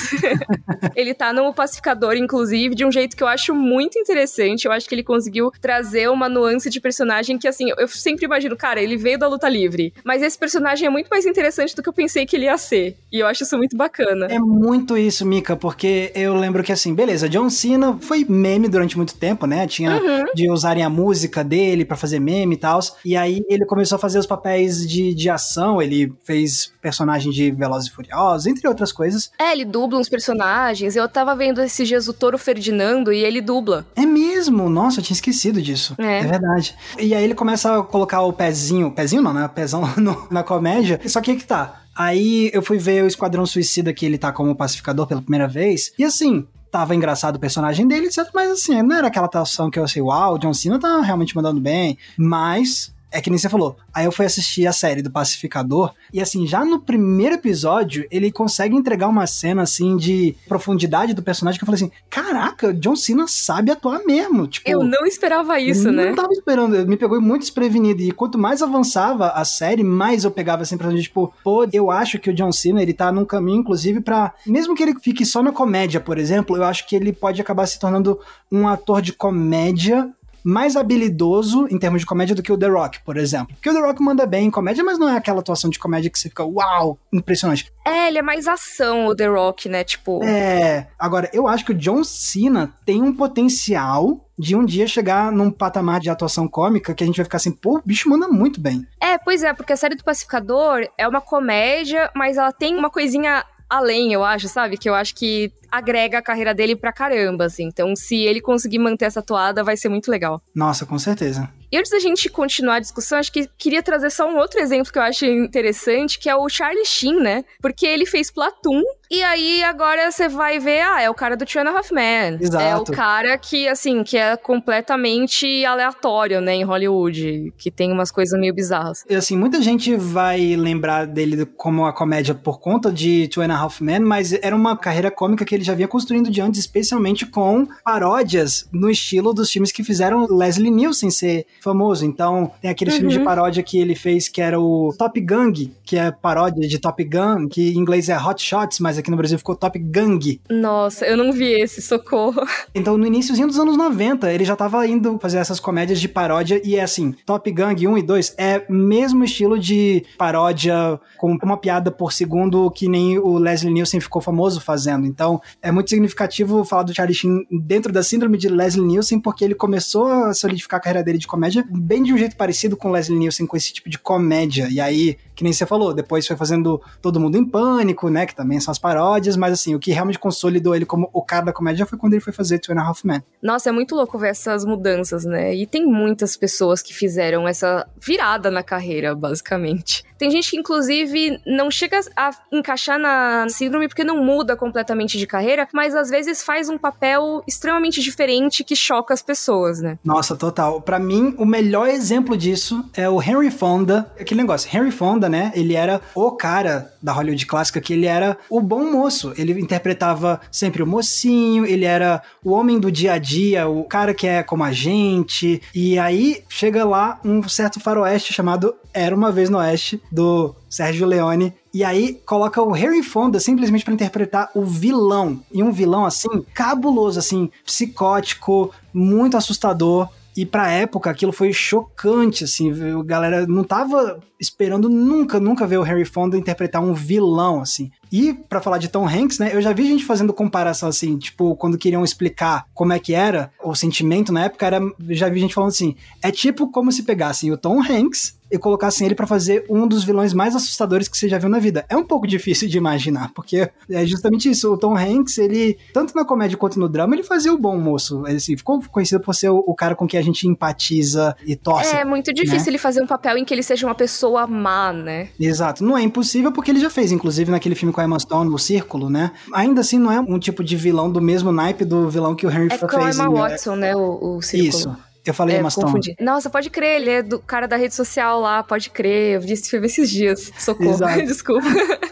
ele 0.97 1.13
tá 1.13 1.33
no 1.33 1.53
Pacificador, 1.53 2.15
inclusive, 2.15 2.75
de 2.75 2.85
um 2.85 2.91
jeito 2.91 3.17
que 3.17 3.23
eu 3.23 3.29
acho 3.29 3.55
muito 3.55 3.99
interessante. 3.99 4.65
Eu 4.65 4.73
acho 4.73 4.89
que 4.89 4.95
ele 4.95 5.03
conseguiu 5.03 5.51
trazer 5.61 6.09
uma 6.09 6.29
nuance 6.29 6.71
de 6.71 6.81
personagem 6.81 7.39
que, 7.39 7.47
assim, 7.47 7.67
eu 7.77 7.87
sempre 7.89 8.25
imagino, 8.25 8.57
cara, 8.57 8.81
ele 8.81 8.97
veio 8.97 9.19
da 9.19 9.29
luta 9.29 9.49
livre. 9.49 9.93
Mas 10.05 10.23
esse 10.23 10.39
personagem 10.39 10.87
é 10.87 10.91
muito 10.91 11.09
mais 11.09 11.27
interessante 11.27 11.77
do 11.77 11.83
que 11.83 11.89
eu 11.89 11.93
pensei 11.93 12.25
que 12.25 12.37
ele 12.37 12.47
ia 12.47 12.57
ser. 12.57 12.97
E 13.13 13.19
eu 13.19 13.27
acho 13.27 13.43
isso 13.43 13.57
muito 13.59 13.77
bacana. 13.77 14.27
É 14.31 14.39
muito 14.39 14.97
isso, 14.97 15.27
Mika, 15.27 15.57
porque 15.57 16.11
eu 16.15 16.35
lembro 16.35 16.63
que, 16.63 16.73
assim, 16.73 16.95
beleza, 16.95 17.29
John 17.29 17.51
Cena 17.51 17.82
foi 18.01 18.25
meme 18.29 18.68
durante 18.68 18.97
muito 18.97 19.14
tempo, 19.14 19.47
né? 19.47 19.66
Tinha 19.66 19.92
uhum. 19.92 20.25
de 20.35 20.51
usarem 20.51 20.83
a 20.83 20.90
música 20.90 21.45
dele 21.45 21.85
para 21.85 21.97
fazer 21.97 22.18
meme 22.18 22.55
e 22.55 22.59
tal. 22.59 22.81
E 23.05 23.16
aí 23.16 23.42
ele 23.49 23.64
começou 23.64 23.97
a 23.97 23.99
fazer 23.99 24.18
os 24.18 24.27
papéis 24.27 24.87
de 24.88 25.12
de, 25.14 25.31
ação, 25.31 25.81
ele 25.81 26.12
fez 26.25 26.73
personagem 26.81 27.31
de 27.33 27.51
Velozes 27.51 27.88
e 27.88 27.92
Furiosos, 27.92 28.47
entre 28.47 28.66
outras 28.68 28.92
coisas. 28.92 29.31
É, 29.38 29.53
ele 29.53 29.64
dubla 29.64 29.99
uns 29.99 30.09
personagens. 30.09 30.97
Eu 30.97 31.09
tava 31.09 31.35
vendo 31.35 31.61
esse 31.61 31.83
o 32.09 32.12
Toro 32.12 32.38
Ferdinando 32.38 33.12
e 33.12 33.23
ele 33.23 33.40
dubla. 33.40 33.87
É 33.95 34.07
mesmo? 34.07 34.68
Nossa, 34.71 35.01
eu 35.01 35.05
tinha 35.05 35.14
esquecido 35.14 35.61
disso. 35.61 35.95
É. 35.99 36.21
é 36.21 36.23
verdade. 36.23 36.75
E 36.99 37.14
aí 37.14 37.23
ele 37.23 37.35
começa 37.35 37.79
a 37.79 37.83
colocar 37.83 38.23
o 38.23 38.33
pezinho, 38.33 38.90
pezinho 38.90 39.21
não, 39.21 39.33
né? 39.33 39.49
Pezão 39.49 39.83
no, 39.99 40.27
na 40.31 40.42
comédia. 40.42 41.01
Só 41.07 41.21
que 41.21 41.37
que 41.37 41.45
tá. 41.45 41.83
Aí 41.95 42.51
eu 42.55 42.62
fui 42.62 42.79
ver 42.79 43.05
o 43.05 43.07
Esquadrão 43.07 43.45
Suicida 43.45 43.92
que 43.92 44.07
ele 44.07 44.16
tá 44.16 44.33
como 44.33 44.57
pacificador 44.57 45.07
pela 45.07 45.21
primeira 45.21 45.47
vez. 45.47 45.92
E 45.99 46.05
assim, 46.05 46.47
tava 46.73 46.95
engraçado 46.95 47.37
o 47.37 47.39
personagem 47.39 47.87
dele, 47.87 48.07
etc. 48.07 48.29
Mas 48.35 48.51
assim, 48.51 48.81
não 48.83 48.97
era 48.97 49.09
aquela 49.09 49.27
atuação 49.27 49.71
que 49.71 49.79
eu 49.79 49.87
sei, 49.87 50.01
uau, 50.01 50.35
o 50.35 50.39
John 50.39 50.55
Cena 50.55 50.81
tá 50.81 51.03
realmente 51.03 51.37
mandando 51.37 51.61
bem. 51.61 51.99
Mas 52.17 52.93
é 53.12 53.20
que 53.20 53.31
nem 53.31 53.38
você 53.38 53.48
falou. 53.48 53.77
Aí 53.92 54.05
eu 54.05 54.12
fui 54.12 54.27
assistir 54.27 54.66
a 54.66 54.72
série 54.72 55.03
do 55.03 55.11
Pacificador 55.11 55.92
e 56.12 56.20
assim, 56.20 56.46
já 56.46 56.64
no 56.64 56.81
primeiro 56.81 57.35
episódio, 57.37 58.07
ele 58.11 58.33
consegue 58.33 58.75
entregar 58.75 59.09
uma 59.09 59.27
cena 59.27 59.62
assim 59.62 59.96
de 59.96 60.35
profundidade 60.48 61.14
do 61.14 61.22
personagem 61.22 61.59
que 61.59 61.64
eu 61.64 61.66
falei 61.66 61.83
assim: 61.83 61.92
"Caraca, 62.09 62.72
John 62.72 62.96
Cena 62.96 63.27
sabe 63.29 63.70
atuar 63.70 64.01
mesmo". 64.05 64.46
Tipo, 64.46 64.68
eu 64.68 64.83
não 64.83 65.07
esperava 65.07 65.61
isso, 65.61 65.85
não 65.85 65.92
né? 65.92 66.07
Não 66.07 66.16
tava 66.16 66.33
esperando, 66.33 66.87
me 66.87 66.96
pegou 66.96 67.20
muito 67.20 67.42
desprevenido 67.42 68.03
e 68.03 68.12
quanto 68.12 68.38
mais 68.38 68.62
avançava 68.62 69.29
a 69.29 69.44
série, 69.44 69.85
mais 69.85 70.25
eu 70.25 70.31
pegava 70.31 70.62
assim 70.62 70.77
pra 70.77 70.92
tipo, 70.94 71.33
pô, 71.44 71.66
eu 71.72 71.90
acho 71.90 72.18
que 72.18 72.31
o 72.31 72.35
John 72.35 72.53
Cena, 72.53 72.83
ele 72.83 72.92
tá 72.92 73.12
num 73.12 73.25
caminho 73.25 73.61
inclusive 73.61 74.01
para 74.01 74.33
mesmo 74.46 74.75
que 74.75 74.83
ele 74.83 74.98
fique 75.01 75.25
só 75.27 75.42
na 75.42 75.53
comédia, 75.53 76.01
por 76.01 76.18
exemplo, 76.18 76.57
eu 76.57 76.64
acho 76.64 76.87
que 76.87 76.96
ele 76.96 77.12
pode 77.12 77.40
acabar 77.40 77.66
se 77.66 77.79
tornando 77.79 78.18
um 78.51 78.66
ator 78.66 79.03
de 79.03 79.12
comédia 79.12 80.11
mais 80.45 80.77
habilidoso 80.77 81.67
em 81.71 81.79
termos 81.79 82.01
de 82.01 82.07
comédia 82.07 82.35
do 82.35 82.43
que 82.43 82.53
o 82.53 82.59
The 82.59 82.69
Rock, 82.69 83.01
por 83.05 83.17
exemplo. 83.17 83.55
Porque 83.55 83.71
o 83.71 83.75
The 83.75 83.81
Rock 83.81 84.03
manda 84.03 84.27
bem 84.27 84.47
em 84.47 84.51
comédia, 84.51 84.85
mas 84.85 84.99
não 84.99 85.09
é 85.09 85.17
aquela 85.17 85.41
atuação 85.41 85.71
de 85.71 85.79
comédia 85.79 86.11
que 86.11 86.19
você 86.19 86.29
fica, 86.29 86.45
uau, 86.45 86.99
impressionante. 87.13 87.73
É, 87.85 88.09
ele 88.09 88.19
é 88.19 88.23
mais 88.23 88.47
ação, 88.47 89.07
o 89.07 89.15
The 89.15 89.27
Rock, 89.27 89.69
né? 89.69 89.85
Tipo. 89.85 90.23
É. 90.25 90.89
Agora, 90.99 91.29
eu 91.33 91.49
acho 91.49 91.65
que 91.65 91.73
o 91.73 91.79
John 91.79 92.05
Cena 92.05 92.73
tem 92.85 93.03
um 93.03 93.15
potencial 93.15 94.21
de 94.39 94.57
um 94.57 94.65
dia 94.65 94.87
chegar 94.87 95.31
num 95.31 95.51
patamar 95.51 96.01
de 96.01 96.11
atuação 96.11 96.49
cômica 96.49 96.95
que 96.95 97.05
a 97.05 97.07
gente 97.07 97.17
vai 97.17 97.25
ficar 97.25 97.37
assim, 97.37 97.53
pô, 97.53 97.79
o 97.79 97.83
bicho 97.85 98.09
manda 98.09 98.27
muito 98.27 98.61
bem. 98.61 98.87
É, 99.01 99.19
pois 99.19 99.43
é, 99.43 99.53
porque 99.53 99.73
a 99.73 99.77
série 99.77 99.95
do 99.95 100.03
Pacificador 100.03 100.89
é 100.99 101.07
uma 101.07 101.21
comédia, 101.21 102.11
mas 102.15 102.37
ela 102.37 102.53
tem 102.53 102.77
uma 102.77 102.91
coisinha 102.91 103.45
além, 103.73 104.13
eu 104.13 104.23
acho, 104.23 104.49
sabe? 104.49 104.77
Que 104.77 104.89
eu 104.89 104.95
acho 104.95 105.15
que 105.15 105.51
agrega 105.71 106.19
a 106.19 106.23
carreira 106.23 106.53
dele 106.53 106.77
pra 106.77 106.93
caramba, 106.93 107.47
assim. 107.47 107.65
Então, 107.65 107.97
se 107.97 108.17
ele 108.17 108.41
conseguir 108.41 108.79
manter 108.79 109.07
essa 109.07 109.23
toada, 109.23 109.65
vai 109.65 109.77
ser 109.77 109.89
muito 109.89 110.11
legal. 110.11 110.43
Nossa, 110.55 110.85
com 110.85 110.99
certeza. 110.99 111.49
E 111.73 111.79
antes 111.79 111.91
da 111.91 111.99
gente 111.99 112.29
continuar 112.29 112.77
a 112.77 112.81
discussão, 112.81 113.19
acho 113.19 113.33
que 113.33 113.49
queria 113.57 113.83
trazer 113.83 114.11
só 114.11 114.29
um 114.29 114.37
outro 114.37 114.61
exemplo 114.61 114.93
que 114.93 114.99
eu 114.99 115.03
acho 115.03 115.25
interessante, 115.25 116.19
que 116.19 116.29
é 116.29 116.37
o 116.37 116.47
Charlie 116.47 116.85
Sheen, 116.85 117.19
né? 117.19 117.45
Porque 117.63 117.87
ele 117.87 118.05
fez 118.05 118.31
Platoon 118.31 118.83
e 119.13 119.23
aí 119.23 119.63
agora 119.63 120.11
você 120.11 120.27
vai 120.27 120.59
ver, 120.59 120.81
ah, 120.81 121.03
é 121.03 121.11
o 121.11 121.15
cara 121.15 121.37
do 121.37 121.45
Two 121.45 121.61
and 121.61 121.69
a 121.69 121.77
Half 121.77 121.93
Men. 121.93 122.39
Exato. 122.41 122.65
É 122.65 122.75
o 122.75 122.85
cara 122.85 123.37
que, 123.37 123.69
assim, 123.69 124.03
que 124.03 124.17
é 124.17 124.39
completamente 124.39 125.67
aleatório, 125.67 126.41
né, 126.41 126.55
em 126.55 126.65
Hollywood, 126.65 127.53
que 127.59 127.71
tem 127.71 127.93
umas 127.93 128.11
coisas 128.11 128.41
meio 128.41 128.55
bizarras. 128.55 129.05
E 129.11 129.15
assim, 129.15 129.37
muita 129.37 129.61
gente 129.61 129.95
vai 129.97 130.57
lembrar 130.57 131.07
dele 131.07 131.45
como 131.45 131.85
a 131.85 131.92
comédia 131.92 132.35
por 132.35 132.59
conta 132.59 132.90
de 132.90 133.29
Two 133.29 133.42
and 133.42 133.53
a 133.53 133.59
Half 133.59 133.83
Men, 133.83 134.01
mas 134.01 134.33
era 134.33 134.57
uma 134.57 134.79
carreira 134.79 135.11
cômica 135.11 135.44
que 135.44 135.55
ele 135.55 135.63
já 135.63 135.75
vinha 135.75 135.88
construindo 135.88 136.31
de 136.31 136.40
antes, 136.40 136.61
especialmente 136.61 137.27
com 137.27 137.67
paródias 137.85 138.67
no 138.73 138.88
estilo 138.88 139.35
dos 139.35 139.51
filmes 139.51 139.71
que 139.71 139.85
fizeram 139.85 140.27
Leslie 140.27 140.71
Nielsen 140.71 141.11
ser 141.11 141.44
famoso. 141.63 142.04
Então, 142.04 142.50
tem 142.60 142.71
aquele 142.71 142.90
uhum. 142.90 142.96
filme 142.98 143.13
de 143.13 143.21
paródia 143.21 143.63
que 143.63 143.79
ele 143.79 143.94
fez 143.94 144.29
que 144.29 144.40
era 144.40 144.60
o 144.60 144.94
Top 144.98 145.19
Gang, 145.21 145.73
que 145.85 145.96
é 145.96 146.10
paródia 146.10 146.67
de 146.67 146.79
Top 146.79 147.02
Gun, 147.04 147.48
que 147.48 147.73
em 147.73 147.79
inglês 147.79 148.08
é 148.08 148.19
Hot 148.19 148.42
Shots, 148.42 148.81
mas 148.81 148.98
aqui 148.98 149.10
no 149.10 149.17
Brasil 149.17 149.38
ficou 149.38 149.54
Top 149.54 149.79
Gang. 149.79 150.40
Nossa, 150.50 151.04
eu 151.06 151.17
não 151.17 151.33
vi 151.33 151.52
esse, 151.52 151.81
socorro. 151.81 152.42
Então, 152.75 152.96
no 152.96 153.06
iníciozinho 153.06 153.46
dos 153.46 153.58
anos 153.58 153.77
90, 153.77 154.33
ele 154.33 154.44
já 154.44 154.56
tava 154.56 154.87
indo 154.87 155.19
fazer 155.19 155.38
essas 155.38 155.60
comédias 155.60 156.00
de 156.00 156.08
paródia 156.08 156.60
e 156.65 156.77
é 156.77 156.83
assim, 156.83 157.15
Top 157.27 157.50
Gang 157.50 157.87
1 157.87 157.98
e 157.98 158.02
2 158.02 158.35
é 158.38 158.65
mesmo 158.69 159.25
estilo 159.25 159.58
de 159.58 160.04
paródia 160.17 160.98
com 161.19 161.37
uma 161.42 161.56
piada 161.56 161.90
por 161.90 162.13
segundo 162.13 162.71
que 162.71 162.88
nem 162.88 163.19
o 163.19 163.37
Leslie 163.37 163.73
Nielsen 163.73 164.00
ficou 164.00 164.23
famoso 164.23 164.60
fazendo. 164.60 165.06
Então, 165.06 165.40
é 165.60 165.71
muito 165.71 165.90
significativo 165.90 166.65
falar 166.65 166.85
do 166.85 166.94
Charlie 166.94 167.15
Sheen 167.15 167.46
dentro 167.50 167.92
da 167.92 168.02
síndrome 168.02 168.38
de 168.38 168.48
Leslie 168.48 168.85
Nielsen, 168.85 169.21
porque 169.21 169.44
ele 169.44 169.54
começou 169.54 170.06
a 170.06 170.35
solidificar 170.35 170.79
a 170.79 170.83
carreira 170.83 171.04
dele 171.04 171.19
de 171.19 171.27
comédia 171.27 171.52
bem 171.61 172.03
de 172.03 172.13
um 172.13 172.17
jeito 172.17 172.37
parecido 172.37 172.77
com 172.77 172.90
Leslie 172.90 173.19
Nielsen, 173.19 173.46
com 173.46 173.57
esse 173.57 173.73
tipo 173.73 173.90
de 173.90 173.98
comédia. 173.98 174.69
E 174.71 174.81
aí, 174.81 175.19
que 175.35 175.44
nem 175.44 175.53
você 175.53 175.67
falou, 175.67 175.92
depois 175.92 176.27
foi 176.27 176.37
fazendo 176.37 176.81
Todo 177.00 177.21
Mundo 177.21 177.37
em 177.37 177.44
Pânico, 177.44 178.09
né? 178.09 178.25
Que 178.27 178.35
também 178.35 178.61
são 178.61 178.71
as 178.71 178.79
paródias, 178.79 179.37
mas 179.37 179.53
assim, 179.53 179.75
o 179.75 179.79
que 179.81 179.90
realmente 179.90 180.19
consolidou 180.19 180.75
ele 180.75 180.87
como 180.87 181.11
o 181.13 181.23
cara 181.23 181.46
da 181.46 181.53
comédia 181.53 181.85
foi 181.85 181.98
quando 181.98 182.15
ele 182.15 182.23
foi 182.23 182.33
fazer 182.33 182.59
Two 182.59 182.75
and 182.75 182.81
a 182.81 182.87
Half 182.87 183.05
Men. 183.05 183.23
Nossa, 183.42 183.69
é 183.69 183.73
muito 183.73 183.94
louco 183.94 184.17
ver 184.19 184.29
essas 184.29 184.65
mudanças, 184.65 185.25
né? 185.25 185.55
E 185.55 185.67
tem 185.67 185.85
muitas 185.85 186.37
pessoas 186.37 186.81
que 186.81 186.94
fizeram 186.94 187.48
essa 187.48 187.87
virada 188.00 188.50
na 188.50 188.63
carreira, 188.63 189.15
basicamente. 189.15 190.05
Tem 190.23 190.31
gente 190.31 190.53
que, 190.53 190.57
inclusive, 190.57 191.40
não 191.44 191.69
chega 191.69 191.98
a 192.17 192.31
encaixar 192.53 192.96
na 192.96 193.48
síndrome 193.48 193.88
porque 193.88 194.05
não 194.05 194.25
muda 194.25 194.57
completamente 194.57 195.19
de 195.19 195.27
carreira, 195.27 195.67
mas 195.75 195.96
às 195.96 196.11
vezes 196.11 196.44
faz 196.44 196.69
um 196.69 196.79
papel 196.79 197.42
extremamente 197.44 198.00
diferente 198.00 198.63
que 198.63 198.77
choca 198.77 199.13
as 199.13 199.21
pessoas, 199.21 199.81
né? 199.81 199.98
Nossa, 200.05 200.37
total. 200.37 200.81
Para 200.81 201.00
mim, 201.00 201.35
o 201.43 201.45
melhor 201.45 201.88
exemplo 201.88 202.37
disso 202.37 202.85
é 202.95 203.09
o 203.09 203.21
Henry 203.21 203.51
Fonda. 203.51 204.09
Aquele 204.19 204.40
negócio, 204.43 204.71
Henry 204.73 204.93
Fonda, 204.93 205.29
né? 205.29 205.51
Ele 205.57 205.75
era 205.75 206.01
o 206.15 206.31
cara 206.31 206.95
da 207.03 207.13
Hollywood 207.13 207.45
clássica, 207.47 207.81
que 207.81 207.95
ele 207.95 208.07
era 208.07 208.38
o 208.49 208.61
bom 208.61 208.93
moço. 208.93 209.33
Ele 209.37 209.61
interpretava 209.61 210.40
sempre 210.53 210.85
o 210.85 210.87
mocinho, 210.87 211.67
ele 211.67 211.85
era 211.85 212.23
o 212.45 212.53
homem 212.53 212.79
do 212.79 212.93
dia 212.93 213.15
a 213.15 213.19
dia, 213.19 213.67
o 213.67 213.83
cara 213.83 214.15
que 214.15 214.25
é 214.25 214.45
como 214.45 214.63
a 214.63 214.71
gente. 214.71 215.61
E 215.75 215.99
aí 215.99 216.45
chega 216.49 216.85
lá 216.85 217.19
um 217.25 217.43
certo 217.49 217.81
faroeste 217.81 218.33
chamado 218.33 218.73
Era 218.95 219.13
uma 219.13 219.33
vez 219.33 219.51
no 219.51 219.59
Oeste, 219.59 220.01
do 220.13 220.55
Sérgio 220.71 221.09
Leone. 221.09 221.53
E 221.75 221.83
aí 221.83 222.21
coloca 222.25 222.63
o 222.63 222.71
Harry 222.71 223.03
Fonda 223.03 223.40
simplesmente 223.40 223.85
para 223.85 223.95
interpretar 223.95 224.49
o 224.55 224.65
vilão. 224.65 225.43
E 225.53 225.61
um 225.61 225.73
vilão 225.73 226.05
assim, 226.05 226.45
cabuloso, 226.55 227.19
assim, 227.19 227.51
psicótico, 227.65 228.73
muito 228.95 229.37
assustador. 229.37 230.09
E 230.37 230.47
pra 230.47 230.71
época 230.71 231.11
aquilo 231.11 231.33
foi 231.33 231.53
chocante, 231.53 232.45
assim, 232.45 232.73
a 232.73 233.03
galera 233.03 233.47
não 233.47 233.65
tava 233.65 234.19
esperando 234.43 234.88
nunca, 234.88 235.38
nunca 235.38 235.67
ver 235.69 235.79
o 235.79 235.83
Harry 235.83 236.05
Fonda 236.05 236.37
interpretar 236.37 236.83
um 236.83 236.93
vilão, 236.93 237.61
assim. 237.61 237.93
E 238.11 238.35
para 238.35 238.61
falar 238.61 238.79
de 238.79 238.88
Tom 238.88 239.09
Hanks, 239.09 239.38
né, 239.38 239.55
eu 239.55 239.63
já 239.63 239.73
vi 239.73 239.87
gente 239.87 240.05
fazendo 240.05 240.35
comparação 240.35 240.88
assim, 240.88 241.17
tipo, 241.17 241.57
quando 241.57 241.79
queriam 241.79 242.05
explicar 242.05 242.67
como 242.75 242.93
é 242.93 242.99
que 242.99 243.15
era 243.15 243.51
o 243.63 243.75
sentimento 243.75 244.33
na 244.33 244.45
época, 244.45 244.67
era, 244.67 244.81
já 245.11 245.29
vi 245.31 245.40
gente 245.40 245.55
falando 245.55 245.71
assim, 245.71 245.95
é 246.21 246.31
tipo 246.31 246.71
como 246.71 246.93
se 246.93 247.05
pegassem 247.05 247.51
o 247.53 247.57
Tom 247.57 247.81
Hanks 247.81 248.37
e 248.53 248.59
colocassem 248.59 249.07
ele 249.07 249.15
para 249.15 249.27
fazer 249.27 249.65
um 249.67 249.88
dos 249.88 250.05
vilões 250.05 250.35
mais 250.35 250.55
assustadores 250.55 251.09
que 251.09 251.17
você 251.17 251.27
já 251.27 251.38
viu 251.38 251.49
na 251.49 251.59
vida. 251.59 251.87
É 251.88 251.97
um 251.97 252.05
pouco 252.05 252.27
difícil 252.27 252.69
de 252.69 252.77
imaginar, 252.77 253.33
porque 253.33 253.71
é 253.88 254.07
justamente 254.07 254.51
isso. 254.51 254.71
O 254.71 254.77
Tom 254.77 254.95
Hanks, 254.95 255.38
ele, 255.38 255.79
tanto 255.95 256.15
na 256.15 256.23
comédia 256.23 256.59
quanto 256.59 256.79
no 256.79 256.87
drama, 256.87 257.15
ele 257.15 257.23
fazia 257.23 257.51
o 257.51 257.57
bom 257.57 257.79
moço. 257.79 258.27
Ele 258.27 258.37
assim, 258.37 258.55
ficou 258.55 258.83
conhecido 258.90 259.23
por 259.23 259.35
ser 259.35 259.49
o, 259.49 259.65
o, 259.67 259.75
cara 259.75 259.95
com 259.95 260.07
quem 260.07 260.21
a 260.21 260.23
gente 260.23 260.47
empatiza 260.47 261.35
e 261.47 261.57
torce. 261.57 261.97
É 261.97 262.05
muito 262.05 262.31
difícil 262.31 262.59
né? 262.59 262.65
ele 262.73 262.79
fazer 262.79 263.03
um 263.03 263.07
papel 263.07 263.38
em 263.38 263.45
que 263.45 263.55
ele 263.55 263.63
seja 263.63 263.87
uma 263.87 263.95
pessoa 263.95 264.32
má, 264.47 264.93
né? 264.93 265.29
Exato. 265.39 265.85
Não 265.85 265.97
é 265.97 266.03
impossível 266.03 266.53
porque 266.53 266.71
ele 266.71 266.81
já 266.81 266.91
fez, 266.91 267.13
inclusive 267.13 267.51
naquele 267.51 267.75
filme 267.75 267.93
com 267.93 268.01
a 268.01 268.05
Emma 268.05 268.19
Stone, 268.19 268.51
O 268.51 268.59
Círculo, 268.59 269.09
né? 269.09 269.33
Ainda 269.53 269.81
assim, 269.81 269.99
não 269.99 270.13
é 270.13 270.21
um 270.21 270.39
tipo 270.39 270.63
de 270.63 270.77
vilão 270.77 271.11
do 271.11 271.21
mesmo 271.21 271.53
naipe 271.53 271.85
do 271.85 272.09
vilão 272.09 272.35
que 272.35 272.47
o 272.47 272.51
Henry 272.51 272.67
é 272.67 272.79
fez. 272.79 272.83
É 272.83 272.87
com 272.87 273.05
a 273.05 273.11
Emma 273.11 273.31
Watson, 273.31 273.77
né? 273.77 273.95
O, 273.95 274.37
o 274.37 274.43
Círculo. 274.43 274.69
Isso. 274.69 274.97
Eu 275.25 275.33
falei 275.33 275.57
é, 275.57 275.71
Stone. 275.71 276.17
Nossa, 276.21 276.51
pode 276.51 276.69
crer, 276.69 277.01
ele 277.01 277.11
é 277.11 277.23
do 277.23 277.39
cara 277.39 277.69
da 277.69 277.77
rede 277.77 277.95
social 277.95 278.41
lá, 278.41 278.63
pode 278.63 278.91
crer. 278.91 279.37
Eu 279.37 279.41
vi 279.41 279.53
esse 279.53 279.71
filme 279.71 279.87
esses 279.87 280.11
dias. 280.11 280.51
Socorro, 280.59 280.99
desculpa. 281.25 281.67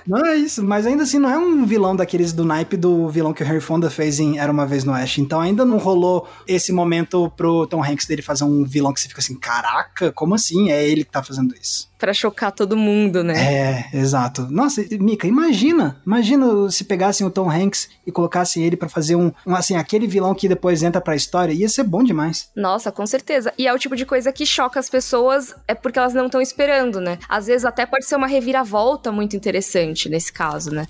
Não 0.07 0.25
é 0.25 0.37
isso, 0.37 0.62
mas 0.62 0.87
ainda 0.87 1.03
assim 1.03 1.18
não 1.18 1.29
é 1.29 1.37
um 1.37 1.66
vilão 1.66 1.97
daqueles 1.97 2.33
do 2.33 2.45
naipe 2.45 2.77
do 2.77 3.09
vilão 3.09 3.33
que 3.33 3.43
o 3.43 3.47
Harry 3.47 3.61
Fonda 3.61 3.91
fez 3.91 4.21
em 4.21 4.39
Era 4.39 4.53
Uma 4.53 4.64
Vez 4.64 4.85
no 4.85 4.93
Oeste. 4.93 5.21
Então 5.21 5.41
ainda 5.41 5.64
não 5.64 5.79
rolou 5.79 6.29
esse 6.47 6.73
momento 6.73 7.29
pro 7.37 7.66
Tom 7.66 7.83
Hanks 7.83 8.07
dele 8.07 8.23
fazer 8.23 8.45
um 8.45 8.64
vilão 8.64 8.93
que 8.93 9.01
você 9.01 9.09
fica 9.09 9.21
assim, 9.21 9.35
caraca, 9.35 10.12
como 10.12 10.35
assim? 10.35 10.71
É 10.71 10.87
ele 10.87 11.05
que 11.05 11.11
tá 11.11 11.23
fazendo 11.23 11.55
isso 11.61 11.89
para 12.01 12.14
chocar 12.14 12.51
todo 12.51 12.76
mundo, 12.76 13.22
né? 13.22 13.34
É, 13.36 13.90
exato. 13.92 14.48
Nossa, 14.51 14.82
Mika, 14.98 15.26
imagina, 15.26 16.01
imagina 16.05 16.70
se 16.70 16.84
pegassem 16.84 17.26
o 17.26 17.30
Tom 17.30 17.51
Hanks 17.51 17.90
e 18.07 18.11
colocassem 18.11 18.64
ele 18.64 18.76
para 18.76 18.88
fazer 18.88 19.16
um, 19.16 19.30
um, 19.46 19.55
assim, 19.55 19.76
aquele 19.76 20.07
vilão 20.07 20.34
que 20.34 20.48
depois 20.48 20.82
entra 20.82 21.01
pra 21.01 21.14
história, 21.14 21.53
ia 21.53 21.68
ser 21.68 21.84
bom 21.84 22.03
demais. 22.03 22.51
Nossa, 22.57 22.90
com 22.90 23.07
certeza. 23.07 23.53
E 23.59 23.68
é 23.68 23.74
o 23.74 23.78
tipo 23.78 23.94
de 23.94 24.07
coisa 24.07 24.32
que 24.32 24.46
choca 24.46 24.80
as 24.80 24.88
pessoas, 24.88 25.55
é 25.68 25.74
porque 25.74 25.98
elas 25.98 26.14
não 26.14 26.26
estão 26.26 26.40
esperando, 26.40 27.01
né? 27.01 27.18
Às 27.28 27.46
vezes 27.46 27.66
até 27.66 27.84
pode 27.84 28.07
ser 28.07 28.16
uma 28.16 28.26
reviravolta 28.26 29.12
muito 29.12 29.36
interessante 29.36 30.09
nesse 30.09 30.32
caso, 30.32 30.70
né? 30.70 30.86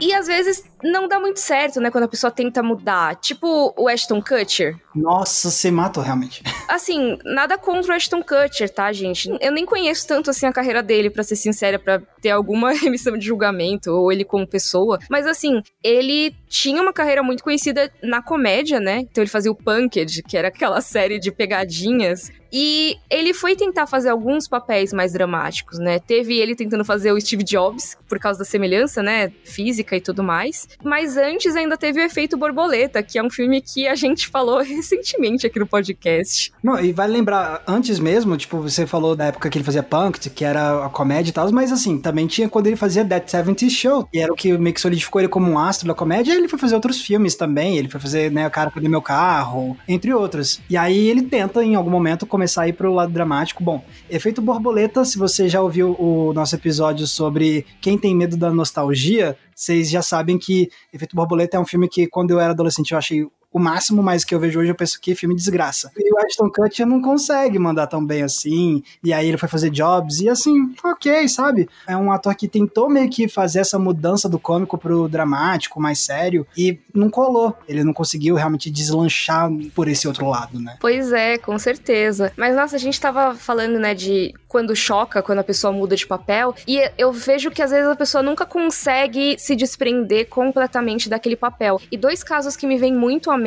E 0.00 0.12
às 0.12 0.26
vezes 0.26 0.64
não 0.84 1.08
dá 1.08 1.18
muito 1.18 1.40
certo, 1.40 1.80
né? 1.80 1.90
Quando 1.90 2.04
a 2.04 2.08
pessoa 2.08 2.30
tenta 2.30 2.62
mudar. 2.62 3.16
Tipo 3.16 3.74
o 3.76 3.88
Ashton 3.88 4.20
Kutcher. 4.22 4.76
Nossa, 4.94 5.50
você 5.50 5.70
matou 5.70 6.02
realmente. 6.02 6.42
Assim, 6.68 7.18
nada 7.24 7.56
contra 7.56 7.92
o 7.92 7.96
Ashton 7.96 8.22
Kutcher, 8.22 8.68
tá, 8.68 8.92
gente? 8.92 9.34
Eu 9.40 9.50
nem 9.50 9.64
conheço 9.64 10.06
tanto 10.06 10.30
assim 10.30 10.46
a 10.46 10.52
carreira 10.52 10.82
dele, 10.82 11.10
para 11.10 11.22
ser 11.22 11.36
sincera, 11.36 11.78
para 11.78 12.00
ter 12.20 12.30
alguma 12.30 12.72
remissão 12.76 13.16
de 13.16 13.26
julgamento, 13.26 13.90
ou 13.90 14.12
ele 14.12 14.24
como 14.24 14.46
pessoa. 14.46 14.98
Mas 15.10 15.26
assim, 15.26 15.62
ele 15.82 16.34
tinha 16.48 16.80
uma 16.80 16.92
carreira 16.92 17.22
muito 17.22 17.42
conhecida 17.42 17.90
na 18.02 18.22
comédia, 18.22 18.78
né? 18.78 19.00
Então 19.00 19.22
ele 19.22 19.30
fazia 19.30 19.50
o 19.50 19.54
Punked, 19.54 20.22
que 20.22 20.36
era 20.36 20.48
aquela 20.48 20.80
série 20.82 21.18
de 21.18 21.32
pegadinhas. 21.32 22.30
E 22.56 22.96
ele 23.10 23.34
foi 23.34 23.56
tentar 23.56 23.84
fazer 23.84 24.10
alguns 24.10 24.46
papéis 24.46 24.92
mais 24.92 25.12
dramáticos, 25.12 25.80
né? 25.80 25.98
Teve 25.98 26.38
ele 26.38 26.54
tentando 26.54 26.84
fazer 26.84 27.10
o 27.10 27.20
Steve 27.20 27.42
Jobs, 27.42 27.98
por 28.08 28.20
causa 28.20 28.38
da 28.38 28.44
semelhança, 28.44 29.02
né? 29.02 29.32
Física 29.44 29.96
e 29.96 30.00
tudo 30.00 30.22
mais. 30.22 30.68
Mas 30.82 31.16
antes 31.16 31.54
ainda 31.56 31.76
teve 31.76 32.00
o 32.00 32.04
Efeito 32.04 32.36
Borboleta, 32.36 33.02
que 33.02 33.18
é 33.18 33.22
um 33.22 33.30
filme 33.30 33.60
que 33.60 33.86
a 33.86 33.94
gente 33.94 34.28
falou 34.28 34.60
recentemente 34.62 35.46
aqui 35.46 35.58
no 35.58 35.66
podcast. 35.66 36.52
Não, 36.62 36.80
e 36.80 36.92
vale 36.92 37.12
lembrar, 37.12 37.62
antes 37.66 37.98
mesmo, 37.98 38.36
tipo, 38.36 38.58
você 38.58 38.86
falou 38.86 39.14
da 39.14 39.26
época 39.26 39.48
que 39.50 39.58
ele 39.58 39.64
fazia 39.64 39.82
Punked, 39.82 40.30
que 40.30 40.44
era 40.44 40.86
a 40.86 40.88
comédia 40.88 41.30
e 41.30 41.32
tal, 41.32 41.50
mas 41.52 41.72
assim, 41.72 41.98
também 41.98 42.26
tinha 42.26 42.48
quando 42.48 42.66
ele 42.66 42.76
fazia 42.76 43.04
That 43.04 43.30
70 43.30 43.68
Show, 43.68 44.08
e 44.12 44.20
era 44.20 44.32
o 44.32 44.36
que 44.36 44.56
meio 44.56 44.74
que 44.74 44.80
solidificou 44.80 45.20
ele 45.20 45.28
como 45.28 45.50
um 45.50 45.58
astro 45.58 45.86
da 45.86 45.94
comédia, 45.94 46.32
ele 46.32 46.48
foi 46.48 46.58
fazer 46.58 46.74
outros 46.74 47.00
filmes 47.00 47.34
também, 47.34 47.76
ele 47.76 47.88
foi 47.88 48.00
fazer, 48.00 48.30
né, 48.30 48.46
O 48.46 48.50
Cara 48.50 48.70
Cadê 48.70 48.88
Meu 48.88 49.02
Carro, 49.02 49.76
entre 49.86 50.12
outros. 50.12 50.60
E 50.68 50.76
aí 50.76 51.08
ele 51.08 51.22
tenta, 51.22 51.62
em 51.62 51.74
algum 51.74 51.90
momento, 51.90 52.26
começar 52.26 52.62
a 52.62 52.68
ir 52.68 52.72
pro 52.72 52.92
lado 52.92 53.12
dramático. 53.12 53.62
Bom, 53.62 53.84
Efeito 54.08 54.42
Borboleta, 54.42 55.04
se 55.04 55.18
você 55.18 55.48
já 55.48 55.60
ouviu 55.60 55.96
o 55.98 56.32
nosso 56.32 56.54
episódio 56.54 57.06
sobre 57.06 57.66
quem 57.80 57.98
tem 57.98 58.14
medo 58.14 58.36
da 58.36 58.50
nostalgia, 58.50 59.36
vocês 59.54 59.90
já 59.90 60.02
sabem 60.02 60.38
que 60.38 60.68
Efeito 60.92 61.16
Borboleta 61.16 61.56
é 61.56 61.60
um 61.60 61.66
filme 61.66 61.88
que, 61.88 62.06
quando 62.06 62.30
eu 62.30 62.40
era 62.40 62.52
adolescente, 62.52 62.92
eu 62.92 62.98
achei 62.98 63.26
o 63.54 63.60
máximo, 63.60 64.02
mas 64.02 64.24
que 64.24 64.34
eu 64.34 64.40
vejo 64.40 64.58
hoje 64.58 64.70
eu 64.70 64.74
penso 64.74 65.00
que 65.00 65.14
filme 65.14 65.32
desgraça. 65.32 65.92
E 65.96 66.12
o 66.12 66.18
Ashton 66.18 66.50
Kutcher 66.50 66.84
não 66.84 67.00
consegue 67.00 67.56
mandar 67.56 67.86
tão 67.86 68.04
bem 68.04 68.24
assim, 68.24 68.82
e 69.02 69.12
aí 69.12 69.28
ele 69.28 69.38
foi 69.38 69.48
fazer 69.48 69.70
Jobs, 69.70 70.20
e 70.20 70.28
assim, 70.28 70.74
ok, 70.82 71.28
sabe? 71.28 71.68
É 71.86 71.96
um 71.96 72.10
ator 72.10 72.34
que 72.34 72.48
tentou 72.48 72.90
meio 72.90 73.08
que 73.08 73.28
fazer 73.28 73.60
essa 73.60 73.78
mudança 73.78 74.28
do 74.28 74.40
cômico 74.40 74.76
pro 74.76 75.08
dramático, 75.08 75.80
mais 75.80 76.00
sério, 76.00 76.44
e 76.56 76.80
não 76.92 77.08
colou. 77.08 77.56
Ele 77.68 77.84
não 77.84 77.92
conseguiu 77.92 78.34
realmente 78.34 78.68
deslanchar 78.68 79.48
por 79.72 79.86
esse 79.86 80.08
outro 80.08 80.28
lado, 80.28 80.58
né? 80.58 80.76
Pois 80.80 81.12
é, 81.12 81.38
com 81.38 81.56
certeza. 81.56 82.32
Mas 82.36 82.56
nossa, 82.56 82.74
a 82.74 82.78
gente 82.78 83.00
tava 83.00 83.36
falando, 83.36 83.78
né, 83.78 83.94
de 83.94 84.34
quando 84.48 84.74
choca, 84.74 85.22
quando 85.22 85.40
a 85.40 85.44
pessoa 85.44 85.72
muda 85.72 85.94
de 85.94 86.06
papel, 86.06 86.54
e 86.66 86.80
eu 86.98 87.12
vejo 87.12 87.50
que 87.50 87.62
às 87.62 87.70
vezes 87.70 87.88
a 87.88 87.96
pessoa 87.96 88.22
nunca 88.22 88.44
consegue 88.44 89.36
se 89.38 89.54
desprender 89.54 90.28
completamente 90.28 91.08
daquele 91.08 91.36
papel. 91.36 91.80
E 91.90 91.96
dois 91.96 92.24
casos 92.24 92.56
que 92.56 92.66
me 92.66 92.78
vêm 92.78 92.94
muito 92.94 93.30
à 93.30 93.43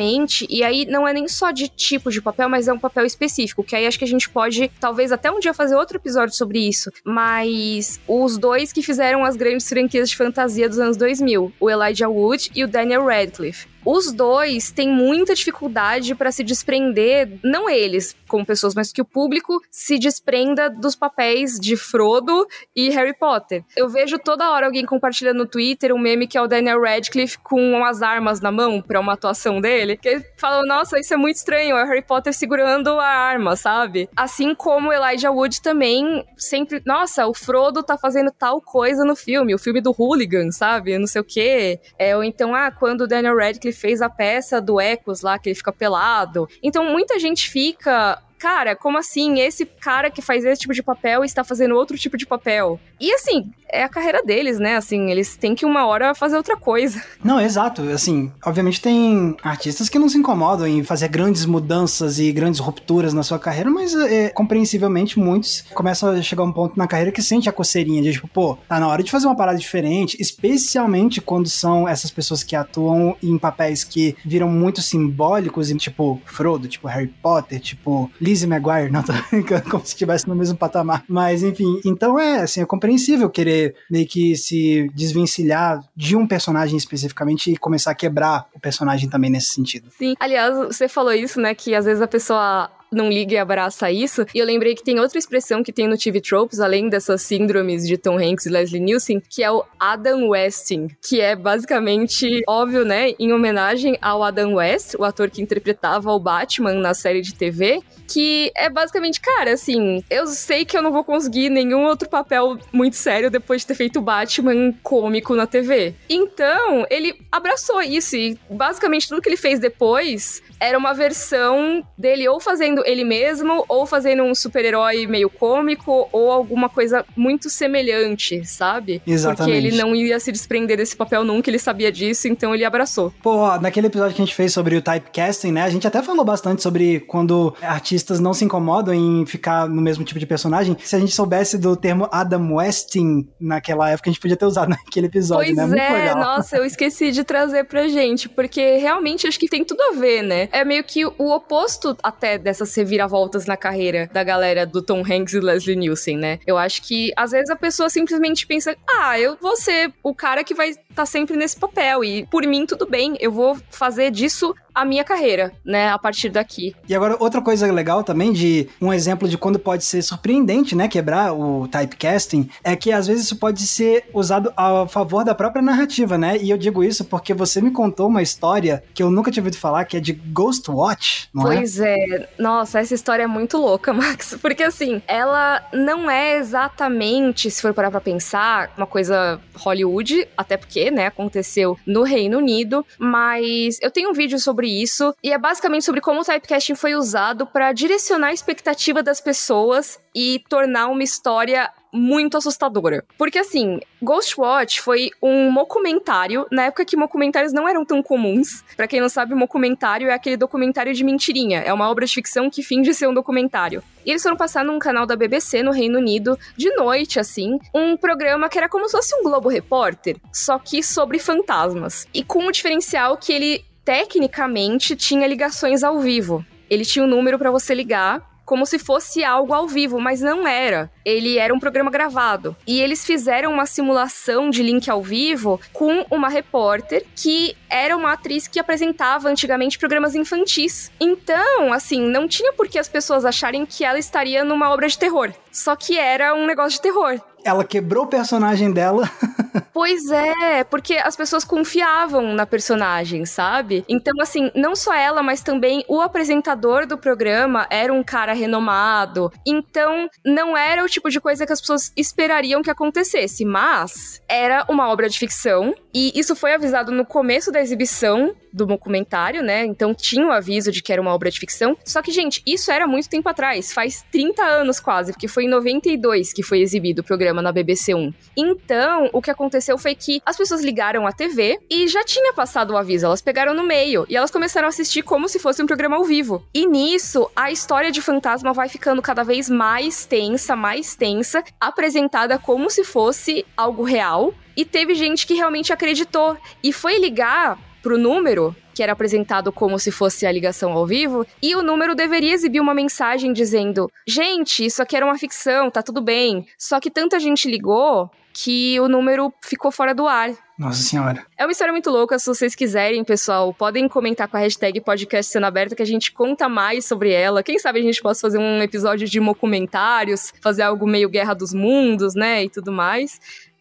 e 0.48 0.62
aí 0.62 0.86
não 0.86 1.06
é 1.06 1.12
nem 1.12 1.28
só 1.28 1.50
de 1.50 1.68
tipo 1.68 2.10
de 2.10 2.20
papel, 2.20 2.48
mas 2.48 2.68
é 2.68 2.72
um 2.72 2.78
papel 2.78 3.04
específico, 3.04 3.64
que 3.64 3.74
aí 3.74 3.86
acho 3.86 3.98
que 3.98 4.04
a 4.04 4.08
gente 4.08 4.28
pode, 4.28 4.70
talvez 4.80 5.12
até 5.12 5.30
um 5.30 5.40
dia 5.40 5.54
fazer 5.54 5.76
outro 5.76 5.96
episódio 5.96 6.34
sobre 6.34 6.58
isso, 6.58 6.90
mas 7.04 8.00
os 8.06 8.38
dois 8.38 8.72
que 8.72 8.82
fizeram 8.82 9.24
as 9.24 9.36
grandes 9.36 9.68
franquias 9.68 10.10
de 10.10 10.16
fantasia 10.16 10.68
dos 10.68 10.78
anos 10.78 10.96
2000, 10.96 11.52
o 11.58 11.70
Elijah 11.70 12.08
Wood 12.08 12.50
e 12.54 12.64
o 12.64 12.68
Daniel 12.68 13.04
Radcliffe. 13.04 13.66
Os 13.90 14.12
dois 14.12 14.70
têm 14.70 14.86
muita 14.86 15.34
dificuldade 15.34 16.14
para 16.14 16.30
se 16.30 16.44
desprender, 16.44 17.38
não 17.42 17.70
eles 17.70 18.14
como 18.28 18.44
pessoas, 18.44 18.74
mas 18.74 18.92
que 18.92 19.00
o 19.00 19.04
público 19.06 19.62
se 19.70 19.98
desprenda 19.98 20.68
dos 20.68 20.94
papéis 20.94 21.58
de 21.58 21.74
Frodo 21.74 22.46
e 22.76 22.90
Harry 22.90 23.16
Potter. 23.18 23.64
Eu 23.74 23.88
vejo 23.88 24.18
toda 24.18 24.50
hora 24.50 24.66
alguém 24.66 24.84
compartilhando 24.84 25.38
no 25.38 25.46
Twitter 25.46 25.94
um 25.94 25.98
meme 25.98 26.26
que 26.26 26.36
é 26.36 26.42
o 26.42 26.46
Daniel 26.46 26.82
Radcliffe 26.82 27.38
com 27.38 27.82
as 27.82 28.02
armas 28.02 28.42
na 28.42 28.52
mão 28.52 28.82
para 28.82 29.00
uma 29.00 29.14
atuação 29.14 29.58
dele, 29.58 29.96
que 29.96 30.22
fala: 30.36 30.62
"Nossa, 30.66 31.00
isso 31.00 31.14
é 31.14 31.16
muito 31.16 31.36
estranho, 31.36 31.74
é 31.74 31.82
o 31.82 31.86
Harry 31.86 32.02
Potter 32.02 32.34
segurando 32.34 32.90
a 33.00 33.06
arma", 33.06 33.56
sabe? 33.56 34.06
Assim 34.14 34.54
como 34.54 34.92
Elijah 34.92 35.30
Wood 35.30 35.62
também 35.62 36.26
sempre, 36.36 36.82
nossa, 36.84 37.26
o 37.26 37.32
Frodo 37.32 37.82
tá 37.82 37.96
fazendo 37.96 38.30
tal 38.30 38.60
coisa 38.60 39.02
no 39.02 39.16
filme, 39.16 39.54
o 39.54 39.58
filme 39.58 39.80
do 39.80 39.96
Hooligan, 39.98 40.50
sabe? 40.50 40.98
Não 40.98 41.06
sei 41.06 41.22
o 41.22 41.24
quê. 41.24 41.80
É, 41.98 42.14
ou 42.14 42.22
então, 42.22 42.54
ah, 42.54 42.70
quando 42.70 43.02
o 43.02 43.06
Daniel 43.06 43.34
Radcliffe 43.34 43.77
fez 43.78 44.02
a 44.02 44.08
peça 44.08 44.60
do 44.60 44.80
Ecos 44.80 45.22
lá, 45.22 45.38
que 45.38 45.48
ele 45.48 45.56
fica 45.56 45.72
pelado. 45.72 46.48
Então 46.62 46.84
muita 46.84 47.18
gente 47.18 47.48
fica 47.48 48.22
cara, 48.38 48.76
como 48.76 48.96
assim? 48.96 49.40
Esse 49.40 49.66
cara 49.66 50.10
que 50.10 50.22
faz 50.22 50.44
esse 50.44 50.60
tipo 50.60 50.72
de 50.72 50.82
papel 50.82 51.24
está 51.24 51.42
fazendo 51.42 51.74
outro 51.74 51.98
tipo 51.98 52.16
de 52.16 52.24
papel. 52.24 52.78
E 53.00 53.12
assim, 53.12 53.50
é 53.70 53.82
a 53.82 53.88
carreira 53.88 54.22
deles, 54.22 54.58
né? 54.58 54.76
Assim, 54.76 55.10
eles 55.10 55.36
têm 55.36 55.54
que 55.54 55.66
uma 55.66 55.86
hora 55.86 56.14
fazer 56.14 56.36
outra 56.36 56.56
coisa. 56.56 57.02
Não, 57.22 57.40
exato. 57.40 57.82
Assim, 57.90 58.32
obviamente 58.44 58.80
tem 58.80 59.36
artistas 59.42 59.88
que 59.88 59.98
não 59.98 60.08
se 60.08 60.16
incomodam 60.16 60.66
em 60.66 60.82
fazer 60.82 61.08
grandes 61.08 61.44
mudanças 61.44 62.18
e 62.18 62.30
grandes 62.32 62.60
rupturas 62.60 63.12
na 63.12 63.22
sua 63.22 63.38
carreira, 63.38 63.70
mas 63.70 63.94
é, 63.94 64.28
compreensivelmente 64.30 65.18
muitos 65.18 65.64
começam 65.74 66.10
a 66.10 66.22
chegar 66.22 66.42
a 66.42 66.46
um 66.46 66.52
ponto 66.52 66.78
na 66.78 66.86
carreira 66.86 67.12
que 67.12 67.22
sente 67.22 67.48
a 67.48 67.52
coceirinha 67.52 68.02
de 68.02 68.12
tipo, 68.12 68.28
pô, 68.28 68.56
tá 68.68 68.78
na 68.78 68.88
hora 68.88 69.02
de 69.02 69.10
fazer 69.10 69.26
uma 69.26 69.36
parada 69.36 69.58
diferente, 69.58 70.16
especialmente 70.20 71.20
quando 71.20 71.48
são 71.48 71.88
essas 71.88 72.10
pessoas 72.10 72.42
que 72.42 72.56
atuam 72.56 73.16
em 73.22 73.36
papéis 73.36 73.84
que 73.84 74.16
viram 74.24 74.48
muito 74.48 74.80
simbólicos, 74.80 75.68
tipo 75.72 76.20
Frodo, 76.24 76.68
tipo 76.68 76.88
Harry 76.88 77.12
Potter, 77.22 77.60
tipo 77.60 78.10
Lizzie 78.20 78.48
McGuire, 78.48 78.90
não 78.90 79.02
tô 79.02 79.12
como 79.70 79.84
se 79.84 79.90
estivesse 79.90 80.28
no 80.28 80.34
mesmo 80.34 80.56
patamar. 80.56 81.04
Mas 81.08 81.42
enfim, 81.42 81.80
então 81.84 82.18
é 82.18 82.42
assim, 82.42 82.60
é 82.60 82.66
compreensível 82.66 83.28
querer 83.28 83.57
meio 83.90 84.06
que 84.06 84.36
se 84.36 84.90
desvencilhar 84.94 85.82
de 85.96 86.16
um 86.16 86.26
personagem 86.26 86.76
especificamente 86.76 87.50
e 87.50 87.56
começar 87.56 87.90
a 87.92 87.94
quebrar 87.94 88.46
o 88.54 88.60
personagem 88.60 89.08
também 89.08 89.30
nesse 89.30 89.54
sentido. 89.54 89.90
Sim. 89.96 90.14
Aliás, 90.18 90.56
você 90.56 90.88
falou 90.88 91.12
isso, 91.12 91.40
né, 91.40 91.54
que 91.54 91.74
às 91.74 91.84
vezes 91.84 92.02
a 92.02 92.08
pessoa 92.08 92.70
não 92.90 93.08
liga 93.08 93.34
e 93.34 93.38
abraça 93.38 93.90
isso. 93.90 94.24
E 94.34 94.38
eu 94.38 94.46
lembrei 94.46 94.74
que 94.74 94.84
tem 94.84 94.98
outra 94.98 95.18
expressão 95.18 95.62
que 95.62 95.72
tem 95.72 95.86
no 95.86 95.96
TV 95.96 96.20
Tropes, 96.20 96.60
além 96.60 96.88
dessas 96.88 97.22
síndromes 97.22 97.86
de 97.86 97.96
Tom 97.96 98.18
Hanks 98.18 98.46
e 98.46 98.50
Leslie 98.50 98.80
Nielsen, 98.80 99.22
que 99.28 99.42
é 99.42 99.50
o 99.50 99.64
Adam 99.78 100.28
Westing, 100.28 100.88
que 101.02 101.20
é 101.20 101.36
basicamente, 101.36 102.42
óbvio, 102.46 102.84
né, 102.84 103.12
em 103.18 103.32
homenagem 103.32 103.98
ao 104.00 104.22
Adam 104.22 104.54
West, 104.54 104.94
o 104.98 105.04
ator 105.04 105.30
que 105.30 105.42
interpretava 105.42 106.12
o 106.12 106.18
Batman 106.18 106.74
na 106.74 106.94
série 106.94 107.20
de 107.20 107.34
TV, 107.34 107.80
que 108.06 108.50
é 108.56 108.70
basicamente, 108.70 109.20
cara, 109.20 109.52
assim, 109.52 110.02
eu 110.08 110.26
sei 110.26 110.64
que 110.64 110.76
eu 110.76 110.82
não 110.82 110.90
vou 110.90 111.04
conseguir 111.04 111.50
nenhum 111.50 111.84
outro 111.84 112.08
papel 112.08 112.58
muito 112.72 112.96
sério 112.96 113.30
depois 113.30 113.60
de 113.60 113.66
ter 113.66 113.74
feito 113.74 114.00
Batman 114.00 114.72
cômico 114.82 115.34
na 115.34 115.46
TV. 115.46 115.94
Então, 116.08 116.86
ele 116.90 117.14
abraçou 117.30 117.82
isso 117.82 118.16
e 118.16 118.38
basicamente 118.50 119.08
tudo 119.08 119.20
que 119.20 119.28
ele 119.28 119.36
fez 119.36 119.60
depois 119.60 120.42
era 120.60 120.76
uma 120.76 120.92
versão 120.92 121.84
dele 121.96 122.28
ou 122.28 122.40
fazendo 122.40 122.82
ele 122.84 123.04
mesmo, 123.04 123.64
ou 123.68 123.86
fazendo 123.86 124.22
um 124.22 124.34
super-herói 124.34 125.06
meio 125.06 125.30
cômico, 125.30 126.08
ou 126.12 126.30
alguma 126.30 126.68
coisa 126.68 127.04
muito 127.16 127.48
semelhante, 127.50 128.44
sabe? 128.44 129.02
Exatamente. 129.06 129.54
Porque 129.54 129.66
ele 129.68 129.76
não 129.76 129.94
ia 129.94 130.18
se 130.18 130.32
desprender 130.32 130.76
desse 130.76 130.96
papel 130.96 131.24
nunca, 131.24 131.50
ele 131.50 131.58
sabia 131.58 131.90
disso, 131.92 132.28
então 132.28 132.54
ele 132.54 132.64
abraçou. 132.64 133.12
Pô, 133.22 133.56
naquele 133.58 133.86
episódio 133.86 134.14
que 134.14 134.22
a 134.22 134.24
gente 134.24 134.34
fez 134.34 134.52
sobre 134.52 134.76
o 134.76 134.82
typecasting, 134.82 135.52
né? 135.52 135.62
A 135.62 135.70
gente 135.70 135.86
até 135.86 136.02
falou 136.02 136.24
bastante 136.24 136.62
sobre 136.62 137.00
quando 137.00 137.54
artistas 137.62 138.20
não 138.20 138.34
se 138.34 138.44
incomodam 138.44 138.94
em 138.94 139.26
ficar 139.26 139.68
no 139.68 139.80
mesmo 139.80 140.04
tipo 140.04 140.18
de 140.18 140.26
personagem. 140.26 140.76
Se 140.82 140.96
a 140.96 140.98
gente 140.98 141.14
soubesse 141.14 141.58
do 141.58 141.76
termo 141.76 142.08
Adam 142.10 142.54
Westing 142.54 143.28
naquela 143.40 143.90
época, 143.90 144.10
a 144.10 144.12
gente 144.12 144.20
podia 144.20 144.36
ter 144.36 144.46
usado 144.46 144.68
naquele 144.70 145.06
episódio, 145.06 145.54
pois 145.54 145.68
né? 145.70 145.88
Pois 145.90 146.02
é, 146.02 146.14
nossa, 146.14 146.56
eu 146.56 146.64
esqueci 146.64 147.10
de 147.10 147.24
trazer 147.24 147.64
pra 147.64 147.88
gente, 147.88 148.28
porque 148.28 148.76
realmente 148.76 149.26
acho 149.26 149.38
que 149.38 149.48
tem 149.48 149.64
tudo 149.64 149.80
a 149.82 149.92
ver, 149.92 150.22
né? 150.22 150.47
É 150.52 150.64
meio 150.64 150.84
que 150.84 151.04
o 151.04 151.34
oposto 151.34 151.96
até 152.02 152.38
dessas 152.38 152.74
reviravoltas 152.74 153.46
na 153.46 153.56
carreira 153.56 154.08
da 154.12 154.22
galera 154.22 154.66
do 154.66 154.82
Tom 154.82 155.00
Hanks 155.00 155.34
e 155.34 155.40
Leslie 155.40 155.76
Nielsen, 155.76 156.16
né? 156.16 156.38
Eu 156.46 156.56
acho 156.56 156.82
que 156.82 157.12
às 157.16 157.30
vezes 157.30 157.50
a 157.50 157.56
pessoa 157.56 157.88
simplesmente 157.88 158.46
pensa: 158.46 158.76
ah, 158.88 159.18
eu 159.18 159.36
vou 159.40 159.56
ser 159.56 159.92
o 160.02 160.14
cara 160.14 160.44
que 160.44 160.54
vai 160.54 160.74
tá 160.98 161.06
sempre 161.06 161.36
nesse 161.36 161.56
papel 161.56 162.02
e 162.02 162.26
por 162.26 162.44
mim 162.44 162.66
tudo 162.66 162.84
bem, 162.84 163.16
eu 163.20 163.30
vou 163.30 163.56
fazer 163.70 164.10
disso 164.10 164.52
a 164.78 164.84
minha 164.84 165.02
carreira, 165.02 165.52
né, 165.64 165.90
a 165.90 165.98
partir 165.98 166.28
daqui. 166.28 166.74
E 166.88 166.94
agora, 166.94 167.16
outra 167.18 167.42
coisa 167.42 167.70
legal 167.72 168.04
também 168.04 168.32
de 168.32 168.68
um 168.80 168.92
exemplo 168.92 169.28
de 169.28 169.36
quando 169.36 169.58
pode 169.58 169.84
ser 169.84 170.02
surpreendente, 170.02 170.76
né, 170.76 170.86
quebrar 170.86 171.32
o 171.32 171.66
typecasting, 171.66 172.48
é 172.62 172.76
que 172.76 172.92
às 172.92 173.08
vezes 173.08 173.24
isso 173.24 173.36
pode 173.36 173.66
ser 173.66 174.04
usado 174.14 174.52
a 174.56 174.86
favor 174.86 175.24
da 175.24 175.34
própria 175.34 175.60
narrativa, 175.60 176.16
né? 176.16 176.38
E 176.38 176.50
eu 176.50 176.56
digo 176.56 176.84
isso 176.84 177.04
porque 177.04 177.34
você 177.34 177.60
me 177.60 177.72
contou 177.72 178.06
uma 178.06 178.22
história 178.22 178.84
que 178.94 179.02
eu 179.02 179.10
nunca 179.10 179.32
tinha 179.32 179.42
ouvido 179.42 179.58
falar, 179.58 179.84
que 179.84 179.96
é 179.96 180.00
de 180.00 180.12
Ghostwatch, 180.12 181.28
não 181.34 181.50
é? 181.50 181.56
Pois 181.56 181.80
é. 181.80 182.28
Nossa, 182.38 182.78
essa 182.78 182.94
história 182.94 183.24
é 183.24 183.26
muito 183.26 183.58
louca, 183.58 183.90
Max, 183.94 184.38
porque 184.40 184.62
assim, 184.62 185.02
ela 185.08 185.60
não 185.72 186.08
é 186.08 186.36
exatamente, 186.36 187.50
se 187.50 187.60
for 187.60 187.74
parar 187.74 187.90
pra 187.90 188.00
pensar, 188.00 188.70
uma 188.76 188.86
coisa 188.86 189.40
Hollywood, 189.56 190.28
até 190.36 190.56
porque, 190.56 190.87
né, 190.90 191.06
aconteceu 191.06 191.78
no 191.86 192.02
Reino 192.02 192.38
Unido, 192.38 192.84
mas 192.98 193.78
eu 193.80 193.90
tenho 193.90 194.10
um 194.10 194.12
vídeo 194.12 194.38
sobre 194.38 194.58
sobre 194.58 194.68
isso, 194.68 195.14
e 195.22 195.32
é 195.32 195.38
basicamente 195.38 195.84
sobre 195.84 196.00
como 196.00 196.20
o 196.20 196.24
typecasting 196.24 196.74
foi 196.74 196.96
usado 196.96 197.46
para 197.46 197.72
direcionar 197.72 198.28
a 198.28 198.32
expectativa 198.32 199.02
das 199.04 199.20
pessoas 199.20 200.00
e 200.14 200.42
tornar 200.48 200.88
uma 200.88 201.04
história 201.04 201.70
muito 201.92 202.36
assustadora. 202.36 203.04
Porque 203.16 203.38
assim, 203.38 203.80
Ghostwatch 204.02 204.80
foi 204.80 205.10
um 205.22 205.52
documentário, 205.52 206.46
na 206.50 206.64
época 206.64 206.84
que 206.84 206.96
documentários 206.96 207.52
não 207.52 207.68
eram 207.68 207.84
tão 207.84 208.02
comuns. 208.02 208.64
Para 208.76 208.86
quem 208.86 209.00
não 209.00 209.08
sabe, 209.08 209.34
documentário 209.34 210.08
é 210.08 210.14
aquele 210.14 210.36
documentário 210.36 210.94
de 210.94 211.04
mentirinha, 211.04 211.60
é 211.60 211.72
uma 211.72 211.88
obra 211.90 212.06
de 212.06 212.14
ficção 212.14 212.50
que 212.50 212.62
finge 212.62 212.92
ser 212.94 213.08
um 213.08 213.14
documentário. 213.14 213.82
E 214.04 214.10
eles 214.10 214.22
foram 214.22 214.36
passar 214.36 214.64
num 214.64 214.78
canal 214.78 215.06
da 215.06 215.16
BBC 215.16 215.62
no 215.62 215.70
Reino 215.70 215.98
Unido, 215.98 216.38
de 216.56 216.70
noite, 216.76 217.20
assim, 217.20 217.58
um 217.74 217.96
programa 217.96 218.48
que 218.48 218.56
era 218.56 218.68
como 218.68 218.86
se 218.86 218.96
fosse 218.96 219.14
um 219.14 219.22
Globo 219.22 219.48
Repórter, 219.48 220.16
só 220.32 220.58
que 220.58 220.82
sobre 220.82 221.18
fantasmas. 221.18 222.06
E 222.14 222.22
com 222.22 222.46
o 222.46 222.52
diferencial 222.52 223.16
que 223.16 223.32
ele 223.32 223.64
tecnicamente 223.84 224.94
tinha 224.94 225.26
ligações 225.26 225.82
ao 225.82 225.98
vivo. 225.98 226.44
Ele 226.68 226.84
tinha 226.84 227.04
um 227.04 227.08
número 227.08 227.38
para 227.38 227.50
você 227.50 227.74
ligar 227.74 228.22
como 228.48 228.64
se 228.64 228.78
fosse 228.78 229.22
algo 229.22 229.52
ao 229.52 229.68
vivo, 229.68 230.00
mas 230.00 230.22
não 230.22 230.48
era. 230.48 230.90
Ele 231.04 231.36
era 231.36 231.52
um 231.52 231.60
programa 231.60 231.90
gravado. 231.90 232.56
E 232.66 232.80
eles 232.80 233.04
fizeram 233.04 233.52
uma 233.52 233.66
simulação 233.66 234.48
de 234.48 234.62
link 234.62 234.88
ao 234.88 235.02
vivo 235.02 235.60
com 235.70 236.06
uma 236.10 236.30
repórter 236.30 237.04
que 237.14 237.54
era 237.68 237.94
uma 237.94 238.14
atriz 238.14 238.48
que 238.48 238.58
apresentava 238.58 239.28
antigamente 239.28 239.78
programas 239.78 240.14
infantis. 240.14 240.90
Então, 240.98 241.74
assim, 241.74 242.00
não 242.00 242.26
tinha 242.26 242.50
por 242.54 242.68
que 242.68 242.78
as 242.78 242.88
pessoas 242.88 243.26
acharem 243.26 243.66
que 243.66 243.84
ela 243.84 243.98
estaria 243.98 244.42
numa 244.42 244.70
obra 244.70 244.88
de 244.88 244.98
terror. 244.98 245.30
Só 245.50 245.76
que 245.76 245.98
era 245.98 246.34
um 246.34 246.46
negócio 246.46 246.72
de 246.72 246.82
terror 246.82 247.20
ela 247.44 247.64
quebrou 247.64 248.04
o 248.04 248.08
personagem 248.08 248.72
dela. 248.72 249.10
pois 249.72 250.10
é, 250.10 250.64
porque 250.64 250.94
as 250.96 251.16
pessoas 251.16 251.44
confiavam 251.44 252.34
na 252.34 252.46
personagem, 252.46 253.24
sabe? 253.24 253.84
Então, 253.88 254.14
assim, 254.20 254.50
não 254.54 254.74
só 254.74 254.94
ela, 254.94 255.22
mas 255.22 255.42
também 255.42 255.84
o 255.88 256.00
apresentador 256.00 256.86
do 256.86 256.98
programa 256.98 257.66
era 257.70 257.92
um 257.92 258.02
cara 258.02 258.32
renomado. 258.32 259.32
Então, 259.46 260.08
não 260.24 260.56
era 260.56 260.84
o 260.84 260.88
tipo 260.88 261.10
de 261.10 261.20
coisa 261.20 261.46
que 261.46 261.52
as 261.52 261.60
pessoas 261.60 261.92
esperariam 261.96 262.62
que 262.62 262.70
acontecesse, 262.70 263.44
mas 263.44 264.22
era 264.28 264.64
uma 264.68 264.88
obra 264.88 265.08
de 265.08 265.18
ficção. 265.18 265.74
E 265.94 266.12
isso 266.14 266.36
foi 266.36 266.54
avisado 266.54 266.92
no 266.92 267.04
começo 267.04 267.50
da 267.50 267.60
exibição 267.60 268.34
do 268.52 268.66
documentário, 268.66 269.42
né? 269.42 269.64
Então 269.64 269.94
tinha 269.94 270.26
o 270.26 270.32
aviso 270.32 270.70
de 270.70 270.82
que 270.82 270.92
era 270.92 271.00
uma 271.00 271.12
obra 271.12 271.30
de 271.30 271.38
ficção. 271.38 271.76
Só 271.84 272.02
que, 272.02 272.10
gente, 272.10 272.42
isso 272.46 272.70
era 272.70 272.86
muito 272.86 273.08
tempo 273.08 273.28
atrás, 273.28 273.72
faz 273.72 274.04
30 274.10 274.42
anos 274.42 274.80
quase, 274.80 275.12
porque 275.12 275.28
foi 275.28 275.44
em 275.44 275.47
92 275.48 276.32
que 276.32 276.42
foi 276.42 276.60
exibido 276.60 277.00
o 277.00 277.04
programa 277.04 277.42
na 277.42 277.50
BBC 277.50 277.94
1. 277.94 278.12
Então, 278.36 279.10
o 279.12 279.20
que 279.20 279.30
aconteceu 279.30 279.76
foi 279.78 279.94
que 279.94 280.20
as 280.24 280.36
pessoas 280.36 280.62
ligaram 280.62 281.06
a 281.06 281.12
TV 281.12 281.58
e 281.70 281.88
já 281.88 282.04
tinha 282.04 282.32
passado 282.32 282.72
o 282.72 282.76
aviso, 282.76 283.06
elas 283.06 283.22
pegaram 283.22 283.54
no 283.54 283.64
meio 283.64 284.06
e 284.08 284.16
elas 284.16 284.30
começaram 284.30 284.66
a 284.66 284.68
assistir 284.68 285.02
como 285.02 285.28
se 285.28 285.38
fosse 285.38 285.62
um 285.62 285.66
programa 285.66 285.96
ao 285.96 286.04
vivo. 286.04 286.46
E 286.54 286.66
nisso, 286.66 287.30
a 287.34 287.50
história 287.50 287.90
de 287.90 288.00
fantasma 288.00 288.52
vai 288.52 288.68
ficando 288.68 289.02
cada 289.02 289.24
vez 289.24 289.48
mais 289.48 290.04
tensa, 290.04 290.54
mais 290.54 290.94
tensa, 290.94 291.42
apresentada 291.60 292.38
como 292.38 292.70
se 292.70 292.84
fosse 292.84 293.44
algo 293.56 293.82
real. 293.82 294.32
E 294.56 294.64
teve 294.64 294.94
gente 294.94 295.26
que 295.26 295.34
realmente 295.34 295.72
acreditou 295.72 296.36
e 296.62 296.72
foi 296.72 296.98
ligar 296.98 297.58
pro 297.82 297.98
número, 297.98 298.54
que 298.74 298.82
era 298.82 298.92
apresentado 298.92 299.50
como 299.52 299.78
se 299.78 299.90
fosse 299.90 300.26
a 300.26 300.32
ligação 300.32 300.72
ao 300.72 300.86
vivo, 300.86 301.26
e 301.42 301.54
o 301.54 301.62
número 301.62 301.94
deveria 301.94 302.32
exibir 302.32 302.60
uma 302.60 302.74
mensagem 302.74 303.32
dizendo: 303.32 303.90
gente, 304.06 304.64
isso 304.64 304.82
aqui 304.82 304.96
era 304.96 305.04
uma 305.06 305.18
ficção, 305.18 305.70
tá 305.70 305.82
tudo 305.82 306.00
bem. 306.00 306.46
Só 306.58 306.80
que 306.80 306.90
tanta 306.90 307.18
gente 307.18 307.48
ligou 307.48 308.10
que 308.32 308.78
o 308.78 308.88
número 308.88 309.32
ficou 309.42 309.72
fora 309.72 309.92
do 309.92 310.06
ar. 310.06 310.30
Nossa 310.56 310.82
senhora. 310.82 311.24
É 311.36 311.44
uma 311.44 311.52
história 311.52 311.72
muito 311.72 311.90
louca, 311.90 312.18
se 312.18 312.26
vocês 312.26 312.54
quiserem, 312.54 313.02
pessoal, 313.04 313.52
podem 313.54 313.88
comentar 313.88 314.28
com 314.28 314.36
a 314.36 314.40
hashtag 314.40 314.80
podcast 314.80 315.30
sendo 315.30 315.46
aberta 315.46 315.74
que 315.74 315.82
a 315.82 315.86
gente 315.86 316.12
conta 316.12 316.48
mais 316.48 316.84
sobre 316.84 317.12
ela. 317.12 317.42
Quem 317.42 317.58
sabe 317.58 317.78
a 317.80 317.82
gente 317.82 318.00
possa 318.02 318.20
fazer 318.20 318.38
um 318.38 318.62
episódio 318.62 319.08
de 319.08 319.20
documentários, 319.20 320.32
fazer 320.40 320.62
algo 320.62 320.86
meio 320.86 321.08
Guerra 321.08 321.34
dos 321.34 321.52
Mundos, 321.52 322.14
né, 322.14 322.44
e 322.44 322.50
tudo 322.50 322.72
mais. 322.72 323.20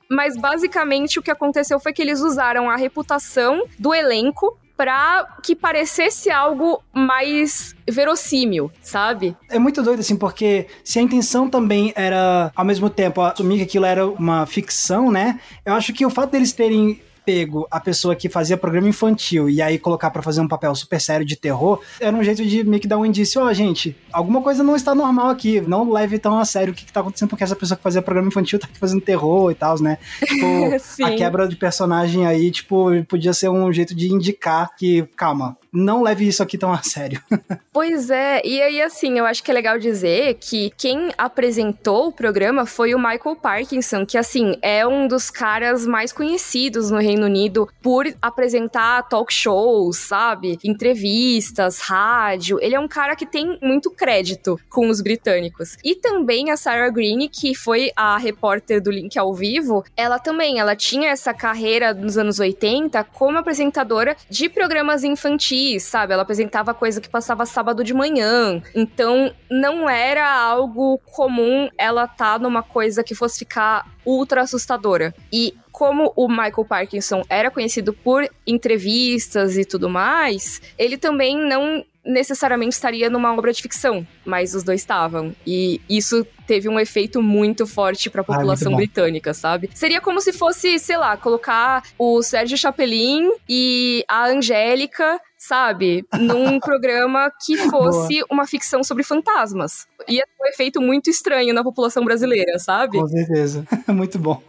Mas 0.10 0.38
basicamente 0.38 1.20
o 1.20 1.22
que 1.22 1.32
aconteceu 1.32 1.80
foi 1.80 1.94
que 1.94 2.02
eles 2.02 2.22
usaram 2.22 2.70
a 2.70 2.76
reputação 2.76 3.66
do 3.78 3.94
elenco 3.94 4.58
pra 4.78 5.28
que 5.42 5.56
parecesse 5.56 6.30
algo 6.30 6.82
mais 6.94 7.76
verossímil, 7.90 8.72
sabe? 8.80 9.36
É 9.50 9.58
muito 9.58 9.82
doido, 9.82 10.02
assim, 10.02 10.16
porque 10.16 10.68
se 10.84 11.00
a 11.00 11.02
intenção 11.02 11.50
também 11.50 11.92
era, 11.96 12.52
ao 12.56 12.64
mesmo 12.64 12.88
tempo, 12.88 13.22
assumir 13.22 13.58
que 13.58 13.64
aquilo 13.64 13.86
era 13.86 14.06
uma 14.06 14.46
ficção, 14.46 15.12
né? 15.12 15.40
Eu 15.66 15.74
acho 15.74 15.92
que 15.94 16.06
o 16.06 16.12
fato 16.12 16.32
deles 16.32 16.54
terem 16.54 17.02
pego 17.28 17.68
a 17.70 17.78
pessoa 17.78 18.16
que 18.16 18.30
fazia 18.30 18.56
programa 18.56 18.88
infantil 18.88 19.50
e 19.50 19.62
aí 19.62 19.78
colocar 19.78 20.10
para 20.12 20.22
fazer 20.22 20.40
um 20.40 20.48
papel 20.48 20.74
super 20.74 21.02
sério 21.02 21.26
de 21.26 21.36
terror, 21.36 21.82
era 22.00 22.16
um 22.16 22.24
jeito 22.24 22.46
de 22.46 22.64
meio 22.64 22.82
que 22.82 22.88
dar 22.88 22.98
um 22.98 23.06
indício, 23.06 23.42
ó, 23.42 23.48
oh, 23.48 23.54
gente, 23.54 23.98
alguma 24.14 24.42
coisa 24.42 24.64
não 24.64 24.78
está 24.78 24.96
normal 24.96 25.28
aqui, 25.28 25.60
não 25.60 25.92
leve 25.92 26.18
tão 26.20 26.40
a 26.40 26.46
sério 26.46 26.72
o 26.72 26.76
que, 26.76 26.86
que 26.86 26.94
tá 26.94 27.02
acontecendo, 27.02 27.28
porque 27.28 27.44
essa 27.44 27.54
pessoa 27.54 27.76
que 27.76 27.84
fazia 27.84 28.02
programa 28.02 28.30
infantil 28.30 28.58
tá 28.58 28.66
aqui 28.66 28.80
fazendo 28.80 29.02
terror 29.02 29.52
e 29.52 29.56
tal, 29.56 29.78
né? 29.82 29.98
Tipo, 30.26 31.04
a 31.04 31.12
quebra 31.12 31.50
de 31.50 31.58
personagem 31.58 32.26
aí, 32.26 32.50
tipo, 32.50 32.92
podia 33.10 33.34
ser 33.34 33.50
um 33.50 33.74
jeito 33.74 33.94
de 33.94 34.08
indicar 34.08 34.74
que, 34.78 35.04
calma, 35.18 35.58
não 35.72 36.02
leve 36.02 36.28
isso 36.28 36.42
aqui 36.42 36.58
tão 36.58 36.72
a 36.72 36.82
sério. 36.82 37.22
pois 37.72 38.10
é, 38.10 38.42
e 38.46 38.62
aí 38.62 38.82
assim, 38.82 39.18
eu 39.18 39.26
acho 39.26 39.44
que 39.44 39.52
é 39.52 39.54
legal 39.54 39.78
dizer 39.78 40.36
que 40.40 40.72
quem 40.78 41.12
apresentou 41.18 42.08
o 42.08 42.12
programa 42.12 42.66
foi 42.66 42.94
o 42.94 43.00
Michael 43.00 43.36
Parkinson, 43.36 44.06
que 44.06 44.18
assim, 44.18 44.58
é 44.62 44.86
um 44.86 45.08
dos 45.08 45.30
caras 45.30 45.86
mais 45.86 46.12
conhecidos 46.14 46.90
no 46.92 47.00
Reino 47.00 47.26
Unido 47.26 47.68
por 47.82 48.06
apresentar 48.22 49.04
talk 49.04 49.34
shows, 49.34 49.98
sabe? 49.98 50.58
Entrevistas, 50.64 51.80
rádio. 51.80 52.60
Ele 52.62 52.76
é 52.76 52.80
um 52.80 52.88
cara 52.88 53.16
que 53.16 53.26
tem 53.26 53.58
muito 53.62 53.92
crédito 53.92 54.60
com 54.70 54.90
os 54.90 55.02
britânicos. 55.02 55.78
E 55.84 55.96
também 55.96 56.52
a 56.52 56.58
Sarah 56.58 56.90
Green, 56.90 57.28
que 57.28 57.56
foi 57.56 57.92
a 57.96 58.18
repórter 58.18 58.82
do 58.82 58.92
Link 58.92 59.18
ao 59.18 59.34
Vivo, 59.34 59.84
ela 59.96 60.20
também, 60.20 60.60
ela 60.60 60.76
tinha 60.76 61.10
essa 61.10 61.34
carreira 61.34 61.94
nos 61.94 62.18
anos 62.18 62.40
80 62.40 63.04
como 63.06 63.38
apresentadora 63.38 64.16
de 64.30 64.50
programas 64.50 65.04
infantis 65.04 65.57
sabe? 65.80 66.14
Ela 66.14 66.24
apresentava 66.24 66.74
coisa 66.74 67.02
que 67.02 67.10
passava 67.10 67.46
sábado 67.46 67.84
de 67.84 67.94
manhã. 67.94 68.62
Então, 68.76 69.34
não 69.50 69.90
era 69.90 70.30
algo 70.30 71.00
comum 71.06 71.70
ela 71.78 72.04
estar 72.04 72.34
tá 72.34 72.40
numa 72.40 72.64
coisa 72.64 73.04
que 73.04 73.16
fosse 73.16 73.40
ficar 73.40 73.86
ultra 74.06 74.42
assustadora. 74.42 75.14
E 75.32 75.54
como 75.72 76.12
o 76.16 76.28
Michael 76.28 76.66
Parkinson 76.68 77.24
era 77.30 77.52
conhecido 77.52 77.94
por 77.94 78.28
entrevistas 78.48 79.58
e 79.58 79.66
tudo 79.66 79.90
mais, 79.90 80.62
ele 80.78 80.98
também 80.98 81.38
não 81.38 81.86
necessariamente 82.08 82.74
estaria 82.74 83.10
numa 83.10 83.34
obra 83.34 83.52
de 83.52 83.62
ficção, 83.62 84.08
mas 84.26 84.56
os 84.56 84.64
dois 84.64 84.82
estavam. 84.82 85.36
E 85.46 85.82
isso 85.90 86.26
teve 86.48 86.70
um 86.70 86.80
efeito 86.80 87.22
muito 87.22 87.68
forte 87.68 88.10
para 88.10 88.22
a 88.22 88.24
população 88.24 88.74
ah, 88.74 88.78
britânica, 88.78 89.34
sabe? 89.34 89.70
Seria 89.74 90.00
como 90.00 90.22
se 90.22 90.32
fosse, 90.32 90.80
sei 90.80 90.98
lá, 90.98 91.18
colocar 91.18 91.84
o 92.00 92.24
Sérgio 92.24 92.58
Chapelin 92.58 93.30
e 93.48 94.04
a 94.08 94.28
Angélica 94.28 95.20
sabe? 95.38 96.04
Num 96.20 96.60
programa 96.60 97.32
que 97.46 97.56
fosse 97.70 98.16
Boa. 98.16 98.26
uma 98.32 98.48
ficção 98.48 98.84
sobre 98.84 99.04
fantasmas. 99.04 99.88
Ia 100.08 100.24
ter 100.24 100.44
um 100.44 100.48
efeito 100.48 100.82
muito 100.82 101.10
estranho 101.10 101.54
na 101.54 101.64
população 101.64 102.04
brasileira, 102.04 102.58
sabe? 102.58 103.00
Com 103.00 103.08
certeza. 103.08 103.64
muito 103.88 104.18
bom. 104.18 104.42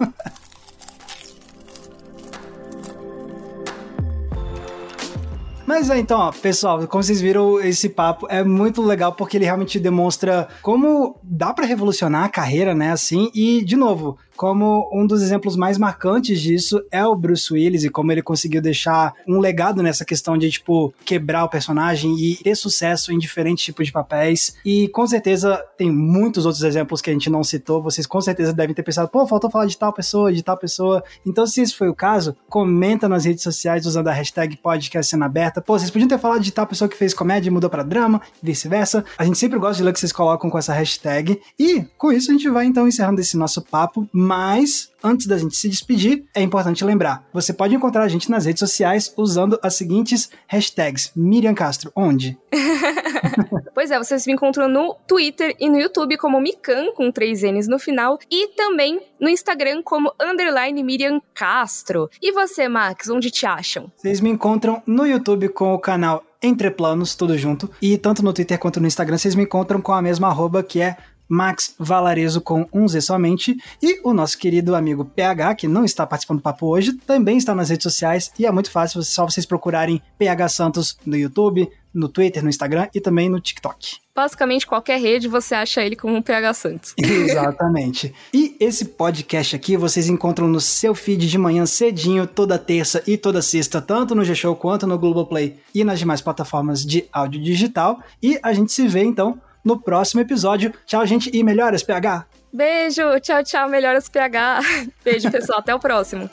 Mas 5.68 5.90
é, 5.90 5.98
então, 5.98 6.18
ó, 6.18 6.32
pessoal, 6.32 6.88
como 6.88 7.02
vocês 7.02 7.20
viram, 7.20 7.60
esse 7.60 7.90
papo 7.90 8.26
é 8.30 8.42
muito 8.42 8.80
legal 8.80 9.12
porque 9.12 9.36
ele 9.36 9.44
realmente 9.44 9.78
demonstra 9.78 10.48
como 10.62 11.20
dá 11.22 11.52
para 11.52 11.66
revolucionar 11.66 12.24
a 12.24 12.28
carreira, 12.30 12.74
né, 12.74 12.90
assim, 12.90 13.30
e, 13.34 13.62
de 13.62 13.76
novo, 13.76 14.16
como 14.38 14.88
um 14.92 15.04
dos 15.04 15.20
exemplos 15.20 15.56
mais 15.56 15.76
marcantes 15.76 16.40
disso 16.40 16.80
é 16.92 17.04
o 17.04 17.16
Bruce 17.16 17.52
Willis 17.52 17.82
e 17.82 17.90
como 17.90 18.12
ele 18.12 18.22
conseguiu 18.22 18.62
deixar 18.62 19.12
um 19.26 19.40
legado 19.40 19.82
nessa 19.82 20.04
questão 20.04 20.38
de, 20.38 20.48
tipo, 20.48 20.94
quebrar 21.04 21.42
o 21.42 21.48
personagem 21.48 22.14
e 22.16 22.36
ter 22.36 22.54
sucesso 22.54 23.12
em 23.12 23.18
diferentes 23.18 23.64
tipos 23.64 23.88
de 23.88 23.92
papéis. 23.92 24.54
E 24.64 24.86
com 24.90 25.04
certeza 25.08 25.60
tem 25.76 25.90
muitos 25.90 26.46
outros 26.46 26.62
exemplos 26.62 27.02
que 27.02 27.10
a 27.10 27.12
gente 27.12 27.28
não 27.28 27.42
citou. 27.42 27.82
Vocês 27.82 28.06
com 28.06 28.20
certeza 28.20 28.52
devem 28.52 28.76
ter 28.76 28.84
pensado, 28.84 29.08
pô, 29.08 29.26
faltou 29.26 29.50
falar 29.50 29.66
de 29.66 29.76
tal 29.76 29.92
pessoa, 29.92 30.32
de 30.32 30.40
tal 30.40 30.56
pessoa. 30.56 31.02
Então, 31.26 31.44
se 31.44 31.60
esse 31.60 31.74
foi 31.74 31.88
o 31.88 31.94
caso, 31.94 32.36
comenta 32.48 33.08
nas 33.08 33.24
redes 33.24 33.42
sociais 33.42 33.86
usando 33.86 34.06
a 34.06 34.12
hashtag 34.12 34.56
podcast 34.58 35.10
cena 35.10 35.26
aberta. 35.26 35.60
Pô, 35.60 35.76
vocês 35.76 35.90
podiam 35.90 36.06
ter 36.06 36.18
falado 36.18 36.42
de 36.42 36.52
tal 36.52 36.64
pessoa 36.64 36.88
que 36.88 36.96
fez 36.96 37.12
comédia 37.12 37.48
e 37.48 37.52
mudou 37.52 37.68
para 37.68 37.82
drama, 37.82 38.22
vice-versa. 38.40 39.04
A 39.18 39.24
gente 39.24 39.36
sempre 39.36 39.58
gosta 39.58 39.78
de 39.78 39.82
ler 39.82 39.92
que 39.92 39.98
vocês 39.98 40.12
colocam 40.12 40.48
com 40.48 40.58
essa 40.58 40.72
hashtag. 40.72 41.40
E 41.58 41.84
com 41.98 42.12
isso 42.12 42.30
a 42.30 42.34
gente 42.34 42.48
vai 42.48 42.66
então 42.66 42.86
encerrando 42.86 43.20
esse 43.20 43.36
nosso 43.36 43.60
papo 43.62 44.08
mas 44.28 44.92
antes 45.02 45.26
da 45.26 45.38
gente 45.38 45.56
se 45.56 45.70
despedir, 45.70 46.26
é 46.34 46.42
importante 46.42 46.84
lembrar: 46.84 47.26
você 47.32 47.50
pode 47.50 47.74
encontrar 47.74 48.02
a 48.02 48.08
gente 48.08 48.30
nas 48.30 48.44
redes 48.44 48.60
sociais 48.60 49.10
usando 49.16 49.58
as 49.62 49.74
seguintes 49.74 50.28
hashtags. 50.46 51.10
Miriam 51.16 51.54
Castro, 51.54 51.90
onde? 51.96 52.36
pois 53.74 53.90
é, 53.90 53.96
vocês 53.96 54.26
me 54.26 54.34
encontram 54.34 54.68
no 54.68 54.94
Twitter 55.06 55.56
e 55.58 55.70
no 55.70 55.78
YouTube 55.80 56.18
como 56.18 56.38
Mikan, 56.38 56.92
com 56.94 57.10
três 57.10 57.40
N's 57.42 57.66
no 57.66 57.78
final, 57.78 58.18
e 58.30 58.48
também 58.48 59.00
no 59.18 59.30
Instagram 59.30 59.80
como 59.82 60.12
underline 60.20 60.82
Miriam 60.82 61.22
Castro. 61.32 62.10
E 62.20 62.30
você, 62.30 62.68
Max, 62.68 63.08
onde 63.08 63.30
te 63.30 63.46
acham? 63.46 63.90
Vocês 63.96 64.20
me 64.20 64.28
encontram 64.28 64.82
no 64.86 65.06
YouTube 65.06 65.48
com 65.48 65.72
o 65.72 65.78
canal 65.78 66.22
Entre 66.42 66.70
Planos, 66.70 67.14
tudo 67.14 67.38
junto, 67.38 67.70
e 67.80 67.96
tanto 67.96 68.22
no 68.22 68.34
Twitter 68.34 68.58
quanto 68.58 68.78
no 68.78 68.86
Instagram 68.86 69.16
vocês 69.16 69.34
me 69.34 69.44
encontram 69.44 69.80
com 69.80 69.92
a 69.92 70.02
mesma 70.02 70.28
arroba 70.28 70.62
que 70.62 70.82
é 70.82 70.98
Max 71.28 71.74
Valarezo 71.78 72.40
com 72.40 72.66
um 72.72 72.88
Z 72.88 73.02
somente. 73.02 73.56
E 73.82 74.00
o 74.02 74.12
nosso 74.12 74.38
querido 74.38 74.74
amigo 74.74 75.04
PH, 75.04 75.54
que 75.54 75.68
não 75.68 75.84
está 75.84 76.06
participando 76.06 76.38
do 76.38 76.42
papo 76.42 76.66
hoje, 76.66 76.94
também 76.94 77.36
está 77.36 77.54
nas 77.54 77.68
redes 77.68 77.84
sociais 77.84 78.32
e 78.38 78.46
é 78.46 78.50
muito 78.50 78.70
fácil, 78.70 79.02
só 79.02 79.24
vocês 79.24 79.44
procurarem 79.44 80.02
PH 80.18 80.48
Santos 80.48 80.96
no 81.04 81.16
YouTube, 81.16 81.68
no 81.92 82.08
Twitter, 82.08 82.42
no 82.42 82.48
Instagram 82.48 82.88
e 82.94 83.00
também 83.00 83.28
no 83.28 83.40
TikTok. 83.40 83.96
Basicamente, 84.14 84.66
qualquer 84.66 85.00
rede 85.00 85.28
você 85.28 85.54
acha 85.54 85.82
ele 85.82 85.96
como 85.96 86.14
um 86.14 86.22
PH 86.22 86.54
Santos. 86.54 86.94
Exatamente. 86.98 88.14
e 88.32 88.56
esse 88.60 88.84
podcast 88.84 89.54
aqui 89.54 89.76
vocês 89.76 90.08
encontram 90.08 90.48
no 90.48 90.60
seu 90.60 90.94
feed 90.94 91.28
de 91.28 91.38
manhã 91.38 91.66
cedinho, 91.66 92.26
toda 92.26 92.58
terça 92.58 93.02
e 93.06 93.16
toda 93.16 93.42
sexta, 93.42 93.80
tanto 93.80 94.14
no 94.14 94.24
G-Show 94.24 94.56
quanto 94.56 94.86
no 94.86 94.98
Globoplay 94.98 95.56
e 95.74 95.84
nas 95.84 95.98
demais 95.98 96.20
plataformas 96.20 96.84
de 96.84 97.04
áudio 97.12 97.40
digital. 97.40 98.00
E 98.22 98.38
a 98.42 98.52
gente 98.52 98.72
se 98.72 98.86
vê 98.86 99.04
então 99.04 99.40
no 99.68 99.78
próximo 99.78 100.22
episódio. 100.22 100.72
Tchau, 100.86 101.06
gente, 101.06 101.30
e 101.32 101.44
melhoras, 101.44 101.82
PH! 101.82 102.26
Beijo, 102.50 103.20
tchau, 103.20 103.44
tchau, 103.44 103.68
melhoras, 103.68 104.08
PH. 104.08 104.60
Beijo, 105.04 105.30
pessoal, 105.30 105.58
até 105.60 105.74
o 105.74 105.78
próximo. 105.78 106.30